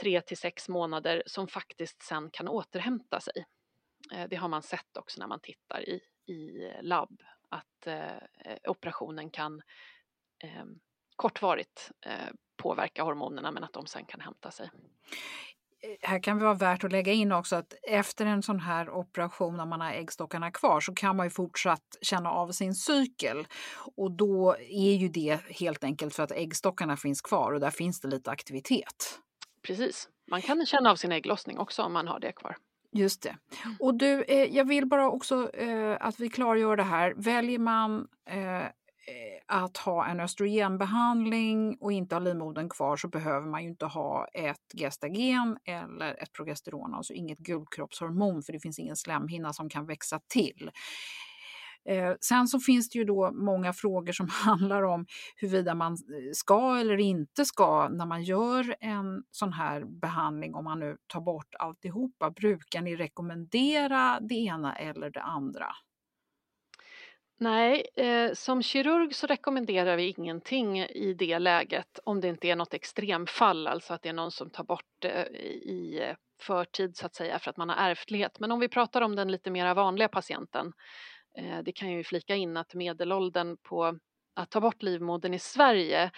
tre 0.00 0.20
till 0.20 0.36
sex 0.36 0.68
månader 0.68 1.22
som 1.26 1.48
faktiskt 1.48 2.02
sen 2.02 2.30
kan 2.30 2.48
återhämta 2.48 3.20
sig. 3.20 3.44
Eh, 4.12 4.28
det 4.28 4.36
har 4.36 4.48
man 4.48 4.62
sett 4.62 4.96
också 4.96 5.20
när 5.20 5.26
man 5.26 5.40
tittar 5.40 5.88
i, 5.88 6.00
i 6.32 6.70
labb 6.82 7.22
att 7.48 7.86
eh, 7.86 8.58
operationen 8.68 9.30
kan 9.30 9.62
eh, 10.44 10.64
kortvarigt 11.16 11.90
eh, 12.06 12.32
påverka 12.56 13.02
hormonerna 13.02 13.52
men 13.52 13.64
att 13.64 13.72
de 13.72 13.86
sen 13.86 14.04
kan 14.04 14.20
hämta 14.20 14.50
sig 14.50 14.70
här 16.02 16.22
kan 16.22 16.38
det 16.38 16.44
vara 16.44 16.54
värt 16.54 16.84
att 16.84 16.92
lägga 16.92 17.12
in 17.12 17.32
också 17.32 17.56
att 17.56 17.74
efter 17.82 18.26
en 18.26 18.42
sån 18.42 18.60
här 18.60 18.90
operation, 18.90 19.56
när 19.56 19.66
man 19.66 19.80
har 19.80 19.90
äggstockarna 19.90 20.50
kvar, 20.50 20.80
så 20.80 20.94
kan 20.94 21.16
man 21.16 21.26
ju 21.26 21.30
fortsatt 21.30 21.96
känna 22.00 22.30
av 22.30 22.52
sin 22.52 22.74
cykel. 22.74 23.46
Och 23.96 24.10
då 24.10 24.56
är 24.58 24.94
ju 24.94 25.08
det 25.08 25.40
helt 25.50 25.84
enkelt 25.84 26.14
för 26.14 26.22
att 26.22 26.32
äggstockarna 26.32 26.96
finns 26.96 27.20
kvar 27.20 27.52
och 27.52 27.60
där 27.60 27.70
finns 27.70 28.00
det 28.00 28.08
lite 28.08 28.30
aktivitet. 28.30 29.18
Precis. 29.62 30.08
Man 30.30 30.42
kan 30.42 30.66
känna 30.66 30.90
av 30.90 30.96
sin 30.96 31.12
ägglossning 31.12 31.58
också 31.58 31.82
om 31.82 31.92
man 31.92 32.08
har 32.08 32.20
det 32.20 32.32
kvar. 32.32 32.56
Just 32.92 33.22
det. 33.22 33.36
Och 33.80 33.94
du, 33.94 34.22
eh, 34.22 34.56
jag 34.56 34.64
vill 34.64 34.86
bara 34.86 35.10
också 35.10 35.50
eh, 35.54 35.96
att 36.00 36.20
vi 36.20 36.28
klargör 36.28 36.76
det 36.76 36.82
här. 36.82 37.14
Väljer 37.16 37.58
man 37.58 38.08
eh, 38.30 38.66
att 39.48 39.76
ha 39.76 40.06
en 40.06 40.20
östrogenbehandling 40.20 41.76
och 41.80 41.92
inte 41.92 42.14
ha 42.14 42.20
livmodern 42.20 42.68
kvar 42.68 42.96
så 42.96 43.08
behöver 43.08 43.46
man 43.46 43.62
ju 43.62 43.68
inte 43.68 43.86
ha 43.86 44.26
ett 44.34 44.72
gestagen 44.74 45.58
eller 45.64 46.22
ett 46.22 46.32
progesteron, 46.32 46.94
alltså 46.94 47.12
inget 47.12 47.38
guldkroppshormon 47.38 48.42
för 48.42 48.52
det 48.52 48.60
finns 48.60 48.78
ingen 48.78 48.96
slemhinna 48.96 49.52
som 49.52 49.68
kan 49.68 49.86
växa 49.86 50.20
till. 50.28 50.70
Eh, 51.88 52.14
sen 52.20 52.48
så 52.48 52.60
finns 52.60 52.88
det 52.88 52.98
ju 52.98 53.04
då 53.04 53.30
många 53.32 53.72
frågor 53.72 54.12
som 54.12 54.28
handlar 54.44 54.82
om 54.82 55.06
huruvida 55.36 55.74
man 55.74 55.92
eh, 55.92 56.32
ska 56.32 56.78
eller 56.78 56.96
inte 56.96 57.44
ska 57.44 57.88
när 57.88 58.06
man 58.06 58.22
gör 58.22 58.76
en 58.80 59.22
sån 59.30 59.52
här 59.52 59.84
behandling, 59.84 60.54
om 60.54 60.64
man 60.64 60.80
nu 60.80 60.96
tar 61.06 61.20
bort 61.20 61.54
alltihopa. 61.58 62.30
Brukar 62.30 62.82
ni 62.82 62.96
rekommendera 62.96 64.18
det 64.20 64.34
ena 64.34 64.76
eller 64.76 65.10
det 65.10 65.22
andra? 65.22 65.66
Nej, 67.38 67.86
eh, 67.96 68.32
som 68.32 68.62
kirurg 68.62 69.14
så 69.14 69.26
rekommenderar 69.26 69.96
vi 69.96 70.08
ingenting 70.08 70.78
i 70.78 71.14
det 71.18 71.38
läget 71.38 71.98
om 72.04 72.20
det 72.20 72.28
inte 72.28 72.48
är 72.48 72.56
något 72.56 72.74
extremfall, 72.74 73.66
alltså 73.66 73.94
att 73.94 74.02
det 74.02 74.08
är 74.08 74.12
någon 74.12 74.30
som 74.30 74.50
tar 74.50 74.64
bort 74.64 75.04
eh, 75.04 75.22
i 75.22 76.00
eh, 76.02 76.16
förtid 76.40 76.96
så 76.96 77.06
att 77.06 77.14
säga 77.14 77.38
för 77.38 77.50
att 77.50 77.56
man 77.56 77.68
har 77.68 77.90
ärftlighet. 77.90 78.40
Men 78.40 78.52
om 78.52 78.60
vi 78.60 78.68
pratar 78.68 79.02
om 79.02 79.16
den 79.16 79.32
lite 79.32 79.50
mer 79.50 79.74
vanliga 79.74 80.08
patienten 80.08 80.72
Eh, 81.38 81.62
det 81.62 81.72
kan 81.72 81.90
ju 81.90 82.04
flika 82.04 82.34
in 82.34 82.56
att 82.56 82.74
medelåldern 82.74 83.56
på 83.56 83.98
att 84.34 84.50
ta 84.50 84.60
bort 84.60 84.82
livmodern 84.82 85.34
i 85.34 85.38
Sverige 85.38 86.10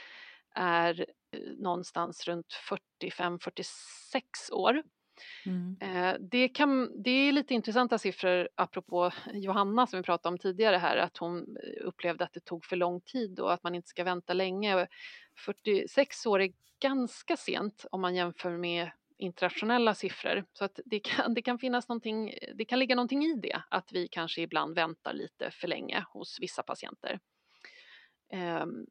är 0.55 1.07
eh, 1.33 1.41
någonstans 1.59 2.29
runt 2.29 2.55
45-46 3.03 4.53
år. 4.53 4.83
Mm. 5.47 5.77
Eh, 5.81 6.17
det, 6.21 6.49
kan, 6.49 7.03
det 7.03 7.11
är 7.11 7.33
lite 7.33 7.55
intressanta 7.55 7.99
siffror 7.99 8.49
apropå 8.55 9.11
Johanna 9.33 9.87
som 9.87 9.99
vi 9.99 10.03
pratade 10.03 10.33
om 10.33 10.39
tidigare 10.39 10.77
här 10.77 10.97
att 10.97 11.19
hon 11.19 11.39
eh, 11.39 11.87
upplevde 11.87 12.25
att 12.25 12.33
det 12.33 12.45
tog 12.45 12.65
för 12.65 12.77
lång 12.77 13.01
tid 13.01 13.41
och 13.41 13.53
att 13.53 13.63
man 13.63 13.75
inte 13.75 13.89
ska 13.89 14.05
vänta 14.05 14.33
länge. 14.33 14.87
46 15.45 16.27
år 16.27 16.41
är 16.41 16.53
ganska 16.81 17.37
sent 17.37 17.87
om 17.91 18.01
man 18.01 18.15
jämför 18.15 18.51
med 18.51 18.91
internationella 19.19 19.95
siffror. 19.95 20.45
Så 20.53 20.65
att 20.65 20.81
det 20.85 21.01
kan, 21.01 21.35
det 21.35 21.43
kan 21.43 21.59
finnas 21.59 21.89
någonting, 21.89 22.35
det 22.55 22.65
kan 22.65 22.79
ligga 22.79 22.95
någonting 22.95 23.25
i 23.25 23.35
det, 23.35 23.63
att 23.69 23.93
vi 23.93 24.09
kanske 24.09 24.43
ibland 24.43 24.75
väntar 24.75 25.13
lite 25.13 25.51
för 25.51 25.69
länge 25.69 26.05
hos 26.13 26.39
vissa 26.41 26.63
patienter. 26.63 27.19
Um, 28.63 28.87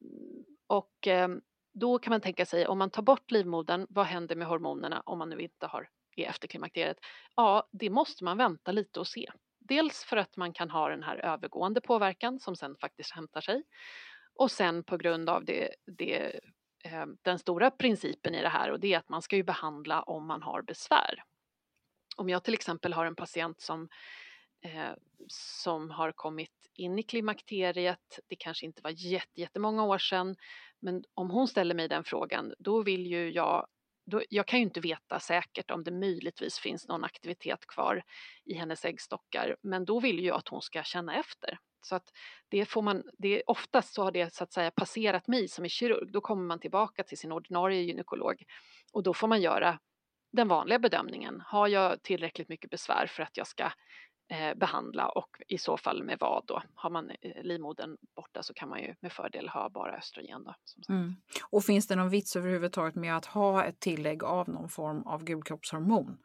och 0.67 1.07
ehm, 1.07 1.41
då 1.73 1.99
kan 1.99 2.11
man 2.11 2.21
tänka 2.21 2.45
sig, 2.45 2.67
om 2.67 2.77
man 2.77 2.89
tar 2.89 3.01
bort 3.01 3.31
livmodern, 3.31 3.87
vad 3.89 4.05
händer 4.05 4.35
med 4.35 4.47
hormonerna 4.47 5.01
om 5.05 5.19
man 5.19 5.29
nu 5.29 5.39
inte 5.39 5.67
har 5.67 5.89
är 6.19 6.29
efter 6.29 6.47
klimakteriet? 6.47 6.97
Ja, 7.35 7.69
det 7.71 7.89
måste 7.89 8.23
man 8.23 8.37
vänta 8.37 8.71
lite 8.71 8.99
och 8.99 9.07
se. 9.07 9.31
Dels 9.59 10.03
för 10.03 10.17
att 10.17 10.37
man 10.37 10.53
kan 10.53 10.69
ha 10.69 10.89
den 10.89 11.03
här 11.03 11.17
övergående 11.17 11.81
påverkan 11.81 12.39
som 12.39 12.55
sen 12.55 12.75
faktiskt 12.81 13.11
hämtar 13.11 13.41
sig 13.41 13.63
och 14.35 14.51
sen 14.51 14.83
på 14.83 14.97
grund 14.97 15.29
av 15.29 15.45
det, 15.45 15.75
det 15.85 16.39
eh, 16.83 17.05
den 17.21 17.39
stora 17.39 17.71
principen 17.71 18.35
i 18.35 18.41
det 18.41 18.49
här 18.49 18.71
och 18.71 18.79
det 18.79 18.93
är 18.93 18.97
att 18.97 19.09
man 19.09 19.21
ska 19.21 19.35
ju 19.35 19.43
behandla 19.43 20.01
om 20.01 20.27
man 20.27 20.41
har 20.43 20.61
besvär. 20.61 21.23
Om 22.17 22.29
jag 22.29 22.43
till 22.43 22.53
exempel 22.53 22.93
har 22.93 23.05
en 23.05 23.15
patient 23.15 23.61
som, 23.61 23.89
eh, 24.61 24.91
som 25.27 25.89
har 25.89 26.11
kommit 26.11 26.69
in 26.73 26.99
i 26.99 27.03
klimakteriet, 27.03 28.19
det 28.27 28.35
kanske 28.35 28.65
inte 28.65 28.81
var 28.81 28.93
jättemånga 29.37 29.83
år 29.83 29.97
sedan, 29.97 30.35
men 30.79 31.03
om 31.13 31.29
hon 31.29 31.47
ställer 31.47 31.75
mig 31.75 31.87
den 31.87 32.03
frågan, 32.03 32.53
då 32.59 32.83
vill 32.83 33.05
ju 33.07 33.31
jag 33.31 33.67
då, 34.11 34.21
jag 34.29 34.47
kan 34.47 34.59
ju 34.59 34.65
inte 34.65 34.79
veta 34.79 35.19
säkert 35.19 35.71
om 35.71 35.83
det 35.83 35.91
möjligtvis 35.91 36.59
finns 36.59 36.87
någon 36.87 37.03
aktivitet 37.03 37.67
kvar 37.67 38.03
i 38.45 38.53
hennes 38.53 38.85
äggstockar, 38.85 39.57
men 39.61 39.85
då 39.85 39.99
vill 39.99 40.19
ju 40.19 40.27
jag 40.27 40.37
att 40.37 40.47
hon 40.47 40.61
ska 40.61 40.83
känna 40.83 41.15
efter. 41.15 41.59
Så 41.81 41.95
att 41.95 42.11
det 42.47 42.65
får 42.65 42.81
man, 42.81 43.03
det, 43.17 43.43
oftast 43.47 43.93
så 43.93 44.03
har 44.03 44.11
det 44.11 44.33
så 44.33 44.43
att 44.43 44.53
säga 44.53 44.71
passerat 44.71 45.27
mig 45.27 45.47
som 45.47 45.65
är 45.65 45.69
kirurg, 45.69 46.11
då 46.11 46.21
kommer 46.21 46.43
man 46.43 46.59
tillbaka 46.59 47.03
till 47.03 47.17
sin 47.17 47.31
ordinarie 47.31 47.81
gynekolog 47.81 48.43
och 48.93 49.03
då 49.03 49.13
får 49.13 49.27
man 49.27 49.41
göra 49.41 49.79
den 50.31 50.47
vanliga 50.47 50.79
bedömningen. 50.79 51.41
Har 51.45 51.67
jag 51.67 52.03
tillräckligt 52.03 52.49
mycket 52.49 52.69
besvär 52.69 53.07
för 53.07 53.23
att 53.23 53.37
jag 53.37 53.47
ska 53.47 53.71
Eh, 54.29 54.57
behandla 54.57 55.09
och 55.09 55.41
i 55.47 55.57
så 55.57 55.77
fall 55.77 56.03
med 56.03 56.17
vad 56.19 56.43
då? 56.45 56.61
Har 56.75 56.89
man 56.89 57.09
eh, 57.09 57.43
livmodern 57.43 57.97
borta 58.15 58.43
så 58.43 58.53
kan 58.53 58.69
man 58.69 58.79
ju 58.79 58.95
med 58.99 59.11
fördel 59.11 59.49
ha 59.49 59.69
bara 59.69 59.97
östrogen. 59.97 60.43
Då, 60.43 60.53
mm. 60.93 61.15
Och 61.49 61.63
finns 61.63 61.87
det 61.87 61.95
någon 61.95 62.09
vits 62.09 62.35
överhuvudtaget 62.35 62.95
med 62.95 63.17
att 63.17 63.25
ha 63.25 63.63
ett 63.63 63.79
tillägg 63.79 64.23
av 64.23 64.49
någon 64.49 64.69
form 64.69 65.03
av 65.03 65.23
gulkroppshormon? 65.23 66.17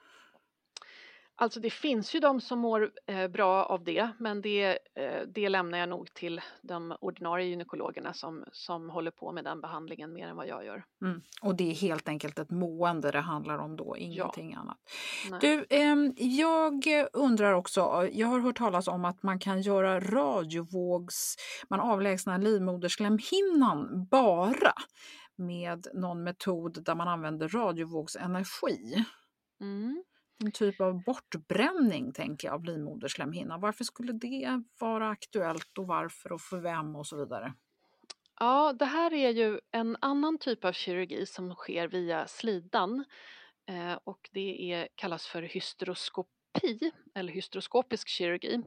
Alltså 1.37 1.61
det 1.61 1.71
finns 1.71 2.15
ju 2.15 2.21
de 2.21 2.41
som 2.41 2.59
mår 2.59 2.91
eh, 3.07 3.29
bra 3.29 3.65
av 3.65 3.85
det, 3.85 4.09
men 4.19 4.41
det, 4.41 4.79
eh, 4.95 5.23
det 5.35 5.49
lämnar 5.49 5.79
jag 5.79 5.89
nog 5.89 6.15
till 6.15 6.41
de 6.63 6.97
ordinarie 7.01 7.47
gynekologerna 7.47 8.13
som, 8.13 8.45
som 8.53 8.91
håller 8.91 9.11
på 9.11 9.33
med 9.33 9.45
den 9.45 9.61
behandlingen 9.61 10.13
mer 10.13 10.29
än 10.29 10.37
vad 10.37 10.47
jag 10.47 10.65
gör. 10.65 10.85
Mm. 11.03 11.23
Och 11.43 11.55
det 11.57 11.71
är 11.71 11.75
helt 11.75 12.09
enkelt 12.09 12.39
ett 12.39 12.51
mående 12.51 13.11
det 13.11 13.21
handlar 13.21 13.59
om 13.59 13.77
då, 13.77 13.97
ingenting 13.97 14.53
ja. 14.53 14.59
annat. 14.59 14.79
Nej. 15.31 15.39
Du, 15.41 15.67
eh, 15.77 15.97
jag 16.17 16.87
undrar 17.13 17.53
också, 17.53 18.09
jag 18.13 18.27
har 18.27 18.41
hört 18.41 18.59
talas 18.59 18.89
om 18.89 19.05
att 19.05 19.23
man 19.23 19.39
kan 19.39 19.61
göra 19.61 20.01
radiovågs, 20.01 21.37
man 21.69 21.81
avlägsnar 21.81 22.39
livmoderslemhinnan 22.39 24.07
bara 24.11 24.73
med 25.37 25.87
någon 25.95 26.23
metod 26.23 26.85
där 26.85 26.95
man 26.95 27.09
använder 27.09 27.49
radiovågsenergi. 27.49 29.05
Mm 29.61 30.05
en 30.45 30.53
typ 30.53 30.81
av 30.81 31.03
bortbränning 31.05 32.13
tänker 32.13 32.49
jag, 32.49 32.55
av 32.55 32.65
livmoderslemhinnan. 32.65 33.61
Varför 33.61 33.85
skulle 33.85 34.13
det 34.13 34.63
vara 34.81 35.09
aktuellt 35.09 35.79
och 35.79 35.87
varför 35.87 36.33
och 36.33 36.41
för 36.41 36.61
vem 36.61 36.97
och 36.97 37.07
så 37.07 37.17
vidare? 37.17 37.55
Ja, 38.41 38.73
det 38.73 38.85
här 38.85 39.13
är 39.13 39.31
ju 39.31 39.61
en 39.71 39.97
annan 40.01 40.39
typ 40.39 40.65
av 40.65 40.73
kirurgi 40.73 41.27
som 41.27 41.55
sker 41.55 41.89
via 41.89 42.27
slidan 42.27 43.05
eh, 43.69 43.99
och 44.05 44.31
det 44.33 44.73
är, 44.73 44.89
kallas 44.95 45.27
för 45.27 45.43
hysteroskopi 45.43 46.93
eller 47.15 47.33
hysteroskopisk 47.33 48.09
kirurgi. 48.09 48.63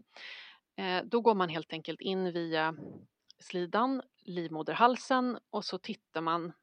Eh, 0.77 1.03
då 1.05 1.21
går 1.21 1.35
man 1.35 1.49
helt 1.49 1.73
enkelt 1.73 2.01
in 2.01 2.33
via 2.33 2.75
slidan, 3.39 4.01
livmoderhalsen 4.21 5.37
och 5.49 5.65
så 5.65 5.77
tittar 5.77 6.21
man 6.21 6.53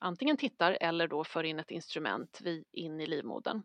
antingen 0.00 0.36
tittar 0.36 0.78
eller 0.80 1.08
då 1.08 1.24
för 1.24 1.44
in 1.44 1.60
ett 1.60 1.70
instrument 1.70 2.40
in 2.72 3.00
i 3.00 3.06
livmodern. 3.06 3.62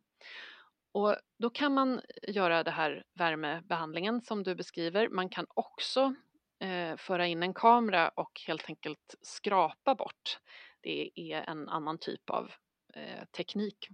Och 0.92 1.16
då 1.40 1.50
kan 1.50 1.74
man 1.74 1.94
eh, 1.94 2.36
göra 2.36 2.64
det 2.64 2.72
här 2.72 3.04
värmebehandlingen 3.14 4.22
som 4.22 4.44
du 4.44 4.56
beskriver. 4.56 5.10
Man 5.10 5.30
kan 5.30 5.46
också 5.50 6.16
eh, 6.60 6.98
föra 6.98 7.28
in 7.28 7.44
en 7.44 7.54
kamera 7.54 8.10
och 8.10 8.42
helt 8.48 8.70
enkelt 8.70 9.16
skrapa 9.22 9.96
bort. 9.96 10.40
Det 10.82 11.12
är 11.16 11.42
en 11.50 11.70
annan 11.70 11.98
typ 11.98 12.30
av 12.30 12.52
eh, 12.94 13.26
teknik. 13.38 13.90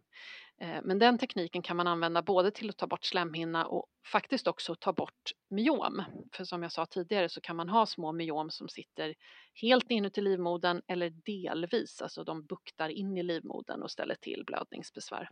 Eh, 0.61 0.79
men 0.83 0.99
den 0.99 1.17
tekniken 1.17 1.61
kan 1.61 1.77
man 1.77 1.87
använda 1.87 2.21
både 2.21 2.51
till 2.51 2.69
att 2.69 2.77
ta 2.77 2.87
bort 2.87 3.03
slemhinna 3.03 3.65
och 3.65 3.85
faktiskt 4.11 4.47
också 4.47 4.75
ta 4.75 4.93
bort 4.93 5.31
myom. 5.49 6.03
För 6.33 6.43
som 6.43 6.63
jag 6.63 6.71
sa 6.71 6.85
tidigare 6.85 7.29
så 7.29 7.41
kan 7.41 7.55
man 7.55 7.69
ha 7.69 7.85
små 7.85 8.11
myom 8.11 8.49
som 8.49 8.69
sitter 8.69 9.15
helt 9.61 9.91
inuti 9.91 10.21
livmodern 10.21 10.81
eller 10.87 11.09
delvis, 11.09 12.01
alltså 12.01 12.23
de 12.23 12.45
buktar 12.45 12.89
in 12.89 13.17
i 13.17 13.23
livmodern 13.23 13.81
och 13.81 13.91
ställer 13.91 14.15
till 14.15 14.43
blödningsbesvär. 14.47 15.29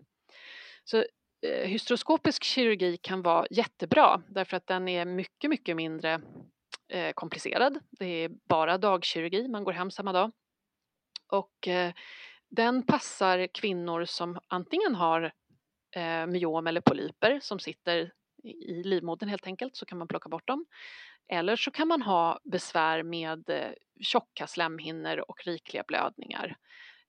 Så 0.84 0.98
eh, 1.48 1.78
kirurgi 2.42 2.98
kan 2.98 3.22
vara 3.22 3.46
jättebra 3.52 4.22
därför 4.30 4.58
att 4.58 4.68
den 4.68 4.88
är 4.88 5.06
mycket, 5.06 5.50
mycket 5.50 5.76
mindre 5.76 6.22
eh, 6.88 7.12
komplicerad. 7.14 7.80
Det 7.92 8.06
är 8.06 8.30
bara 8.50 8.78
dagkirurgi, 8.78 9.48
man 9.48 9.64
går 9.64 9.74
hem 9.74 9.92
samma 9.92 10.14
dag. 10.14 10.32
Och 11.28 11.68
eh, 11.68 11.94
den 12.50 12.84
passar 12.84 13.47
kvinnor 13.47 14.06
som 14.06 14.39
antingen 14.47 14.95
har 14.95 15.32
eh, 15.95 16.26
myom 16.28 16.68
eller 16.68 16.82
polyper 16.82 17.39
som 17.41 17.60
sitter 17.60 18.12
i 18.43 18.84
livmodern 18.84 19.30
helt 19.30 19.47
enkelt, 19.47 19.76
så 19.76 19.86
kan 19.86 19.97
man 19.97 20.08
plocka 20.08 20.30
bort 20.30 20.47
dem. 20.47 20.66
Eller 21.28 21.56
så 21.56 21.72
kan 21.72 21.88
man 21.88 22.02
ha 22.02 22.39
besvär 22.43 23.04
med 23.04 23.50
eh, 23.50 23.72
tjocka 24.00 24.47
slemhinnor 24.47 25.18
och 25.28 25.45
rikliga 25.45 25.84
blödningar 25.88 26.58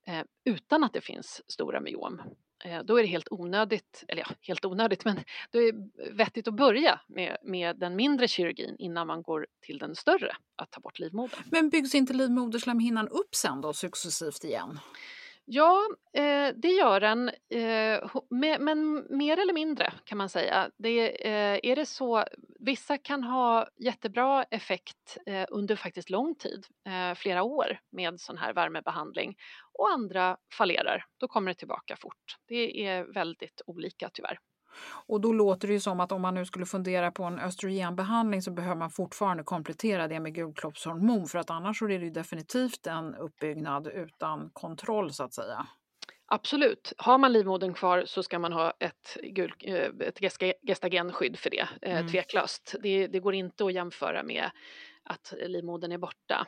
eh, 0.07 0.23
utan 0.45 0.85
att 0.85 0.93
det 0.93 1.01
finns 1.01 1.43
stora 1.47 1.81
myom. 1.81 2.23
Eh, 2.65 2.83
då 2.85 2.99
är 2.99 3.03
det 3.03 3.09
helt 3.09 3.29
onödigt, 3.31 4.05
eller 4.09 4.23
ja, 4.29 4.35
helt 4.41 4.65
onödigt, 4.65 5.05
men 5.05 5.17
då 5.51 5.59
är 5.59 5.73
det 5.73 6.11
vettigt 6.13 6.49
att 6.49 6.55
börja 6.55 7.01
med, 7.09 7.37
med 7.43 7.79
den 7.79 7.97
mindre 7.97 8.29
kirurgin 8.29 8.77
innan 8.79 9.07
man 9.07 9.23
går 9.23 9.47
till 9.61 9.79
den 9.79 9.95
större, 9.95 10.37
att 10.57 10.71
ta 10.71 10.81
bort 10.81 10.99
livmodern. 10.99 11.43
Men 11.51 11.71
byggs 11.71 11.95
inte 11.95 12.13
livmoderslemhinnan 12.13 13.09
upp 13.09 13.35
sen 13.35 13.61
då 13.61 13.73
successivt 13.73 14.45
igen? 14.45 14.79
Ja, 15.53 15.89
eh, 16.13 16.55
det 16.57 16.69
gör 16.69 17.01
den, 17.01 17.29
eh, 17.29 18.11
men 18.61 19.07
mer 19.19 19.39
eller 19.39 19.53
mindre 19.53 19.93
kan 20.05 20.19
man 20.19 20.29
säga. 20.29 20.71
Det, 20.79 21.27
eh, 21.27 21.61
är 21.71 21.77
det 21.77 21.87
så, 21.87 22.25
vissa 22.61 22.99
kan 22.99 23.25
ha 23.25 23.69
jättebra 23.77 24.45
effekt 24.45 25.19
eh, 25.27 25.47
under 25.51 25.77
faktiskt 25.77 26.11
lång 26.11 26.35
tid, 26.35 26.67
eh, 26.87 27.15
flera 27.15 27.43
år 27.43 27.79
med 27.93 28.21
sån 28.21 28.39
här 28.39 28.53
värmebehandling 28.53 29.37
och 29.73 29.91
andra 29.91 30.37
fallerar. 30.53 31.05
Då 31.21 31.29
kommer 31.29 31.51
det 31.51 31.59
tillbaka 31.59 31.97
fort. 31.97 32.37
Det 32.49 32.87
är 32.87 33.05
väldigt 33.05 33.63
olika 33.67 34.11
tyvärr. 34.13 34.39
Och 35.07 35.21
då 35.21 35.33
låter 35.33 35.69
det 35.69 35.75
ju 35.75 35.81
som 35.81 36.01
att 36.01 36.13
om 36.13 36.23
man 36.23 36.35
nu 36.35 36.45
skulle 36.45 36.67
fundera 36.67 37.11
på 37.11 37.25
en 37.25 37.39
östrogenbehandling 37.39 38.43
så 38.43 38.51
behöver 38.51 38.77
man 38.77 38.91
fortfarande 38.91 39.43
komplettera 39.43 40.09
det 40.09 40.21
med 40.21 40.35
gulkroppshormon 40.35 41.27
för 41.27 41.39
att 41.39 41.51
annars 41.51 41.79
så 41.79 41.85
är 41.85 41.99
det 41.99 42.05
ju 42.05 42.11
definitivt 42.11 42.87
en 42.87 43.15
uppbyggnad 43.15 43.87
utan 43.87 44.51
kontroll 44.53 45.13
så 45.13 45.25
att 45.25 45.35
säga. 45.35 45.67
Absolut. 46.33 46.93
Har 46.97 47.19
man 47.19 47.33
livmodern 47.33 47.75
kvar 47.75 48.03
så 48.07 48.23
ska 48.23 48.39
man 48.39 48.53
ha 48.53 48.73
ett, 48.79 49.17
gul, 49.23 49.55
eh, 49.61 49.89
ett 50.01 50.19
gestagenskydd 50.67 51.39
för 51.39 51.51
det, 51.51 51.69
eh, 51.83 51.99
mm. 51.99 52.09
tveklöst. 52.09 52.75
Det, 52.83 53.07
det 53.07 53.21
går 53.21 53.35
inte 53.35 53.65
att 53.65 53.73
jämföra 53.73 54.23
med 54.23 54.51
att 55.05 55.35
livmodern 55.47 55.93
är 55.93 55.99
borta. 55.99 56.47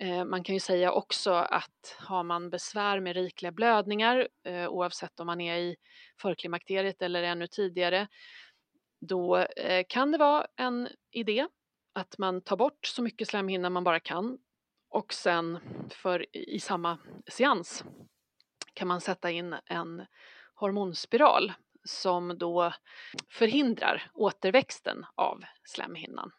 Eh, 0.00 0.24
man 0.24 0.44
kan 0.44 0.54
ju 0.54 0.60
säga 0.60 0.92
också 0.92 1.32
att 1.32 1.96
har 1.98 2.22
man 2.22 2.50
besvär 2.50 3.00
med 3.00 3.16
rikliga 3.16 3.52
blödningar 3.52 4.28
eh, 4.44 4.68
oavsett 4.68 5.20
om 5.20 5.26
man 5.26 5.40
är 5.40 5.56
i 5.56 5.76
förklimakteriet 6.20 7.02
eller 7.02 7.22
ännu 7.22 7.46
tidigare 7.46 8.08
då 9.00 9.36
eh, 9.36 9.84
kan 9.88 10.12
det 10.12 10.18
vara 10.18 10.46
en 10.56 10.88
idé 11.10 11.46
att 11.92 12.18
man 12.18 12.40
tar 12.40 12.56
bort 12.56 12.86
så 12.86 13.02
mycket 13.02 13.28
slemhinna 13.28 13.70
man 13.70 13.84
bara 13.84 14.00
kan 14.00 14.38
och 14.88 15.12
sen 15.12 15.58
för 15.90 16.36
i 16.36 16.60
samma 16.60 16.98
seans 17.26 17.84
kan 18.74 18.88
man 18.88 19.00
sätta 19.00 19.30
in 19.30 19.56
en 19.66 20.06
hormonspiral 20.54 21.52
som 21.84 22.38
då 22.38 22.72
förhindrar 23.28 24.10
återväxten 24.14 25.06
av 25.14 25.44
slemhinnan 25.64 26.32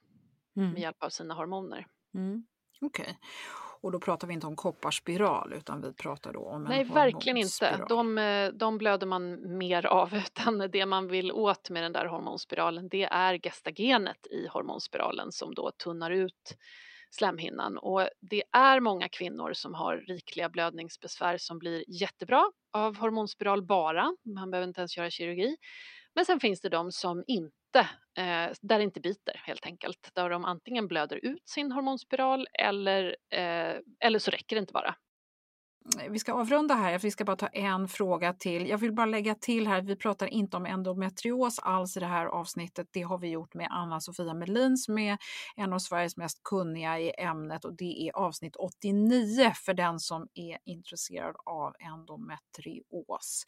mm. 0.58 0.72
med 0.72 0.82
hjälp 0.82 1.04
av 1.04 1.10
sina 1.10 1.34
hormoner. 1.34 1.86
Mm. 2.16 2.46
Okej. 2.82 3.04
Okay. 3.04 3.16
Och 3.82 3.92
då 3.92 4.00
pratar 4.00 4.28
vi 4.28 4.34
inte 4.34 4.48
om 4.48 4.56
kopparspiral 4.56 5.54
utan 5.54 5.82
vi 5.82 5.94
pratar 5.94 6.34
då 6.34 6.40
om 6.40 6.62
en 6.62 6.70
Nej, 6.70 6.84
verkligen 6.84 7.38
inte. 7.38 7.86
De, 7.90 8.18
eh, 8.18 8.50
de 8.50 8.78
blöder 8.78 9.08
man 9.08 9.58
mer 9.58 9.86
av 9.86 10.14
utan 10.16 10.70
det 10.72 10.86
man 10.86 11.08
vill 11.08 11.32
åt 11.32 11.70
med 11.70 11.84
den 11.84 11.94
där 11.94 12.06
hormonspiralen 12.06 12.90
det 12.90 13.04
är 13.04 13.40
gestagenet 13.44 14.28
i 14.28 14.48
hormonspiralen 14.48 15.32
som 15.32 15.54
då 15.54 15.72
tunnar 15.72 16.12
ut 16.12 16.56
slemhinnan 17.10 17.78
och 17.78 18.10
det 18.22 18.44
är 18.52 18.80
många 18.80 19.10
kvinnor 19.10 19.54
som 19.54 19.74
har 19.74 19.98
rikliga 19.98 20.50
blödningsbesvär 20.50 21.38
som 21.38 21.60
blir 21.60 21.84
jättebra 21.88 22.52
av 22.74 22.98
hormonspiral 22.98 23.64
bara, 23.64 24.16
man 24.36 24.52
behöver 24.52 24.68
inte 24.68 24.82
ens 24.82 24.98
göra 24.98 25.10
kirurgi. 25.10 25.58
Men 26.16 26.26
sen 26.26 26.40
finns 26.40 26.62
det 26.62 26.70
de 26.70 26.92
som 26.92 27.24
inte 27.28 27.57
eh, 27.76 28.54
där 28.62 28.78
det 28.78 28.84
inte 28.84 29.00
biter 29.00 29.42
helt 29.46 29.66
enkelt. 29.66 30.10
Där 30.14 30.30
de 30.30 30.46
antingen 30.46 30.88
blöder 30.88 31.26
ut 31.26 31.50
sin 31.50 31.72
hormonspiral 31.72 32.48
eller, 32.54 33.16
eh, 33.30 33.76
eller 34.00 34.20
så 34.20 34.32
räcker 34.32 34.56
det 34.56 34.60
inte 34.60 34.74
bara 34.74 34.96
Eh, 36.00 36.12
vi 36.12 36.20
ska 36.20 36.34
avrunda 36.34 36.76
här, 36.76 37.00
vi 37.00 37.12
ska 37.12 37.26
bara 37.26 37.36
ta 37.36 37.48
en 37.48 37.88
fråga 37.88 38.34
till. 38.34 38.68
Jag 38.68 38.78
vill 38.78 38.94
bara 38.94 39.06
lägga 39.06 39.36
till 39.36 39.68
här, 39.68 39.82
vi 39.82 39.96
pratar 39.96 40.28
inte 40.28 40.58
om 40.58 40.66
endometrios 40.66 41.60
alls 41.60 41.98
i 41.98 42.00
det 42.00 42.06
här 42.06 42.26
avsnittet. 42.26 42.88
Det 42.92 43.02
har 43.02 43.18
vi 43.18 43.28
gjort 43.28 43.54
med 43.54 43.68
Anna-Sofia 43.72 44.34
Melin 44.34 44.78
som 44.78 44.98
är 44.98 45.18
en 45.56 45.74
av 45.74 45.80
Sveriges 45.80 46.18
mest 46.18 46.44
kunniga 46.44 47.00
i 47.00 47.12
ämnet 47.18 47.66
och 47.66 47.74
det 47.78 48.08
är 48.08 48.16
avsnitt 48.16 48.56
89 48.56 49.52
för 49.66 49.74
den 49.74 50.00
som 50.00 50.28
är 50.34 50.58
intresserad 50.66 51.36
av 51.46 51.74
endometrios. 51.80 53.46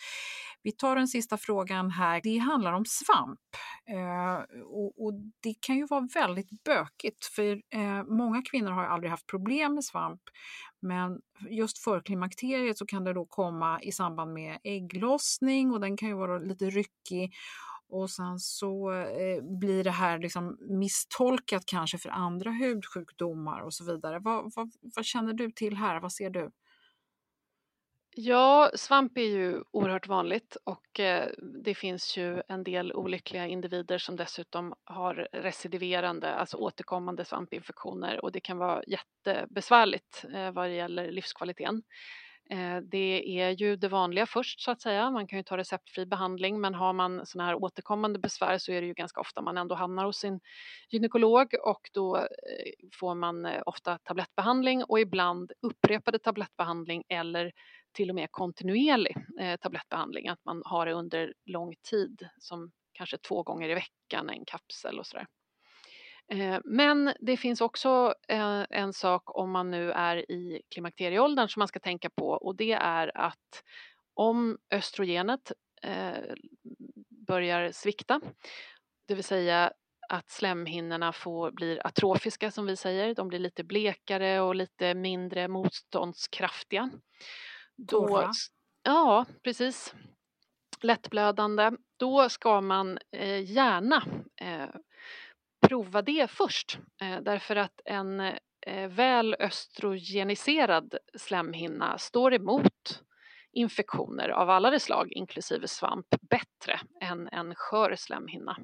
Vi 0.63 0.71
tar 0.71 0.95
den 0.95 1.07
sista 1.07 1.37
frågan 1.37 1.91
här. 1.91 2.21
Det 2.23 2.37
handlar 2.37 2.73
om 2.73 2.85
svamp 2.85 3.39
eh, 3.89 4.61
och, 4.63 5.05
och, 5.05 5.13
det 5.43 5.53
kan 5.59 5.75
ju 5.77 5.85
vara 5.85 6.07
väldigt 6.13 6.63
bökigt 6.63 7.25
för 7.25 7.61
eh, 7.75 8.03
många 8.03 8.41
kvinnor 8.41 8.71
har 8.71 8.85
aldrig 8.85 9.11
haft 9.11 9.27
problem 9.27 9.73
med 9.73 9.83
svamp 9.83 10.21
men 10.81 11.21
just 11.49 11.77
för 11.77 12.01
klimakteriet 12.01 12.77
så 12.77 12.85
kan 12.85 13.03
det 13.03 13.13
då 13.13 13.25
komma 13.25 13.81
i 13.81 13.91
samband 13.91 14.33
med 14.33 14.57
ägglossning 14.63 15.71
och 15.71 15.79
den 15.79 15.97
kan 15.97 16.09
ju 16.09 16.15
vara 16.15 16.37
lite 16.37 16.65
ryckig 16.65 17.33
och 17.89 18.09
sen 18.09 18.39
så 18.39 18.91
eh, 18.91 19.43
blir 19.59 19.83
det 19.83 19.91
här 19.91 20.19
liksom 20.19 20.57
misstolkat 20.59 21.63
kanske 21.65 21.97
för 21.97 22.09
andra 22.09 22.51
hudsjukdomar 22.51 23.59
och 23.59 23.73
så 23.73 23.83
vidare. 23.83 24.19
Vad, 24.19 24.51
vad, 24.55 24.71
vad 24.95 25.05
känner 25.05 25.33
du 25.33 25.51
till 25.51 25.77
här? 25.77 25.99
Vad 25.99 26.13
ser 26.13 26.29
du? 26.29 26.51
Ja, 28.21 28.71
svamp 28.75 29.17
är 29.17 29.21
ju 29.21 29.63
oerhört 29.71 30.07
vanligt 30.07 30.57
och 30.63 30.99
eh, 30.99 31.29
det 31.63 31.75
finns 31.75 32.17
ju 32.17 32.41
en 32.47 32.63
del 32.63 32.93
olyckliga 32.93 33.47
individer 33.47 33.97
som 33.97 34.15
dessutom 34.15 34.73
har 34.83 35.27
recidiverande, 35.31 36.33
alltså 36.33 36.57
återkommande 36.57 37.25
svampinfektioner 37.25 38.23
och 38.25 38.31
det 38.31 38.39
kan 38.39 38.57
vara 38.57 38.83
jättebesvärligt 38.87 40.25
eh, 40.33 40.51
vad 40.51 40.69
det 40.69 40.73
gäller 40.73 41.11
livskvaliteten. 41.11 41.83
Eh, 42.49 42.77
det 42.77 43.39
är 43.41 43.49
ju 43.49 43.75
det 43.75 43.87
vanliga 43.87 44.25
först 44.25 44.61
så 44.61 44.71
att 44.71 44.81
säga, 44.81 45.11
man 45.11 45.27
kan 45.27 45.39
ju 45.39 45.43
ta 45.43 45.57
receptfri 45.57 46.05
behandling 46.05 46.61
men 46.61 46.75
har 46.75 46.93
man 46.93 47.25
sådana 47.25 47.47
här 47.49 47.63
återkommande 47.63 48.19
besvär 48.19 48.57
så 48.57 48.71
är 48.71 48.81
det 48.81 48.87
ju 48.87 48.93
ganska 48.93 49.21
ofta 49.21 49.41
man 49.41 49.57
ändå 49.57 49.75
hamnar 49.75 50.05
hos 50.05 50.17
sin 50.17 50.39
gynekolog 50.89 51.53
och 51.63 51.89
då 51.93 52.27
får 52.99 53.15
man 53.15 53.47
ofta 53.65 53.97
tablettbehandling 53.97 54.83
och 54.83 54.99
ibland 54.99 55.51
upprepade 55.61 56.19
tablettbehandling 56.19 57.03
eller 57.09 57.51
till 57.91 58.09
och 58.09 58.15
med 58.15 58.31
kontinuerlig 58.31 59.15
eh, 59.39 59.55
tablettbehandling, 59.57 60.27
att 60.27 60.45
man 60.45 60.61
har 60.65 60.85
det 60.85 60.93
under 60.93 61.33
lång 61.45 61.75
tid 61.89 62.29
som 62.37 62.71
kanske 62.93 63.17
två 63.17 63.43
gånger 63.43 63.69
i 63.69 63.73
veckan, 63.73 64.29
en 64.29 64.45
kapsel 64.45 64.99
och 64.99 65.07
sådär. 65.07 65.27
Eh, 66.31 66.59
men 66.65 67.13
det 67.19 67.37
finns 67.37 67.61
också 67.61 68.13
eh, 68.27 68.65
en 68.69 68.93
sak 68.93 69.37
om 69.37 69.51
man 69.51 69.71
nu 69.71 69.91
är 69.91 70.31
i 70.31 70.61
klimakterieåldern 70.69 71.47
som 71.47 71.59
man 71.59 71.67
ska 71.67 71.79
tänka 71.79 72.09
på 72.09 72.29
och 72.29 72.55
det 72.55 72.71
är 72.71 73.17
att 73.17 73.63
om 74.13 74.57
östrogenet 74.71 75.51
eh, 75.83 76.33
börjar 77.27 77.71
svikta, 77.71 78.21
det 79.07 79.15
vill 79.15 79.23
säga 79.23 79.71
att 80.09 80.29
slemhinnorna 80.29 81.13
får, 81.13 81.51
blir 81.51 81.87
atrofiska 81.87 82.51
som 82.51 82.65
vi 82.65 82.75
säger, 82.75 83.15
de 83.15 83.27
blir 83.27 83.39
lite 83.39 83.63
blekare 83.63 84.41
och 84.41 84.55
lite 84.55 84.93
mindre 84.93 85.47
motståndskraftiga. 85.47 86.89
Torra? 87.87 88.31
Ja, 88.83 89.25
precis. 89.43 89.93
Lättblödande. 90.81 91.71
Då 91.97 92.29
ska 92.29 92.61
man 92.61 92.97
eh, 93.11 93.51
gärna 93.51 94.03
eh, 94.41 94.69
prova 95.67 96.01
det 96.01 96.31
först 96.31 96.79
eh, 97.01 97.21
därför 97.21 97.55
att 97.55 97.81
en 97.85 98.19
eh, 98.19 98.87
väl 98.89 99.35
östrogeniserad 99.39 100.97
slemhinna 101.17 101.97
står 101.97 102.33
emot 102.33 103.03
infektioner 103.51 104.29
av 104.29 104.49
alla 104.49 104.71
de 104.71 104.79
slag, 104.79 105.11
inklusive 105.11 105.67
svamp, 105.67 106.07
bättre 106.21 106.79
än 107.01 107.27
en 107.31 107.55
skör 107.55 107.95
slemhinna. 107.95 108.57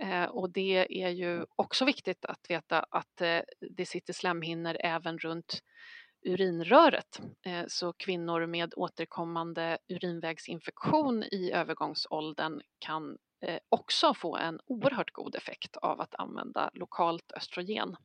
Eh, 0.00 0.24
och 0.24 0.50
det 0.50 1.02
är 1.04 1.08
ju 1.08 1.44
också 1.56 1.84
viktigt 1.84 2.24
att 2.24 2.50
veta 2.50 2.80
att 2.80 3.20
eh, 3.20 3.40
det 3.70 3.86
sitter 3.86 4.12
slemhinnor 4.12 4.76
även 4.80 5.18
runt 5.18 5.62
urinröret. 6.26 7.20
Eh, 7.42 7.64
så 7.68 7.92
kvinnor 7.92 8.46
med 8.46 8.74
återkommande 8.76 9.78
urinvägsinfektion 9.88 11.22
i 11.22 11.52
övergångsåldern 11.52 12.60
kan 12.78 13.18
eh, 13.40 13.58
också 13.68 14.14
få 14.14 14.36
en 14.36 14.60
oerhört 14.66 15.12
god 15.12 15.34
effekt 15.34 15.76
av 15.76 16.00
att 16.00 16.14
använda 16.14 16.70
lokalt 16.74 17.32
östrogen. 17.32 17.96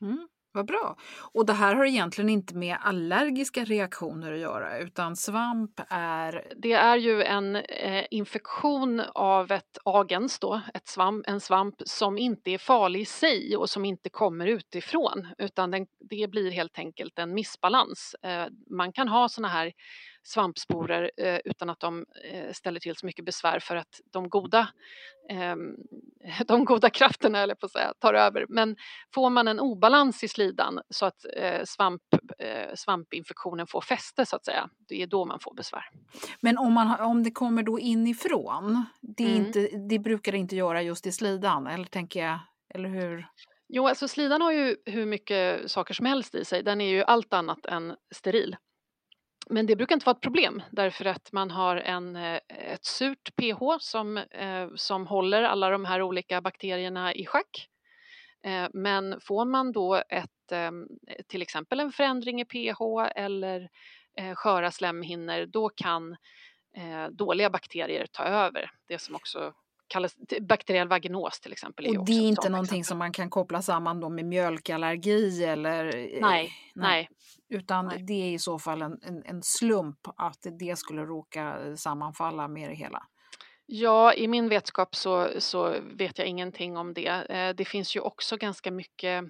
Mm. 0.00 0.28
Vad 0.58 0.66
bra. 0.66 0.96
Och 1.32 1.46
det 1.46 1.52
här 1.52 1.74
har 1.74 1.84
egentligen 1.84 2.28
inte 2.28 2.56
med 2.56 2.76
allergiska 2.80 3.64
reaktioner 3.64 4.32
att 4.32 4.38
göra 4.38 4.78
utan 4.78 5.16
svamp 5.16 5.80
är... 5.88 6.52
Det 6.56 6.72
är 6.72 6.96
ju 6.96 7.22
en 7.22 7.56
eh, 7.56 8.04
infektion 8.10 9.02
av 9.14 9.52
ett 9.52 9.78
agens 9.84 10.38
då, 10.38 10.60
ett 10.74 10.88
svamp, 10.88 11.28
en 11.28 11.40
svamp 11.40 11.74
som 11.84 12.18
inte 12.18 12.50
är 12.50 12.58
farlig 12.58 13.00
i 13.00 13.04
sig 13.04 13.56
och 13.56 13.70
som 13.70 13.84
inte 13.84 14.10
kommer 14.10 14.46
utifrån 14.46 15.28
utan 15.38 15.70
den, 15.70 15.86
det 16.10 16.30
blir 16.30 16.50
helt 16.50 16.78
enkelt 16.78 17.18
en 17.18 17.34
missbalans. 17.34 18.16
Eh, 18.22 18.46
man 18.70 18.92
kan 18.92 19.08
ha 19.08 19.28
såna 19.28 19.48
här 19.48 19.72
svampsporer 20.28 21.10
eh, 21.16 21.40
utan 21.44 21.70
att 21.70 21.80
de 21.80 22.06
eh, 22.32 22.52
ställer 22.52 22.80
till 22.80 22.96
så 22.96 23.06
mycket 23.06 23.24
besvär 23.24 23.58
för 23.58 23.76
att 23.76 24.00
de 24.12 24.28
goda, 24.28 24.68
eh, 25.30 25.56
de 26.46 26.64
goda 26.64 26.90
krafterna 26.90 27.38
eller 27.38 27.54
på 27.54 27.66
att 27.66 27.72
säga, 27.72 27.92
tar 27.98 28.14
över. 28.14 28.46
Men 28.48 28.76
får 29.14 29.30
man 29.30 29.48
en 29.48 29.60
obalans 29.60 30.24
i 30.24 30.28
slidan 30.28 30.80
så 30.90 31.06
att 31.06 31.24
eh, 31.36 31.64
svamp, 31.64 32.02
svampinfektionen 32.74 33.66
får 33.66 33.80
fäste 33.80 34.26
så 34.26 34.36
att 34.36 34.44
säga, 34.44 34.68
det 34.88 35.02
är 35.02 35.06
då 35.06 35.24
man 35.24 35.40
får 35.40 35.54
besvär. 35.54 35.84
Men 36.40 36.58
om, 36.58 36.72
man, 36.72 37.00
om 37.00 37.22
det 37.22 37.30
kommer 37.30 37.62
då 37.62 37.78
inifrån, 37.78 38.84
det, 39.00 39.24
mm. 39.24 39.36
inte, 39.36 39.68
det 39.88 39.98
brukar 39.98 40.32
det 40.32 40.38
inte 40.38 40.56
göra 40.56 40.82
just 40.82 41.06
i 41.06 41.12
slidan, 41.12 41.66
eller 41.66 41.84
tänker 41.84 42.26
jag, 42.26 42.38
eller 42.74 42.88
hur? 42.88 43.26
Jo, 43.68 43.86
alltså 43.86 44.08
slidan 44.08 44.42
har 44.42 44.52
ju 44.52 44.76
hur 44.84 45.06
mycket 45.06 45.70
saker 45.70 45.94
som 45.94 46.06
helst 46.06 46.34
i 46.34 46.44
sig. 46.44 46.62
Den 46.62 46.80
är 46.80 46.88
ju 46.88 47.02
allt 47.02 47.34
annat 47.34 47.66
än 47.66 47.96
steril 48.14 48.56
men 49.50 49.66
det 49.66 49.76
brukar 49.76 49.94
inte 49.94 50.06
vara 50.06 50.16
ett 50.16 50.22
problem 50.22 50.62
därför 50.70 51.04
att 51.04 51.32
man 51.32 51.50
har 51.50 51.76
en, 51.76 52.16
eh, 52.16 52.40
ett 52.48 52.84
surt 52.84 53.36
pH 53.36 53.78
som, 53.80 54.16
eh, 54.16 54.68
som 54.74 55.06
håller 55.06 55.42
alla 55.42 55.70
de 55.70 55.84
här 55.84 56.02
olika 56.02 56.40
bakterierna 56.40 57.14
i 57.14 57.26
schack. 57.26 57.68
Eh, 58.44 58.68
men 58.72 59.20
får 59.20 59.44
man 59.44 59.72
då 59.72 59.94
ett, 59.94 60.52
eh, 60.52 60.70
till 61.28 61.42
exempel 61.42 61.80
en 61.80 61.92
förändring 61.92 62.40
i 62.40 62.44
pH 62.44 62.80
eller 63.14 63.68
eh, 64.18 64.34
sköra 64.34 64.70
slemhinnor 64.70 65.46
då 65.46 65.68
kan 65.68 66.16
eh, 66.76 67.08
dåliga 67.10 67.50
bakterier 67.50 68.06
ta 68.12 68.24
över. 68.24 68.70
Det 68.88 68.98
som 68.98 69.14
också 69.14 69.54
kallas 69.88 70.16
bakteriell 70.40 70.88
vaginos 70.88 71.40
till 71.40 71.52
exempel. 71.52 71.98
Och 71.98 72.04
det 72.04 72.12
är 72.12 72.28
inte 72.28 72.48
någonting 72.48 72.80
exempel. 72.80 72.84
som 72.84 72.98
man 72.98 73.12
kan 73.12 73.30
koppla 73.30 73.62
samman 73.62 74.00
då 74.00 74.08
med 74.08 74.24
mjölkallergi 74.24 75.44
eller? 75.44 75.84
Nej, 75.84 76.20
nej. 76.20 76.52
nej. 76.74 77.08
Utan 77.48 77.86
nej. 77.86 78.02
det 78.02 78.12
är 78.12 78.32
i 78.32 78.38
så 78.38 78.58
fall 78.58 78.82
en, 78.82 78.98
en, 79.02 79.22
en, 79.24 79.42
slump 79.42 79.98
att 80.16 80.46
det 80.58 80.78
skulle 80.78 81.02
råka 81.02 81.76
sammanfalla 81.76 82.48
med 82.48 82.70
det 82.70 82.74
hela? 82.74 83.02
Ja, 83.66 84.14
i 84.14 84.28
min 84.28 84.48
vetskap 84.48 84.94
så, 84.94 85.28
så 85.38 85.74
vet 85.98 86.18
jag 86.18 86.26
ingenting 86.26 86.76
om 86.76 86.94
det. 86.94 87.06
Eh, 87.08 87.54
det 87.54 87.64
finns 87.64 87.96
ju 87.96 88.00
också 88.00 88.36
ganska 88.36 88.70
mycket 88.70 89.24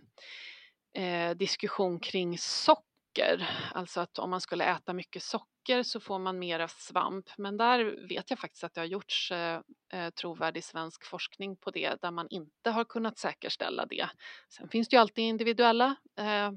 eh, 0.94 1.30
diskussion 1.36 2.00
kring 2.00 2.38
socker, 2.38 2.87
alltså 3.72 4.00
att 4.00 4.18
om 4.18 4.30
man 4.30 4.40
skulle 4.40 4.64
äta 4.64 4.92
mycket 4.92 5.22
socker 5.22 5.82
så 5.82 6.00
får 6.00 6.18
man 6.18 6.38
mera 6.38 6.68
svamp. 6.68 7.30
Men 7.38 7.56
där 7.56 8.08
vet 8.08 8.30
jag 8.30 8.38
faktiskt 8.38 8.64
att 8.64 8.74
det 8.74 8.80
har 8.80 8.86
gjorts 8.86 9.32
eh, 9.32 9.60
eh, 9.92 10.10
trovärdig 10.10 10.64
svensk 10.64 11.04
forskning 11.04 11.56
på 11.56 11.70
det 11.70 12.02
där 12.02 12.10
man 12.10 12.26
inte 12.30 12.70
har 12.70 12.84
kunnat 12.84 13.18
säkerställa 13.18 13.86
det. 13.86 14.08
Sen 14.48 14.68
finns 14.68 14.88
det 14.88 14.96
ju 14.96 15.00
alltid 15.00 15.24
individuella 15.24 15.96
eh, 16.18 16.50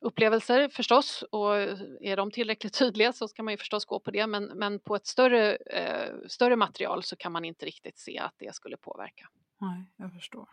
upplevelser 0.00 0.68
förstås 0.68 1.24
och 1.30 1.56
är 2.00 2.16
de 2.16 2.30
tillräckligt 2.30 2.74
tydliga 2.78 3.12
så 3.12 3.28
ska 3.28 3.42
man 3.42 3.52
ju 3.52 3.58
förstås 3.58 3.84
gå 3.84 4.00
på 4.00 4.10
det 4.10 4.26
men, 4.26 4.44
men 4.44 4.80
på 4.80 4.96
ett 4.96 5.06
större, 5.06 5.56
eh, 5.56 6.12
större 6.26 6.56
material 6.56 7.02
så 7.02 7.16
kan 7.16 7.32
man 7.32 7.44
inte 7.44 7.66
riktigt 7.66 7.98
se 7.98 8.18
att 8.18 8.34
det 8.38 8.54
skulle 8.54 8.76
påverka. 8.76 9.28
Nej, 9.58 9.84
jag 9.96 10.12
förstår. 10.12 10.48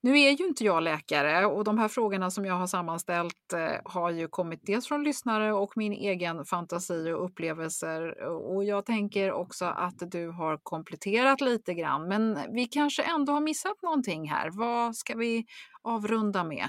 Nu 0.00 0.20
är 0.20 0.30
ju 0.30 0.46
inte 0.46 0.64
jag 0.64 0.82
läkare 0.82 1.46
och 1.46 1.64
de 1.64 1.78
här 1.78 1.88
frågorna 1.88 2.30
som 2.30 2.44
jag 2.44 2.54
har 2.54 2.66
sammanställt 2.66 3.52
eh, 3.52 3.80
har 3.84 4.10
ju 4.10 4.28
kommit 4.28 4.60
dels 4.62 4.88
från 4.88 5.04
lyssnare 5.04 5.52
och 5.52 5.76
min 5.76 5.92
egen 5.92 6.44
fantasi 6.44 7.12
och 7.12 7.24
upplevelser. 7.24 8.22
Och 8.24 8.64
jag 8.64 8.86
tänker 8.86 9.32
också 9.32 9.64
att 9.64 10.10
du 10.10 10.28
har 10.28 10.58
kompletterat 10.62 11.40
lite 11.40 11.74
grann. 11.74 12.08
Men 12.08 12.38
vi 12.54 12.66
kanske 12.66 13.02
ändå 13.02 13.32
har 13.32 13.40
missat 13.40 13.82
någonting 13.82 14.28
här. 14.28 14.50
Vad 14.50 14.96
ska 14.96 15.14
vi 15.14 15.46
avrunda 15.82 16.44
med? 16.44 16.66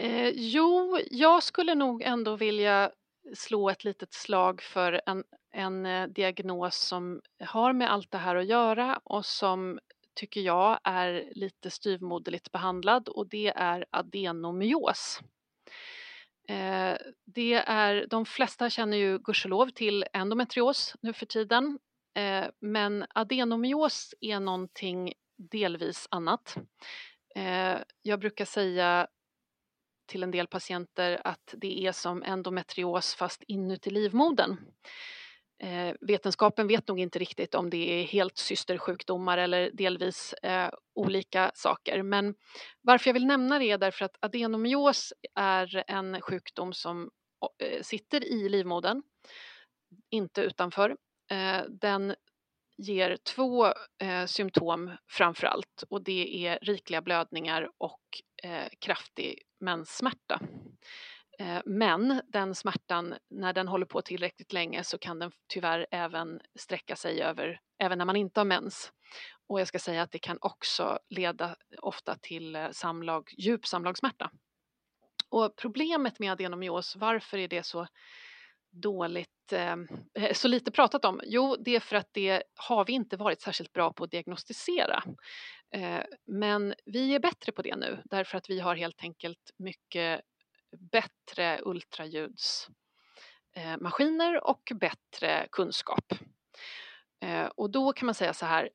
Eh, 0.00 0.28
jo, 0.28 0.98
jag 1.10 1.42
skulle 1.42 1.74
nog 1.74 2.02
ändå 2.02 2.36
vilja 2.36 2.90
slå 3.34 3.70
ett 3.70 3.84
litet 3.84 4.12
slag 4.14 4.62
för 4.62 5.00
en, 5.06 5.24
en 5.52 5.86
eh, 5.86 6.06
diagnos 6.06 6.76
som 6.76 7.20
har 7.44 7.72
med 7.72 7.92
allt 7.92 8.10
det 8.10 8.18
här 8.18 8.36
att 8.36 8.46
göra 8.46 9.00
och 9.04 9.26
som 9.26 9.78
tycker 10.20 10.40
jag 10.40 10.80
är 10.84 11.28
lite 11.34 11.70
styvmoderligt 11.70 12.52
behandlad 12.52 13.08
och 13.08 13.26
det 13.26 13.52
är 13.56 13.84
adenomyos. 13.90 15.20
Eh, 16.48 16.96
det 17.24 17.54
är, 17.54 18.06
de 18.06 18.26
flesta 18.26 18.70
känner 18.70 18.96
ju 18.96 19.18
gudskelov 19.18 19.70
till 19.70 20.04
endometrios 20.12 20.94
nu 21.00 21.12
för 21.12 21.26
tiden 21.26 21.78
eh, 22.14 22.44
men 22.58 23.06
adenomyos 23.14 24.14
är 24.20 24.40
någonting 24.40 25.12
delvis 25.36 26.08
annat. 26.10 26.56
Eh, 27.34 27.78
jag 28.02 28.20
brukar 28.20 28.44
säga 28.44 29.08
till 30.06 30.22
en 30.22 30.30
del 30.30 30.46
patienter 30.46 31.20
att 31.24 31.54
det 31.56 31.86
är 31.86 31.92
som 31.92 32.22
endometrios 32.22 33.14
fast 33.14 33.42
inuti 33.42 33.90
livmodern. 33.90 34.56
Eh, 35.62 35.94
vetenskapen 36.00 36.66
vet 36.68 36.88
nog 36.88 37.00
inte 37.00 37.18
riktigt 37.18 37.54
om 37.54 37.70
det 37.70 38.00
är 38.00 38.04
helt 38.04 38.36
systersjukdomar 38.36 39.38
eller 39.38 39.70
delvis 39.72 40.32
eh, 40.32 40.70
olika 40.94 41.50
saker. 41.54 42.02
Men 42.02 42.34
varför 42.80 43.08
jag 43.08 43.14
vill 43.14 43.26
nämna 43.26 43.58
det 43.58 43.70
är 43.70 43.78
därför 43.78 44.04
att 44.04 44.16
adenomyos 44.20 45.12
är 45.34 45.84
en 45.86 46.20
sjukdom 46.20 46.72
som 46.72 47.10
eh, 47.62 47.82
sitter 47.82 48.24
i 48.24 48.48
livmodern, 48.48 49.02
inte 50.10 50.42
utanför. 50.42 50.96
Eh, 51.30 51.62
den 51.68 52.14
ger 52.78 53.16
två 53.16 53.66
eh, 54.02 54.26
symptom 54.26 54.90
framför 55.08 55.46
allt 55.46 55.84
och 55.90 56.04
det 56.04 56.46
är 56.46 56.58
rikliga 56.62 57.02
blödningar 57.02 57.70
och 57.78 58.00
eh, 58.42 58.68
kraftig 58.78 59.42
menssmärta. 59.60 60.40
Eh, 61.40 61.60
men 61.64 62.22
den 62.28 62.54
smärtan, 62.54 63.14
när 63.30 63.52
den 63.52 63.68
håller 63.68 63.86
på 63.86 64.02
tillräckligt 64.02 64.52
länge 64.52 64.84
så 64.84 64.98
kan 64.98 65.18
den 65.18 65.32
tyvärr 65.48 65.86
även 65.90 66.40
sträcka 66.58 66.96
sig 66.96 67.22
över, 67.22 67.60
även 67.78 67.98
när 67.98 68.04
man 68.04 68.16
inte 68.16 68.40
har 68.40 68.44
mens. 68.44 68.92
Och 69.48 69.60
jag 69.60 69.68
ska 69.68 69.78
säga 69.78 70.02
att 70.02 70.12
det 70.12 70.18
kan 70.18 70.38
också 70.40 70.98
leda 71.08 71.56
ofta 71.78 72.16
till 72.16 72.56
eh, 72.56 72.70
samlag, 72.70 73.34
djup 73.38 73.66
samlagssmärta. 73.66 74.30
Och 75.28 75.56
problemet 75.56 76.18
med 76.18 76.32
adenomyos, 76.32 76.96
varför 76.96 77.38
är 77.38 77.48
det 77.48 77.62
så 77.62 77.86
dåligt, 78.70 79.52
eh, 79.52 79.76
eh, 80.14 80.32
så 80.32 80.48
lite 80.48 80.70
pratat 80.70 81.04
om? 81.04 81.20
Jo, 81.24 81.56
det 81.60 81.76
är 81.76 81.80
för 81.80 81.96
att 81.96 82.08
det 82.12 82.42
har 82.54 82.84
vi 82.84 82.92
inte 82.92 83.16
varit 83.16 83.40
särskilt 83.40 83.72
bra 83.72 83.92
på 83.92 84.04
att 84.04 84.10
diagnostisera. 84.10 85.02
Eh, 85.74 86.02
men 86.26 86.74
vi 86.86 87.14
är 87.14 87.20
bättre 87.20 87.52
på 87.52 87.62
det 87.62 87.76
nu 87.76 88.02
därför 88.04 88.38
att 88.38 88.50
vi 88.50 88.60
har 88.60 88.74
helt 88.74 89.02
enkelt 89.02 89.50
mycket 89.58 90.20
bättre 90.78 91.60
ultraljudsmaskiner 91.64 94.46
och 94.46 94.72
bättre 94.74 95.48
kunskap. 95.52 96.12
Eh, 97.20 97.46
och 97.46 97.70
då 97.70 97.92
kan 97.92 98.06
man 98.06 98.14
säga 98.14 98.34
så 98.34 98.46
här, 98.46 98.70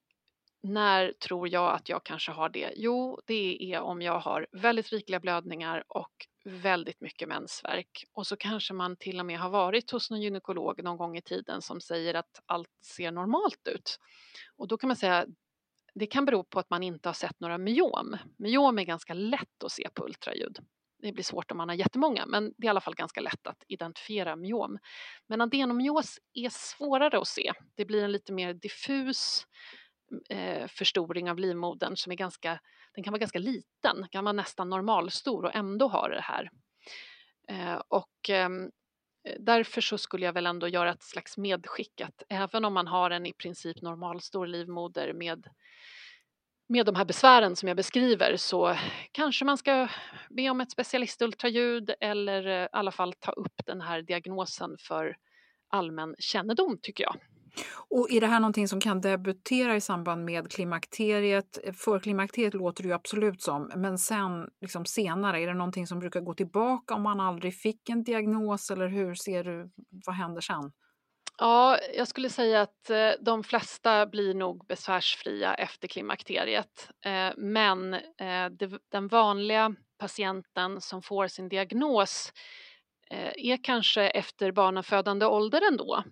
när 0.61 1.11
tror 1.11 1.49
jag 1.49 1.75
att 1.75 1.89
jag 1.89 2.03
kanske 2.03 2.31
har 2.31 2.49
det? 2.49 2.73
Jo, 2.75 3.19
det 3.25 3.73
är 3.73 3.81
om 3.81 4.01
jag 4.01 4.19
har 4.19 4.47
väldigt 4.51 4.91
rikliga 4.91 5.19
blödningar 5.19 5.83
och 5.87 6.27
väldigt 6.43 7.01
mycket 7.01 7.27
mensvärk 7.27 8.05
och 8.13 8.27
så 8.27 8.37
kanske 8.37 8.73
man 8.73 8.95
till 8.95 9.19
och 9.19 9.25
med 9.25 9.39
har 9.39 9.49
varit 9.49 9.91
hos 9.91 10.09
någon 10.09 10.21
gynekolog 10.21 10.83
någon 10.83 10.97
gång 10.97 11.17
i 11.17 11.21
tiden 11.21 11.61
som 11.61 11.81
säger 11.81 12.13
att 12.13 12.41
allt 12.45 12.71
ser 12.85 13.11
normalt 13.11 13.67
ut. 13.67 13.99
Och 14.55 14.67
då 14.67 14.77
kan 14.77 14.87
man 14.87 14.97
säga 14.97 15.25
det 15.93 16.07
kan 16.07 16.25
bero 16.25 16.43
på 16.43 16.59
att 16.59 16.69
man 16.69 16.83
inte 16.83 17.09
har 17.09 17.13
sett 17.13 17.39
några 17.39 17.57
myom. 17.57 18.17
Myom 18.37 18.79
är 18.79 18.83
ganska 18.83 19.13
lätt 19.13 19.63
att 19.63 19.71
se 19.71 19.89
på 19.93 20.05
ultraljud 20.05 20.59
det 21.05 21.13
blir 21.13 21.23
svårt 21.23 21.51
om 21.51 21.57
man 21.57 21.69
har 21.69 21.75
jättemånga, 21.75 22.25
men 22.25 22.53
det 22.57 22.65
är 22.65 22.65
i 22.65 22.69
alla 22.69 22.81
fall 22.81 22.95
ganska 22.95 23.21
lätt 23.21 23.47
att 23.47 23.63
identifiera 23.67 24.35
myom. 24.35 24.77
Men 25.27 25.41
adenomyos 25.41 26.19
är 26.33 26.49
svårare 26.49 27.19
att 27.19 27.27
se. 27.27 27.53
Det 27.75 27.85
blir 27.85 28.03
en 28.03 28.11
lite 28.11 28.33
mer 28.33 28.53
diffus 28.53 29.45
eh, 30.29 30.67
förstoring 30.67 31.29
av 31.31 31.39
livmodern 31.39 31.95
som 31.95 32.11
är 32.11 32.15
ganska, 32.15 32.59
den 32.95 33.03
kan 33.03 33.11
vara 33.11 33.19
ganska 33.19 33.39
liten, 33.39 34.07
kan 34.11 34.23
vara 34.23 34.33
nästan 34.33 34.69
normalstor 34.69 35.45
och 35.45 35.55
ändå 35.55 35.87
ha 35.87 36.07
det 36.07 36.21
här. 36.21 36.49
Eh, 37.47 37.81
och 37.87 38.29
eh, 38.29 38.49
därför 39.39 39.81
så 39.81 39.97
skulle 39.97 40.25
jag 40.25 40.33
väl 40.33 40.47
ändå 40.47 40.67
göra 40.67 40.91
ett 40.91 41.03
slags 41.03 41.37
medskick 41.37 42.01
att 42.01 42.23
även 42.29 42.65
om 42.65 42.73
man 42.73 42.87
har 42.87 43.11
en 43.11 43.25
i 43.25 43.33
princip 43.33 43.81
normalstor 43.81 44.47
livmoder 44.47 45.13
med 45.13 45.47
med 46.67 46.85
de 46.85 46.95
här 46.95 47.05
besvären 47.05 47.55
som 47.55 47.67
jag 47.67 47.77
beskriver 47.77 48.37
så 48.37 48.75
kanske 49.11 49.45
man 49.45 49.57
ska 49.57 49.87
be 50.29 50.49
om 50.49 50.61
ett 50.61 50.71
specialistultraljud 50.71 51.91
eller 52.01 52.47
eh, 52.47 52.63
i 52.63 52.67
alla 52.71 52.91
fall 52.91 53.13
ta 53.13 53.31
upp 53.31 53.61
den 53.65 53.81
här 53.81 54.01
diagnosen 54.01 54.75
för 54.79 55.15
allmän 55.69 56.15
kännedom 56.19 56.77
tycker 56.81 57.03
jag. 57.03 57.15
Och 57.89 58.11
är 58.11 58.21
det 58.21 58.27
här 58.27 58.39
någonting 58.39 58.67
som 58.67 58.81
kan 58.81 59.01
debutera 59.01 59.75
i 59.75 59.81
samband 59.81 60.25
med 60.25 60.51
klimakteriet? 60.51 61.59
För 61.77 61.99
klimakteriet 61.99 62.53
låter 62.53 62.83
det 62.83 62.89
ju 62.89 62.95
absolut 62.95 63.41
som, 63.41 63.71
men 63.75 63.97
sen 63.97 64.49
liksom 64.61 64.85
senare, 64.85 65.41
är 65.41 65.47
det 65.47 65.53
någonting 65.53 65.87
som 65.87 65.99
brukar 65.99 66.21
gå 66.21 66.33
tillbaka 66.33 66.93
om 66.95 67.01
man 67.01 67.19
aldrig 67.19 67.55
fick 67.55 67.89
en 67.89 68.03
diagnos 68.03 68.71
eller 68.71 68.87
hur 68.87 69.15
ser 69.15 69.43
du, 69.43 69.69
vad 70.05 70.15
händer 70.15 70.41
sen? 70.41 70.71
Ja, 71.37 71.79
jag 71.97 72.07
skulle 72.07 72.29
säga 72.29 72.61
att 72.61 72.89
eh, 72.89 73.11
de 73.19 73.43
flesta 73.43 74.05
blir 74.05 74.33
nog 74.33 74.67
besvärsfria 74.67 75.53
efter 75.53 75.87
klimakteriet. 75.87 76.89
Eh, 77.05 77.31
men 77.37 77.93
eh, 77.93 78.49
den 78.91 79.07
vanliga 79.07 79.75
patienten 79.97 80.81
som 80.81 81.01
får 81.01 81.27
sin 81.27 81.49
diagnos 81.49 82.33
är 83.35 83.63
kanske 83.63 84.07
efter 84.09 84.51
barnafödande 84.51 85.25
ålder 85.25 85.61
ändå, 85.71 86.03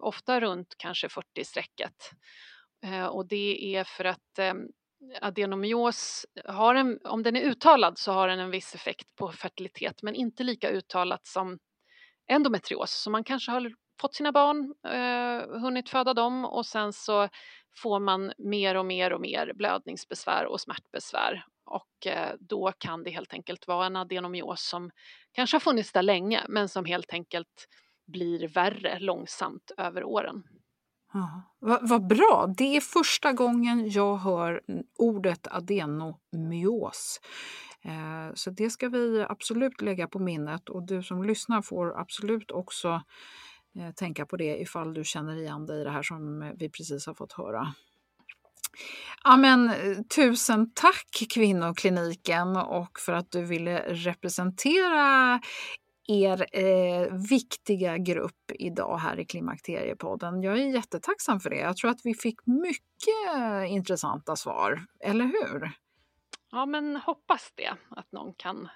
ofta 0.00 0.40
runt 0.40 0.74
kanske 0.78 1.08
40-strecket. 1.08 2.10
Och 3.10 3.26
det 3.26 3.76
är 3.76 3.84
för 3.84 4.04
att 4.04 4.38
adenomyos 5.20 6.26
har 6.44 6.74
en, 6.74 6.98
om 7.04 7.22
den 7.22 7.36
är 7.36 7.40
uttalad 7.40 7.98
så 7.98 8.12
har 8.12 8.28
den 8.28 8.38
en 8.38 8.50
viss 8.50 8.74
effekt 8.74 9.14
på 9.16 9.32
fertilitet 9.32 10.02
men 10.02 10.14
inte 10.14 10.44
lika 10.44 10.70
uttalat 10.70 11.26
som 11.26 11.58
endometrios. 12.26 12.92
Så 12.92 13.10
man 13.10 13.24
kanske 13.24 13.50
har 13.50 13.60
fått 14.00 14.14
sina 14.14 14.32
barn, 14.32 14.74
eh, 14.86 15.60
hunnit 15.60 15.88
föda 15.88 16.14
dem 16.14 16.44
och 16.44 16.66
sen 16.66 16.92
så 16.92 17.28
får 17.76 18.00
man 18.00 18.32
mer 18.38 18.74
och 18.74 18.86
mer 18.86 19.12
och 19.12 19.20
mer 19.20 19.52
blödningsbesvär 19.54 20.46
och 20.46 20.60
smärtbesvär 20.60 21.44
och 21.66 22.06
eh, 22.06 22.34
då 22.40 22.72
kan 22.78 23.02
det 23.02 23.10
helt 23.10 23.32
enkelt 23.32 23.66
vara 23.66 23.86
en 23.86 23.96
adenomios 23.96 24.68
som 24.68 24.90
kanske 25.32 25.54
har 25.54 25.60
funnits 25.60 25.92
där 25.92 26.02
länge 26.02 26.42
men 26.48 26.68
som 26.68 26.84
helt 26.84 27.12
enkelt 27.12 27.68
blir 28.06 28.48
värre 28.48 28.98
långsamt 28.98 29.70
över 29.76 30.04
åren. 30.04 30.42
Ja, 31.12 31.42
vad, 31.58 31.88
vad 31.88 32.06
bra! 32.06 32.54
Det 32.56 32.76
är 32.76 32.80
första 32.80 33.32
gången 33.32 33.90
jag 33.90 34.16
hör 34.16 34.62
ordet 34.98 35.46
adenomyos. 35.46 37.20
Eh, 37.84 38.34
så 38.34 38.50
det 38.50 38.70
ska 38.70 38.88
vi 38.88 39.26
absolut 39.28 39.80
lägga 39.80 40.08
på 40.08 40.18
minnet 40.18 40.68
och 40.68 40.86
du 40.86 41.02
som 41.02 41.24
lyssnar 41.24 41.62
får 41.62 42.00
absolut 42.00 42.50
också 42.50 43.02
Eh, 43.78 43.90
tänka 43.90 44.26
på 44.26 44.36
det 44.36 44.60
ifall 44.60 44.94
du 44.94 45.04
känner 45.04 45.36
igen 45.36 45.66
dig 45.66 45.80
i 45.80 45.84
det 45.84 45.90
här 45.90 46.02
som 46.02 46.42
eh, 46.42 46.52
vi 46.58 46.68
precis 46.68 47.06
har 47.06 47.14
fått 47.14 47.32
höra. 47.32 47.74
Ja, 49.24 49.36
men, 49.36 49.68
eh, 49.68 50.02
tusen 50.14 50.72
tack 50.74 51.26
Kvinnokliniken 51.34 52.56
och 52.56 53.00
för 53.00 53.12
att 53.12 53.30
du 53.30 53.44
ville 53.44 53.78
representera 53.78 55.40
er 56.08 56.46
eh, 56.52 57.14
viktiga 57.30 57.98
grupp 57.98 58.50
idag 58.58 58.98
här 58.98 59.20
i 59.20 59.24
Klimakteriepodden. 59.24 60.42
Jag 60.42 60.58
är 60.58 60.74
jättetacksam 60.74 61.40
för 61.40 61.50
det. 61.50 61.56
Jag 61.56 61.76
tror 61.76 61.90
att 61.90 62.00
vi 62.04 62.14
fick 62.14 62.46
mycket 62.46 63.68
intressanta 63.68 64.36
svar, 64.36 64.86
eller 65.00 65.24
hur? 65.24 65.70
Ja, 66.50 66.66
men 66.66 66.96
hoppas 66.96 67.52
det, 67.54 67.74
att 67.90 68.12
någon 68.12 68.34
kan 68.34 68.68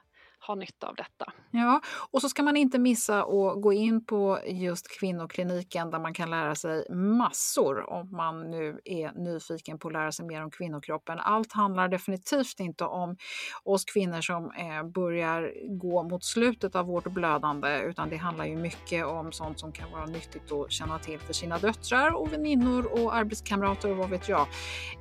ha 0.47 0.55
nytta 0.55 0.86
av 0.86 0.95
detta. 0.95 1.32
Ja, 1.51 1.80
och 2.11 2.20
så 2.20 2.28
ska 2.28 2.43
man 2.43 2.57
inte 2.57 2.78
missa 2.78 3.22
att 3.22 3.62
gå 3.62 3.72
in 3.72 4.05
på 4.05 4.39
just 4.47 4.99
kvinnokliniken 4.99 5.91
där 5.91 5.99
man 5.99 6.14
kan 6.14 6.30
lära 6.30 6.55
sig 6.55 6.86
massor 6.91 7.91
om 7.91 8.11
man 8.11 8.51
nu 8.51 8.80
är 8.84 9.12
nyfiken 9.12 9.78
på 9.78 9.89
att 9.89 9.93
lära 9.93 10.12
sig 10.12 10.26
mer 10.26 10.43
om 10.43 10.51
kvinnokroppen. 10.51 11.18
Allt 11.18 11.53
handlar 11.53 11.89
definitivt 11.89 12.61
inte 12.61 12.84
om 12.84 13.16
oss 13.64 13.84
kvinnor 13.84 14.20
som 14.20 14.51
eh, 14.51 14.82
börjar 14.84 15.53
gå 15.78 16.03
mot 16.03 16.24
slutet 16.24 16.76
av 16.76 16.86
vårt 16.86 17.05
blödande 17.05 17.80
utan 17.80 18.11
det 18.11 18.16
handlar 18.16 18.45
ju 18.45 18.57
mycket 18.57 19.07
om 19.07 19.32
sånt 19.32 19.61
som 19.61 19.72
kan 19.72 19.93
vara 19.93 20.07
nyttigt 20.07 20.53
att 20.53 20.72
känna 20.72 20.99
till 20.99 21.18
för 21.18 21.32
sina 21.32 21.59
döttrar 21.59 22.11
och 22.16 22.32
väninnor 22.32 23.03
och 23.03 23.14
arbetskamrater 23.14 23.91
och 23.91 23.97
vad 23.97 24.11
vet 24.11 24.28
jag. 24.28 24.47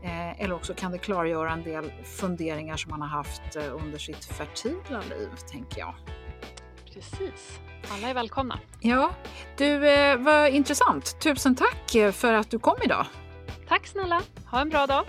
Eh, 0.04 0.42
eller 0.42 0.56
också 0.56 0.74
kan 0.74 0.92
det 0.92 0.98
klargöra 0.98 1.52
en 1.52 1.64
del 1.64 1.92
funderingar 2.04 2.78
som 2.78 2.92
man 2.92 3.02
har 3.02 3.10
haft 3.10 3.56
eh, 3.56 3.76
under 3.84 3.98
sitt 3.98 4.26
fertila 4.26 5.02
liv 5.10 5.27
tänker 5.52 5.80
jag. 5.80 5.94
Precis. 6.94 7.60
Alla 7.92 8.10
är 8.10 8.14
välkomna. 8.14 8.60
Ja, 8.80 9.12
du, 9.58 9.90
eh, 9.90 10.18
vad 10.18 10.50
intressant. 10.50 11.22
Tusen 11.22 11.56
tack 11.56 12.16
för 12.16 12.34
att 12.34 12.52
du 12.52 12.60
kom 12.60 12.78
idag. 12.84 13.06
Tack 13.68 13.88
snälla. 13.88 14.22
Ha 14.52 14.62
en 14.62 14.70
bra 14.70 14.88
dag. 14.88 15.06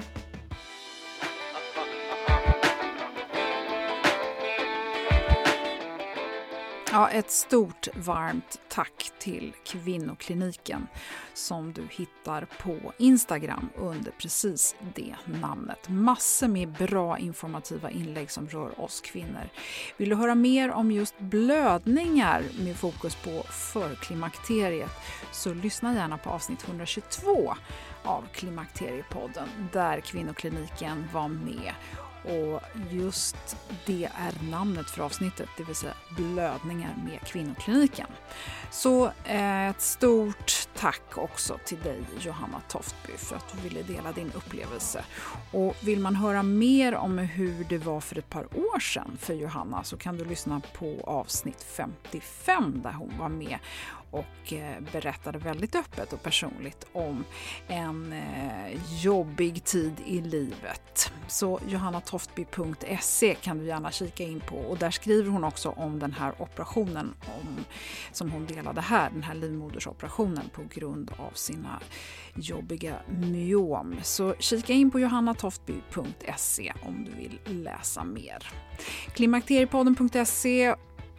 Ja, 6.93 7.09
ett 7.09 7.30
stort 7.30 7.89
varmt 7.97 8.61
tack 8.68 9.11
till 9.18 9.55
Kvinnokliniken 9.64 10.86
som 11.34 11.72
du 11.72 11.82
hittar 11.91 12.47
på 12.62 12.93
Instagram 12.99 13.68
under 13.76 14.11
precis 14.11 14.76
det 14.95 15.16
namnet. 15.24 15.89
Massor 15.89 16.49
med 16.49 16.68
bra 16.68 17.18
informativa 17.18 17.91
inlägg 17.91 18.30
som 18.30 18.49
rör 18.49 18.80
oss 18.80 19.01
kvinnor. 19.01 19.49
Vill 19.97 20.09
du 20.09 20.16
höra 20.16 20.34
mer 20.34 20.70
om 20.70 20.91
just 20.91 21.18
blödningar 21.18 22.43
med 22.64 22.76
fokus 22.76 23.14
på 23.14 23.43
förklimakteriet 23.43 24.91
så 25.32 25.55
lyssna 25.55 25.95
gärna 25.95 26.18
på 26.18 26.30
avsnitt 26.30 26.68
122 26.68 27.55
av 28.05 28.24
Klimakteriepodden 28.32 29.49
där 29.72 30.01
Kvinnokliniken 30.01 31.09
var 31.12 31.28
med 31.28 31.72
och 32.25 32.61
just 32.91 33.57
det 33.87 34.09
är 34.14 34.51
namnet 34.51 34.91
för 34.91 35.03
avsnittet, 35.03 35.49
det 35.57 35.62
vill 35.62 35.75
säga 35.75 35.95
blödningar 36.16 36.95
med 37.05 37.21
Kvinnokliniken. 37.21 38.07
Så 38.71 39.07
eh, 39.25 39.69
ett 39.69 39.81
stort 39.81 40.69
tack 40.75 41.19
också 41.19 41.59
till 41.64 41.81
dig 41.81 42.01
Johanna 42.21 42.61
Toftby 42.69 43.12
för 43.16 43.37
att 43.37 43.53
du 43.53 43.69
ville 43.69 43.83
dela 43.83 44.12
din 44.12 44.33
upplevelse. 44.35 45.05
Och 45.53 45.77
vill 45.81 46.01
man 46.01 46.16
höra 46.16 46.43
mer 46.43 46.95
om 46.95 47.19
hur 47.19 47.64
det 47.64 47.79
var 47.79 48.01
för 48.01 48.19
ett 48.19 48.31
par 48.31 48.45
år 48.45 48.81
sedan 48.81 49.16
för 49.21 49.35
Johanna 49.35 49.85
så 49.85 49.97
kan 49.97 50.16
du 50.16 50.25
lyssna 50.25 50.61
på 50.79 51.01
avsnitt 51.05 51.62
55 51.62 52.83
där 52.83 52.93
hon 52.93 53.19
var 53.19 53.29
med 53.29 53.59
och 54.11 54.53
eh, 54.53 54.81
berättade 54.93 55.39
väldigt 55.39 55.75
öppet 55.75 56.13
och 56.13 56.23
personligt 56.23 56.87
om 56.93 57.25
en 57.69 58.13
eh, 58.13 59.03
jobbig 59.03 59.65
tid 59.65 59.93
i 60.07 60.21
livet. 60.21 61.13
Så 61.29 61.61
johannatoftby.se 61.69 63.35
kan 63.35 63.59
du 63.59 63.65
gärna 63.65 63.91
kika 63.91 64.25
in 64.25 64.41
på 64.41 64.57
och 64.57 64.79
där 64.79 64.91
skriver 64.91 65.31
hon 65.31 65.45
också 65.45 65.69
om 65.69 65.99
den 65.99 66.13
här 66.13 66.43
operationen 66.43 67.15
om, 67.41 67.65
som 68.13 68.31
hon 68.31 68.47
delade 68.47 68.81
här, 68.81 69.11
den 69.11 69.23
här 69.23 69.35
livmodersoperationen 69.35 70.45
på 70.55 70.63
grund 70.75 71.11
av 71.17 71.31
sina 71.35 71.81
jobbiga 72.35 72.95
myom. 73.09 73.97
Så 74.03 74.35
kika 74.39 74.73
in 74.73 74.91
på 74.91 75.01
johannatoftby.se 75.01 76.73
om 76.83 77.05
du 77.05 77.11
vill 77.11 77.39
läsa 77.45 78.05
mer. 78.05 78.53
Klimakteriepodden.se 79.15 80.75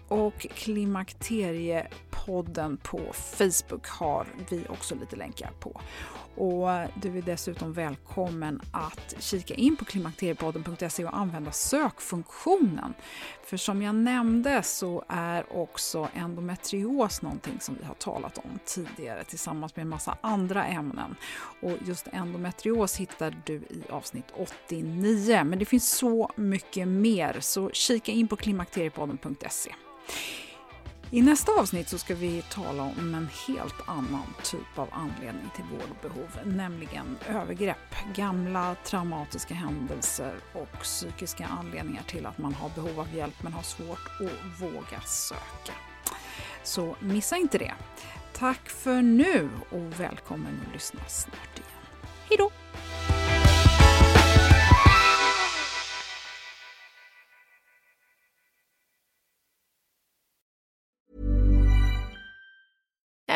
och 0.09 0.39
Klimakteriepodden 0.39 2.77
på 2.77 2.99
Facebook 3.13 3.87
har 3.87 4.27
vi 4.49 4.65
också 4.69 4.95
lite 4.95 5.15
länkar 5.15 5.51
på. 5.59 5.81
Och 6.35 6.67
du 7.01 7.17
är 7.17 7.21
dessutom 7.21 7.73
välkommen 7.73 8.61
att 8.71 9.15
kika 9.19 9.53
in 9.53 9.75
på 9.75 9.85
klimakteriepodden.se 9.85 11.05
och 11.05 11.17
använda 11.17 11.51
sökfunktionen. 11.51 12.93
För 13.43 13.57
som 13.57 13.81
jag 13.81 13.95
nämnde 13.95 14.63
så 14.63 15.03
är 15.07 15.57
också 15.57 16.09
endometrios 16.13 17.21
någonting 17.21 17.59
som 17.59 17.75
vi 17.79 17.85
har 17.85 17.93
talat 17.93 18.37
om 18.37 18.59
tidigare 18.65 19.23
tillsammans 19.23 19.75
med 19.75 19.83
en 19.83 19.89
massa 19.89 20.17
andra 20.21 20.65
ämnen. 20.65 21.15
Och 21.61 21.77
just 21.85 22.07
endometrios 22.11 22.95
hittar 22.95 23.41
du 23.45 23.53
i 23.53 23.83
avsnitt 23.89 24.25
89. 24.35 25.43
Men 25.43 25.59
det 25.59 25.65
finns 25.65 25.89
så 25.97 26.31
mycket 26.35 26.87
mer 26.87 27.37
så 27.39 27.69
kika 27.69 28.11
in 28.11 28.27
på 28.27 28.35
klimakteriepodden.se. 28.35 29.71
I 31.11 31.21
nästa 31.21 31.51
avsnitt 31.51 31.89
så 31.89 31.97
ska 31.97 32.15
vi 32.15 32.41
tala 32.41 32.83
om 32.83 33.15
en 33.15 33.29
helt 33.47 33.87
annan 33.87 34.33
typ 34.43 34.79
av 34.79 34.89
anledning 34.91 35.49
till 35.55 35.63
vårdbehov, 35.63 36.29
nämligen 36.45 37.17
övergrepp, 37.27 37.95
gamla 38.15 38.75
traumatiska 38.83 39.53
händelser 39.53 40.35
och 40.53 40.79
psykiska 40.81 41.47
anledningar 41.59 42.03
till 42.03 42.25
att 42.25 42.37
man 42.37 42.53
har 42.53 42.69
behov 42.69 42.99
av 42.99 43.15
hjälp 43.15 43.43
men 43.43 43.53
har 43.53 43.61
svårt 43.61 44.07
att 44.19 44.61
våga 44.61 45.01
söka. 45.01 45.73
Så 46.63 46.95
missa 46.99 47.37
inte 47.37 47.57
det. 47.57 47.73
Tack 48.33 48.69
för 48.69 49.01
nu 49.01 49.49
och 49.69 49.99
välkommen 49.99 50.61
att 50.67 50.73
lyssna 50.73 50.99
snart 51.07 51.57
igen. 51.59 51.69
Hejdå! 52.29 52.51